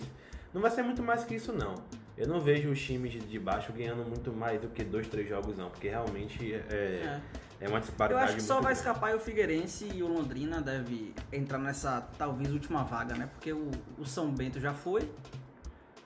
[0.53, 1.75] Não vai ser muito mais que isso não.
[2.17, 5.27] Eu não vejo os times de- de baixo ganhando muito mais do que dois, três
[5.27, 7.21] jogos não, porque realmente é, É.
[7.59, 8.79] é uma Eu disparidade acho que só vai grande.
[8.79, 13.27] escapar o Figueirense e o Londrina deve entrar nessa talvez última vaga, né?
[13.27, 15.09] Porque o, o São Bento já foi,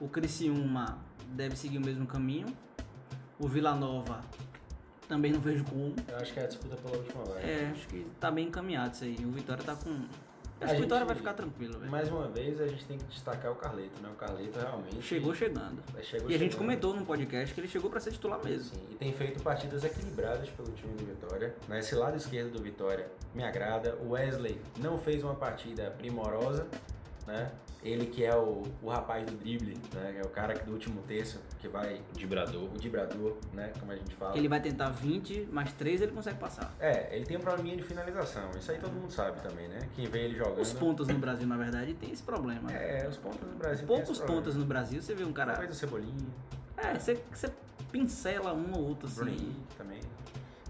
[0.00, 0.98] o Criciúma
[1.28, 2.46] deve seguir o mesmo caminho,
[3.38, 4.20] o Vila Nova
[5.08, 5.94] também não vejo como.
[6.06, 7.40] Eu acho que é a disputa pela última vaga.
[7.40, 9.16] É, acho que tá bem encaminhado isso aí.
[9.24, 10.04] O Vitória tá com.
[10.60, 11.90] A Acho que o Vitória gente- vai ficar tranquilo, velho.
[11.90, 14.10] Mais uma vez, a gente tem que destacar o Carleto, né?
[14.12, 15.00] O Carleto realmente...
[15.02, 15.82] Chegou chegando.
[15.96, 16.58] é, chegou E a gente chegando.
[16.58, 18.74] comentou no podcast que ele chegou pra ser titular mesmo.
[18.74, 21.54] Sim, e tem feito partidas equilibradas pelo time do Vitória.
[21.66, 21.78] Né?
[21.78, 23.96] Esse lado esquerdo do Vitória me agrada.
[24.02, 26.66] O Wesley não fez uma partida primorosa,
[27.30, 27.50] né?
[27.82, 30.16] Ele que é o, o rapaz do drible, né?
[30.18, 32.64] É o cara que do último terço que vai Dibrador.
[32.64, 33.72] o dibrador, né?
[33.78, 34.36] Como a gente fala.
[34.36, 36.74] Ele vai tentar 20, mais 3 ele consegue passar.
[36.78, 38.50] É, ele tem um probleminha de finalização.
[38.58, 39.78] Isso aí todo mundo sabe também, né?
[39.96, 40.60] Quem vê ele jogando.
[40.60, 42.70] Os pontas no Brasil, na verdade, tem esse problema.
[42.70, 43.86] É, os pontos no Brasil.
[43.86, 45.52] Poucos pontas no Brasil, você vê um cara.
[45.52, 46.28] Talvez o Cebolinha,
[46.76, 47.50] É, você, você
[47.90, 49.30] pincela um ou outro o assim.
[49.30, 50.00] Henrique também.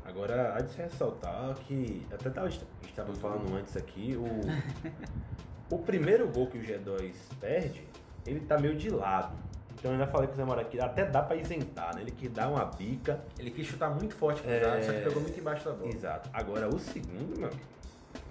[0.05, 4.25] Agora, há de se ressaltar que, até tava, a gente estava falando antes aqui, o,
[5.71, 7.87] o primeiro gol que o G2 perde,
[8.27, 9.37] ele tá meio de lado.
[9.75, 12.03] Então eu ainda falei com o Zé Mora aqui, até dá pra isentar, né?
[12.03, 13.19] Ele que dá uma bica.
[13.39, 14.61] Ele quis chutar muito forte pro É.
[14.61, 15.91] lado, só que pegou muito embaixo da bola.
[15.91, 16.29] Exato.
[16.35, 17.63] Agora o segundo, meu amigo,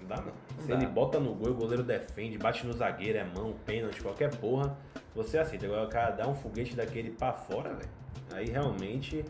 [0.00, 0.32] não dá não.
[0.62, 0.74] Se dá.
[0.76, 4.76] ele bota no gol, o goleiro defende, bate no zagueiro, é mão, pênalti, qualquer porra,
[5.12, 5.66] você aceita.
[5.66, 7.90] Agora o cara dá um foguete daquele pra fora, velho.
[8.32, 9.24] Aí realmente.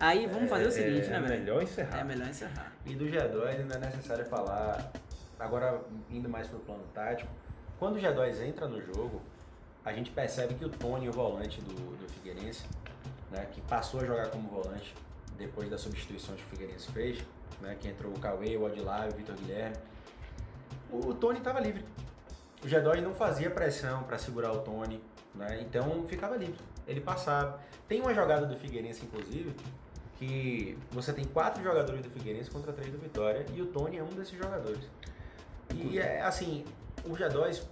[0.00, 1.40] Aí vamos fazer é, o seguinte, é né, velho?
[1.40, 1.98] melhor encerrar.
[2.00, 2.72] É melhor encerrar.
[2.86, 4.90] E do G2 ainda é necessário falar,
[5.38, 7.30] agora indo mais pro plano tático,
[7.78, 9.20] quando o G2 entra no jogo,
[9.84, 12.64] a gente percebe que o Tony, o volante do, do Figueirense,
[13.30, 14.94] né, que passou a jogar como volante
[15.36, 17.22] depois das substituições que o Figueirense fez,
[17.60, 19.76] né, que entrou o Cauê, o Odilá e o Vitor Guilherme,
[20.90, 21.84] o, o Tony estava livre.
[22.64, 25.00] O G2 não fazia pressão para segurar o Tony,
[25.34, 26.58] né, então ficava livre.
[26.86, 27.60] Ele passava.
[27.86, 29.54] Tem uma jogada do Figueirense, inclusive,
[30.18, 34.02] que você tem quatro jogadores do Figueirense contra três do Vitória e o Tony é
[34.02, 34.84] um desses jogadores.
[35.74, 36.64] E é assim,
[37.06, 37.62] o G2,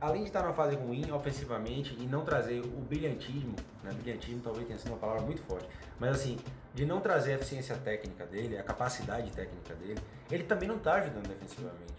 [0.00, 3.92] além de estar numa fase ruim ofensivamente e não trazer o brilhantismo, né?
[3.92, 5.66] Brilhantismo talvez tenha sido uma palavra muito forte,
[5.98, 6.36] mas assim,
[6.74, 10.00] de não trazer a eficiência técnica dele, a capacidade técnica dele,
[10.30, 11.94] ele também não está ajudando defensivamente.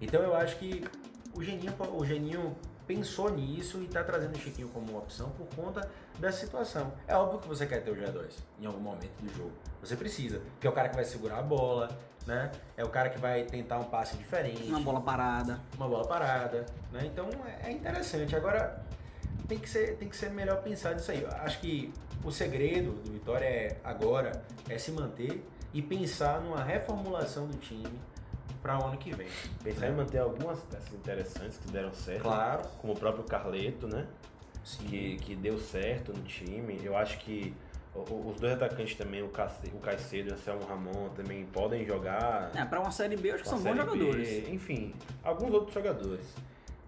[0.00, 0.84] Então eu acho que
[1.34, 2.56] o Geninho, o Geninho
[2.86, 6.92] pensou nisso e está trazendo o Chiquinho como opção por conta dessa situação.
[7.06, 9.52] É óbvio que você quer ter o G2 em algum momento do jogo.
[9.80, 11.88] Você precisa, porque é o cara que vai segurar a bola,
[12.26, 12.50] né?
[12.76, 15.60] É o cara que vai tentar um passe diferente, Uma bola parada.
[15.76, 17.04] uma bola parada, né?
[17.06, 17.28] Então
[17.62, 18.34] é interessante.
[18.36, 18.84] Agora
[19.48, 21.22] tem que ser, tem que ser melhor pensar nisso aí.
[21.22, 21.92] Eu acho que
[22.24, 27.90] o segredo do Vitória é agora é se manter e pensar numa reformulação do time
[28.62, 29.26] para o ano que vem.
[29.62, 32.22] Pensar em manter algumas peças interessantes que deram certo.
[32.22, 32.62] Claro.
[32.80, 34.06] Como o próprio Carleto, né?
[34.64, 34.84] Sim.
[34.84, 36.80] Que, que deu certo no time.
[36.82, 37.54] Eu acho que
[37.94, 42.50] os dois atacantes também, o Caicedo e o Anselmo Ramon, também podem jogar.
[42.54, 44.48] É, pra uma série B, eu acho que são bons Série B, jogadores.
[44.48, 46.26] Enfim, alguns outros jogadores.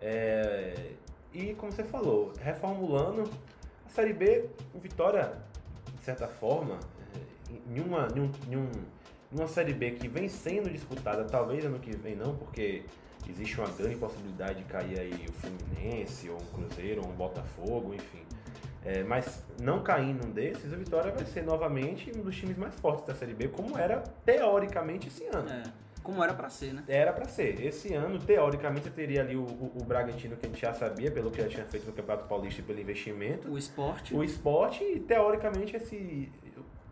[0.01, 0.93] É,
[1.33, 3.29] e como você falou, reformulando
[3.85, 5.33] a Série B, o Vitória,
[5.95, 6.79] de certa forma,
[7.15, 8.71] é, em, uma, em, um, em, um,
[9.31, 12.83] numa Série B que vem sendo disputada, talvez ano que vem não, porque
[13.29, 17.95] existe uma grande possibilidade de cair aí o Fluminense, ou um Cruzeiro, ou um Botafogo,
[17.95, 18.23] enfim.
[18.85, 22.75] É, mas não caindo um desses, o Vitória vai ser novamente um dos times mais
[22.75, 25.49] fortes da Série B, como era teoricamente esse ano.
[25.49, 25.63] É,
[26.03, 26.85] como era pra ser, né?
[26.87, 27.65] Era pra ser.
[27.65, 31.31] Esse ano, teoricamente, teria ali o, o, o Bragantino que a gente já sabia, pelo
[31.31, 33.51] que já tinha feito no Campeonato Paulista e pelo investimento.
[33.51, 34.15] O esporte.
[34.15, 36.31] O esporte e, teoricamente, esse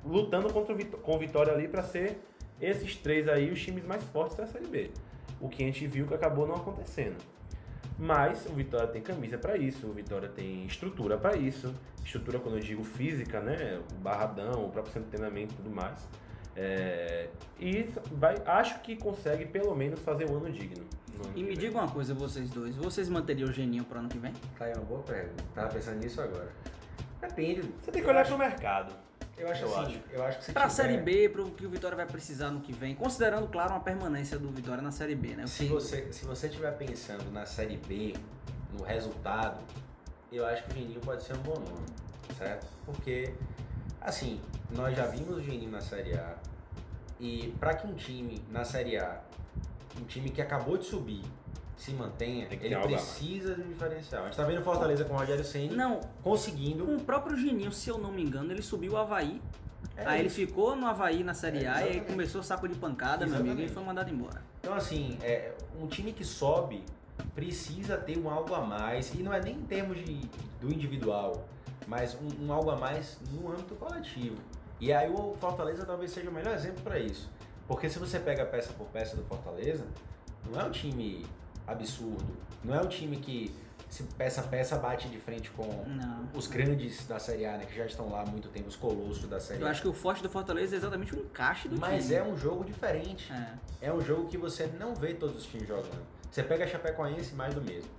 [0.05, 2.21] lutando contra o com o Vitória ali pra ser
[2.61, 4.91] esses três aí os times mais fortes da Série B.
[5.41, 7.17] O que a gente viu que acabou não acontecendo.
[7.99, 11.75] Mas o Vitória tem camisa pra isso, o Vitória tem estrutura pra isso.
[12.05, 13.81] Estrutura, quando eu digo física, né?
[13.93, 16.09] O barradão, o próprio centro de treinamento e tudo mais.
[16.55, 17.29] É,
[17.59, 20.85] e vai, acho que consegue pelo menos fazer um ano digno.
[21.35, 21.59] E me vem.
[21.59, 22.75] diga uma coisa, vocês dois.
[22.77, 24.33] Vocês manteriam o Geninho pro ano que vem?
[24.59, 25.45] Tá aí uma boa pergunta.
[25.55, 26.51] Tava pensando nisso agora.
[27.21, 27.63] Depende.
[27.81, 28.93] Você tem que olhar pro mercado.
[29.37, 31.71] Eu acho Eu assim, eu acho que se Pra tiver- Série B, pro que o
[31.71, 32.95] Vitória vai precisar no que vem.
[32.95, 35.45] Considerando, claro, uma permanência do Vitória na Série B, né?
[35.45, 38.15] O Se que- você, se você estiver pensando na Série B,
[38.79, 39.61] no resultado,
[40.31, 41.87] eu acho que o Geninho pode ser um bom nome,
[42.39, 42.67] certo?
[42.87, 43.33] Porque,
[44.01, 46.37] assim, nós já vimos o Geninho na Série A
[47.19, 49.21] e para que um time na Série A,
[50.01, 51.23] um time que acabou de subir,
[51.77, 54.23] se mantenha, ele precisa de um diferencial.
[54.23, 56.85] A gente tá vendo o Fortaleza com o Rogério Senna Não, conseguindo.
[56.87, 59.41] com o próprio Geninho, se eu não me engano, ele subiu o Havaí.
[59.97, 60.37] É aí ele isso.
[60.37, 62.07] ficou no Havaí na Série É, A e aí exatamente.
[62.13, 63.73] começou o saco de pancada, meu amigo, e Exatamente.
[63.75, 64.43] foi mandado embora.
[64.61, 66.85] Então, assim, é, um time que sobe
[67.35, 70.15] precisa ter um algo a mais, e não é nem em termos de,
[70.61, 71.45] do individual,
[71.87, 74.37] mas um, um algo a mais no âmbito coletivo.
[74.81, 77.31] E aí o Fortaleza talvez seja o melhor exemplo para isso.
[77.69, 79.85] Porque se você pega peça por peça do Fortaleza,
[80.51, 81.25] não é um time
[81.67, 82.25] absurdo,
[82.65, 83.55] não é um time que
[83.89, 86.27] se peça a peça bate de frente com Não.
[86.35, 89.29] os grandes da Série A, né, que já estão lá há muito tempo, os colossos
[89.29, 89.71] da Série Eu A.
[89.71, 92.15] acho que o forte do Fortaleza é exatamente o encaixe do Mas time.
[92.17, 93.31] é um jogo diferente.
[93.31, 93.89] É.
[93.89, 96.03] É um jogo que você não vê todos os times jogando.
[96.31, 97.91] Você pega a Chapecoense, mais do mesmo.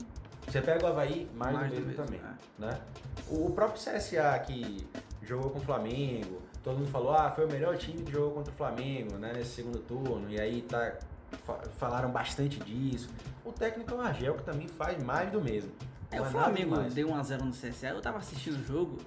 [0.48, 2.22] Você pega o Havaí, mais, Mais do, do mesmo, mesmo, também.
[2.60, 2.62] é.
[2.74, 2.82] Né?
[3.30, 4.88] O próprio CSA que
[5.22, 8.52] jogou com o Flamengo, todo mundo falou, ah, foi o melhor time que jogou contra
[8.52, 10.98] o Flamengo, né, nesse segundo turno, e aí tá,
[11.78, 13.10] falaram bastante disso.
[13.44, 15.72] O técnico é o Argel, que também faz mais do mesmo.
[16.12, 18.98] É, o é Flamengo deu 1x0 no CSA, eu tava assistindo o jogo.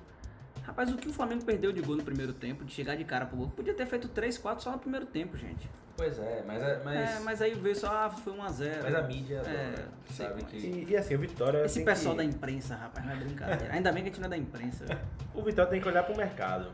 [0.65, 3.25] Rapaz, o que o Flamengo perdeu de gol no primeiro tempo, de chegar de cara
[3.27, 5.71] pro gol, podia ter feito 3, 4 só no primeiro tempo, gente.
[5.97, 8.83] Pois é, mas, é- mas, É, mas aí veio só, ah, foi 1x0.
[8.83, 9.75] mas a mídia adora, É,
[10.11, 10.45] sei sabe é.
[10.45, 10.57] que...
[10.57, 11.65] E, e assim, o Vitória.
[11.65, 13.73] Esse tem pessoal que, da imprensa, rapaz, não é brincadeira.
[13.73, 14.85] Ainda bem que a gente não é da imprensa.
[15.35, 16.73] O Vitória tem que olhar pro mercado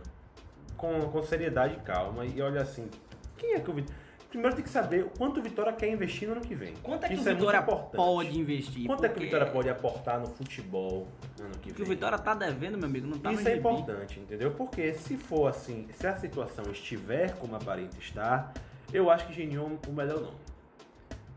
[0.76, 2.24] com, com seriedade e calma.
[2.24, 2.88] E olha assim,
[3.36, 4.00] quem é que o Vitória.
[4.32, 6.72] Primeiro tem que saber o quanto o Vitória quer investir no ano que vem.
[6.82, 7.96] Quanto é que Isso o Vitória muito importante.
[7.96, 8.86] pode investir?
[8.86, 11.06] Quanto é que o Porque Vitória pode aportar no futebol
[11.38, 11.74] no ano que O vem?
[11.74, 14.50] que o Vitória tá devendo, meu amigo, não tá Isso é importante, entendeu?
[14.52, 18.54] Porque se for assim, se a situação estiver como aparenta estar,
[18.90, 20.36] eu acho que Geninho é o melhor nome.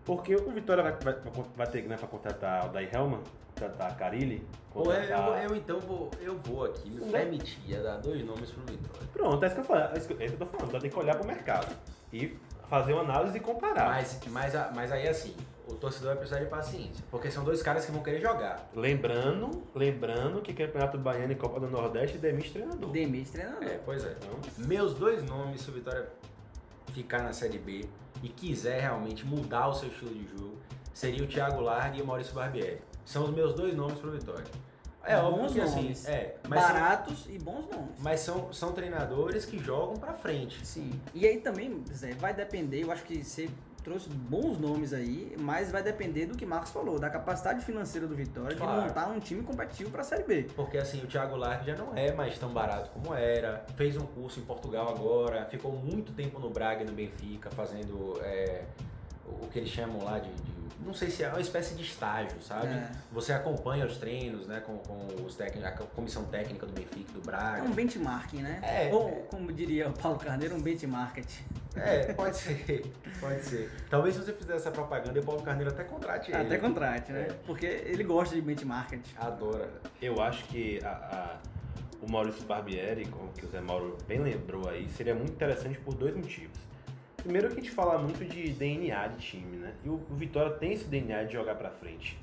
[0.06, 1.16] Porque o Vitória vai, vai,
[1.58, 3.20] vai ter grana pra contratar o Dai Helman,
[3.54, 5.44] contratar a Carilli, Ou eu, contratar...
[5.44, 7.10] eu, eu então vou, eu vou aqui me Não.
[7.12, 9.08] permitir a dar dois nomes pro Vitória.
[9.12, 9.82] Pronto, é isso que eu falo.
[9.82, 10.80] É isso que é eu tô falando.
[10.80, 11.76] Ter que olhar pro mercado
[12.14, 12.38] e
[12.68, 13.88] fazer uma análise e comparar.
[13.90, 15.36] Mas, mas, a- mas aí assim,
[15.68, 17.04] o torcedor vai precisar de paciência.
[17.12, 18.70] Porque são dois caras que vão querer jogar.
[18.76, 22.90] Lembrando, lembrando que Campeonato Baiano e Copa do Nordeste demite treinador.
[22.92, 23.64] Demite treinador.
[23.64, 24.16] É, pois é.
[24.20, 26.08] Então, Meus dois nomes, se o Vitória
[26.94, 27.86] ficar na Série B
[28.24, 30.58] e quiser realmente mudar o seu estilo de jogo,
[30.94, 32.82] seria o Thiago Largue e o Maurício Barbieri.
[33.06, 34.46] São os meus dois nomes pro Vitória.
[35.06, 36.06] É Bons que assim, nomes.
[36.08, 37.96] é, mas, são, Baratos e bons nomes.
[38.00, 40.66] mas são, são treinadores que jogam pra frente.
[40.66, 40.92] Sim.
[41.14, 43.50] E aí também, Zé, vai depender, eu acho que você
[43.84, 48.16] trouxe bons nomes aí, mas vai depender do que Marcos falou, da capacidade financeira do
[48.16, 48.82] Vitória Claro.
[48.82, 50.48] de montar um time competitivo pra Série B.
[50.56, 53.64] Porque assim, o Thiago Largue já não é mais tão barato como era.
[53.76, 58.20] Fez um curso em Portugal agora, ficou muito tempo no Braga e no Benfica, fazendo
[58.24, 58.64] é,
[59.26, 60.56] o que eles chamam lá de, de-
[60.86, 62.68] Não sei se é uma espécie de estágio, sabe?
[62.68, 62.92] É.
[63.12, 67.20] Você acompanha os treinos, né, com, com os técnicos, a comissão técnica do Benfica, do
[67.20, 67.64] É Braga.
[67.64, 68.60] um benchmarking, né?
[68.62, 68.94] É.
[68.94, 71.28] Ou, como diria o Paulo Carneiro, um benchmarket.
[71.76, 72.86] É, pode ser,
[73.20, 73.70] pode ser.
[73.90, 76.42] Talvez se você fizer essa propaganda, o Paulo Carneiro até contrate ele.
[76.42, 77.28] Até contrate, né?
[77.30, 77.34] É.
[77.46, 79.02] Porque ele gosta de benchmarket.
[79.18, 79.70] Adora.
[80.02, 81.38] eu acho que a- a-
[82.02, 85.96] o Maurício Barbieri, como que o Zé Mauro bem lembrou aí, seria muito interessante por
[85.96, 86.58] dois motivos.
[87.26, 89.74] Primeiro que a gente fala muito de DNA de time, né?
[89.84, 92.20] E o, Vitória tem esse DNA de jogar pra frente.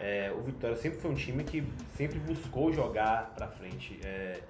[0.00, 1.62] É, o Vitória sempre foi um time que
[1.94, 4.00] sempre buscou jogar pra frente.
[4.02, 4.40] É,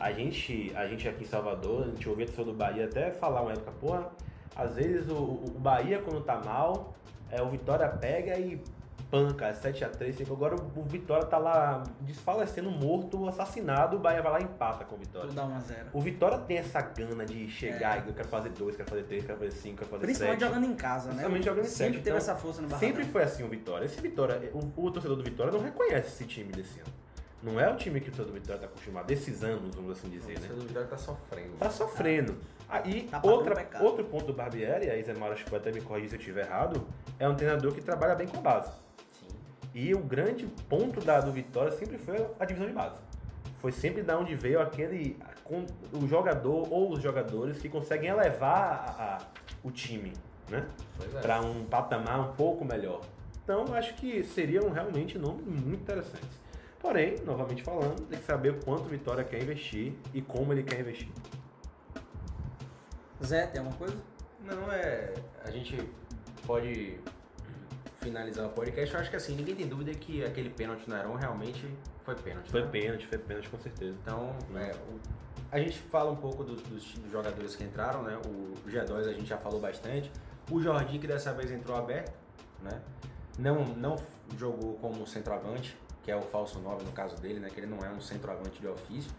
[0.00, 3.12] a, gente, a gente aqui em Salvador, a gente ouvia a pessoa do Bahia até
[3.12, 4.10] falar uma época, porra,
[4.56, 6.92] às vezes o, o Bahia quando tá mal,
[7.30, 8.60] é, o Vitória pega e
[9.12, 10.32] pan, cara, 7x3, 5.
[10.32, 14.94] Agora o Vitória tá lá desfalecendo, morto, assassinado, o Bahia vai lá e empata com
[14.94, 15.28] o Vitória.
[15.28, 18.28] Tudo dá 1 a 0 O Vitória tem essa gana de chegar e eu quero
[18.28, 20.48] fazer dois, quero fazer três, quero fazer cinco, quero fazer Principalmente sete.
[20.48, 21.10] jogando em casa, né?
[21.10, 22.88] Principalmente jogando em Sempre sete, teve então, essa força no Barradão.
[22.88, 23.84] Sempre foi assim o Vitória.
[23.84, 26.90] Esse Vitória, o, o torcedor do Vitória não reconhece esse time desse ano.
[27.42, 30.08] Não é o time que o torcedor do Vitória tá acostumado, desses anos, vamos assim
[30.08, 30.48] dizer, né?
[30.52, 31.56] O Vitória tá sofrendo.
[31.58, 32.38] Tá sofrendo.
[32.66, 35.84] Aí, Tá outra, outro ponto do Barbieri, aí Zé Mauro acho que pode até me
[35.84, 36.86] corrigir se eu estiver errado,
[37.18, 38.70] é um treinador que trabalha bem com a base.
[39.74, 42.96] E o grande ponto da, do Vitória sempre foi a divisão de base.
[43.58, 45.16] Foi sempre da onde veio aquele.
[45.44, 49.20] com- o jogador ou os jogadores que conseguem elevar a- a-
[49.62, 50.12] o time,
[50.48, 50.66] né?
[51.16, 51.20] É.
[51.20, 53.00] Para um patamar um pouco melhor.
[53.42, 56.28] Então, acho que seriam realmente nomes muito interessantes.
[56.80, 60.62] Porém, novamente falando, tem que saber o quanto o Vitória quer investir e como ele
[60.62, 61.08] quer investir.
[63.24, 63.96] Zé, tem alguma coisa?
[64.44, 65.12] Não, é.
[65.44, 65.76] A gente
[66.46, 66.98] pode
[68.02, 68.94] finalizar o podcast.
[68.94, 71.64] Eu acho que assim, ninguém tem dúvida que aquele pênalti no Heron realmente
[72.04, 72.50] foi pênalti.
[72.50, 72.68] Foi né?
[72.70, 73.94] pênalti, foi pênalti com certeza.
[74.02, 75.00] Então, é, o-
[75.50, 78.18] a gente fala um pouco do- dos, dos jogadores que entraram, né?
[78.26, 80.10] O G2 a gente já falou bastante.
[80.50, 82.12] O Jordi, que dessa vez entrou aberto,
[82.62, 82.80] né?
[83.38, 83.96] Não, não
[84.36, 87.48] jogou como centroavante, que é o falso 9 no caso dele, né?
[87.48, 89.10] Que ele não é um centroavante de ofício.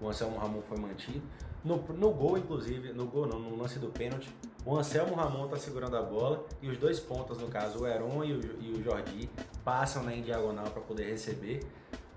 [0.00, 1.22] O Anselmo Ramon foi mantido.
[1.64, 4.28] No, no gol, inclusive, no gol não, no lance do pênalti,
[4.64, 8.24] o Anselmo Ramon tá segurando a bola e os dois pontas, no caso, o Heron
[8.24, 9.30] e o, e o Jordi,
[9.64, 11.64] passam né, em diagonal para poder receber.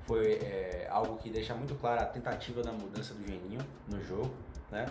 [0.01, 4.31] Foi é, algo que deixa muito clara a tentativa da mudança do Geninho no jogo,
[4.71, 4.85] né?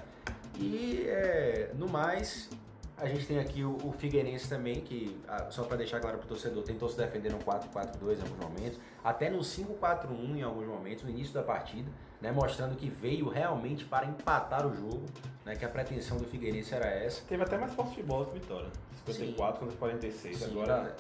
[0.59, 2.51] E é, no mais,
[2.97, 6.25] a gente tem aqui o, o Figueirense também, que ah, só para deixar claro para
[6.25, 10.67] o torcedor, tentou se defender no 4-4-2 em alguns momentos, até no 5-4-1 em alguns
[10.67, 11.89] momentos, no início da partida,
[12.21, 12.33] né?
[12.33, 15.07] Mostrando que veio realmente para empatar o jogo,
[15.45, 15.55] né?
[15.57, 17.23] Que a pretensão do Figueirense era essa.
[17.29, 18.69] Teve até mais posse de bola que Vitória.
[19.07, 20.39] 54 contra 46.
[20.39, 20.93] Sim, Agora, né?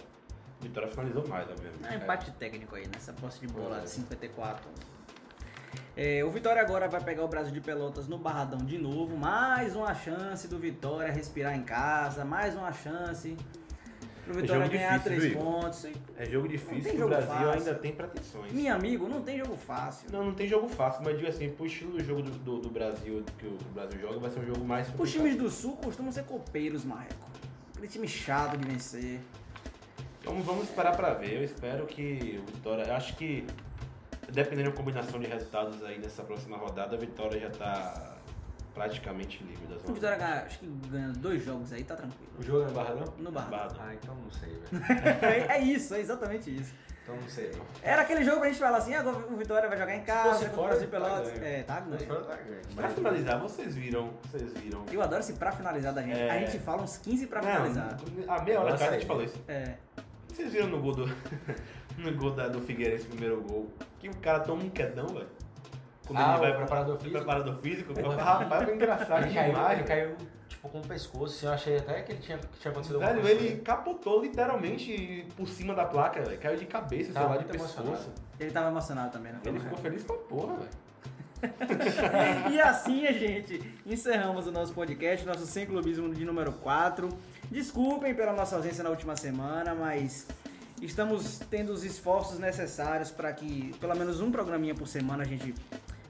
[0.60, 1.84] Vitória finalizou mais, obviamente.
[1.84, 3.80] É um empate técnico aí, nessa posse de bola é.
[3.80, 4.68] de 54.
[5.96, 9.16] É, o Vitória agora vai pegar o Brasil de Pelotas no Barradão de novo.
[9.16, 12.24] Mais uma chance do Vitória respirar em casa.
[12.24, 13.36] Mais uma chance
[14.24, 15.86] pro Vitória jogo ganhar difícil, três viu, pontos.
[16.16, 17.50] É jogo difícil e o Brasil fácil.
[17.50, 18.52] ainda tem pretensões.
[18.52, 20.08] Meu amigo, não tem jogo fácil.
[20.10, 22.70] Não, não tem jogo fácil, mas digo assim, pro estilo do jogo do, do, do
[22.70, 26.10] Brasil que o Brasil joga, vai ser um jogo mais Os times do Sul costumam
[26.10, 27.28] ser copeiros, Marreco.
[27.72, 29.20] Aquele time chato de vencer.
[30.20, 31.34] Então vamos esperar pra ver.
[31.34, 32.84] Eu espero que o Vitória.
[32.84, 33.46] Eu acho que
[34.32, 38.13] dependendo da combinação de resultados aí nessa próxima rodada, a Vitória já tá
[38.74, 42.32] praticamente livre das O Vitória ganha, acho que ganha dois jogos aí, tá tranquilo.
[42.38, 43.14] O jogo é no Barradão?
[43.18, 43.58] No Barradão.
[43.58, 43.82] Barradão.
[43.86, 45.24] Ah, então não sei, velho.
[45.50, 46.74] É, é isso, é exatamente isso.
[47.04, 47.64] Então não sei, não.
[47.82, 50.44] Era aquele jogo pra gente falar assim, agora o Vitória vai jogar em casa, fosse
[50.46, 51.32] com o fora, Brasil de tá Pelotas.
[51.38, 51.44] ganho.
[51.44, 52.06] é, tá ganho.
[52.06, 52.60] fora tá ganho.
[52.74, 54.10] Pra finalizar, vocês viram.
[54.24, 54.84] Vocês viram.
[54.90, 56.18] Eu adoro esse pra finalizar da gente.
[56.18, 56.30] É.
[56.30, 57.96] A gente fala uns 15 pra Não, finalizar.
[58.26, 59.38] a meia hora atrás a gente falou isso.
[59.46, 59.74] É.
[60.32, 61.06] Vocês viram no gol do.
[61.98, 63.70] no gol da, do Figueirense, primeiro gol,
[64.00, 65.28] que o cara toma um quedão, velho.
[66.06, 67.16] Quando Ah, ele vai preparador físico?
[67.16, 69.78] preparador físico, rapaz, foi engraçado Ele caiu, demais.
[69.78, 70.16] ele caiu,
[70.48, 73.12] tipo, com o pescoço, assim, eu achei até que ele tinha, que tinha acontecido alguma
[73.12, 76.38] Velho, coisa ele capotou literalmente por cima da placa, velho.
[76.38, 77.80] Caiu de cabeça, sei Tava lá, de pescoço.
[77.80, 78.12] emocionado.
[78.38, 79.40] Ele tava emocionado também, né?
[79.44, 80.68] Ele ficou feliz pra porra, velho.
[82.52, 87.08] E assim, gente, encerramos o nosso podcast, nosso Sem Clubismo de número 4.
[87.50, 90.26] Desculpem pela nossa ausência na última semana, mas
[90.80, 95.54] estamos tendo os esforços necessários para que pelo menos um programinha por semana a gente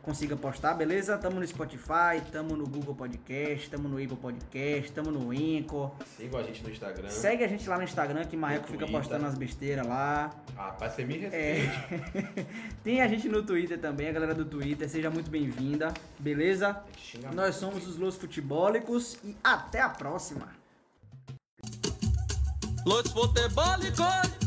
[0.05, 1.16] consiga postar, beleza?
[1.18, 5.90] Tamo no Spotify, tamo no Google Podcast, tamo no Apple Podcast, tamo no Anchor.
[6.16, 7.09] Sigam a gente no Instagram.
[7.09, 10.31] Segue a gente lá no Instagram que Marreco fica postando as besteiras lá.
[10.56, 11.28] Ah, rapaz, você me É.
[11.28, 12.47] respeite.
[12.85, 16.76] Tem a gente no Twitter também, a galera do Twitter, seja muito bem-vinda, beleza?
[17.35, 20.48] Nós somos os Los Futebólicos e até a próxima!
[22.85, 24.43] Los futebolicos.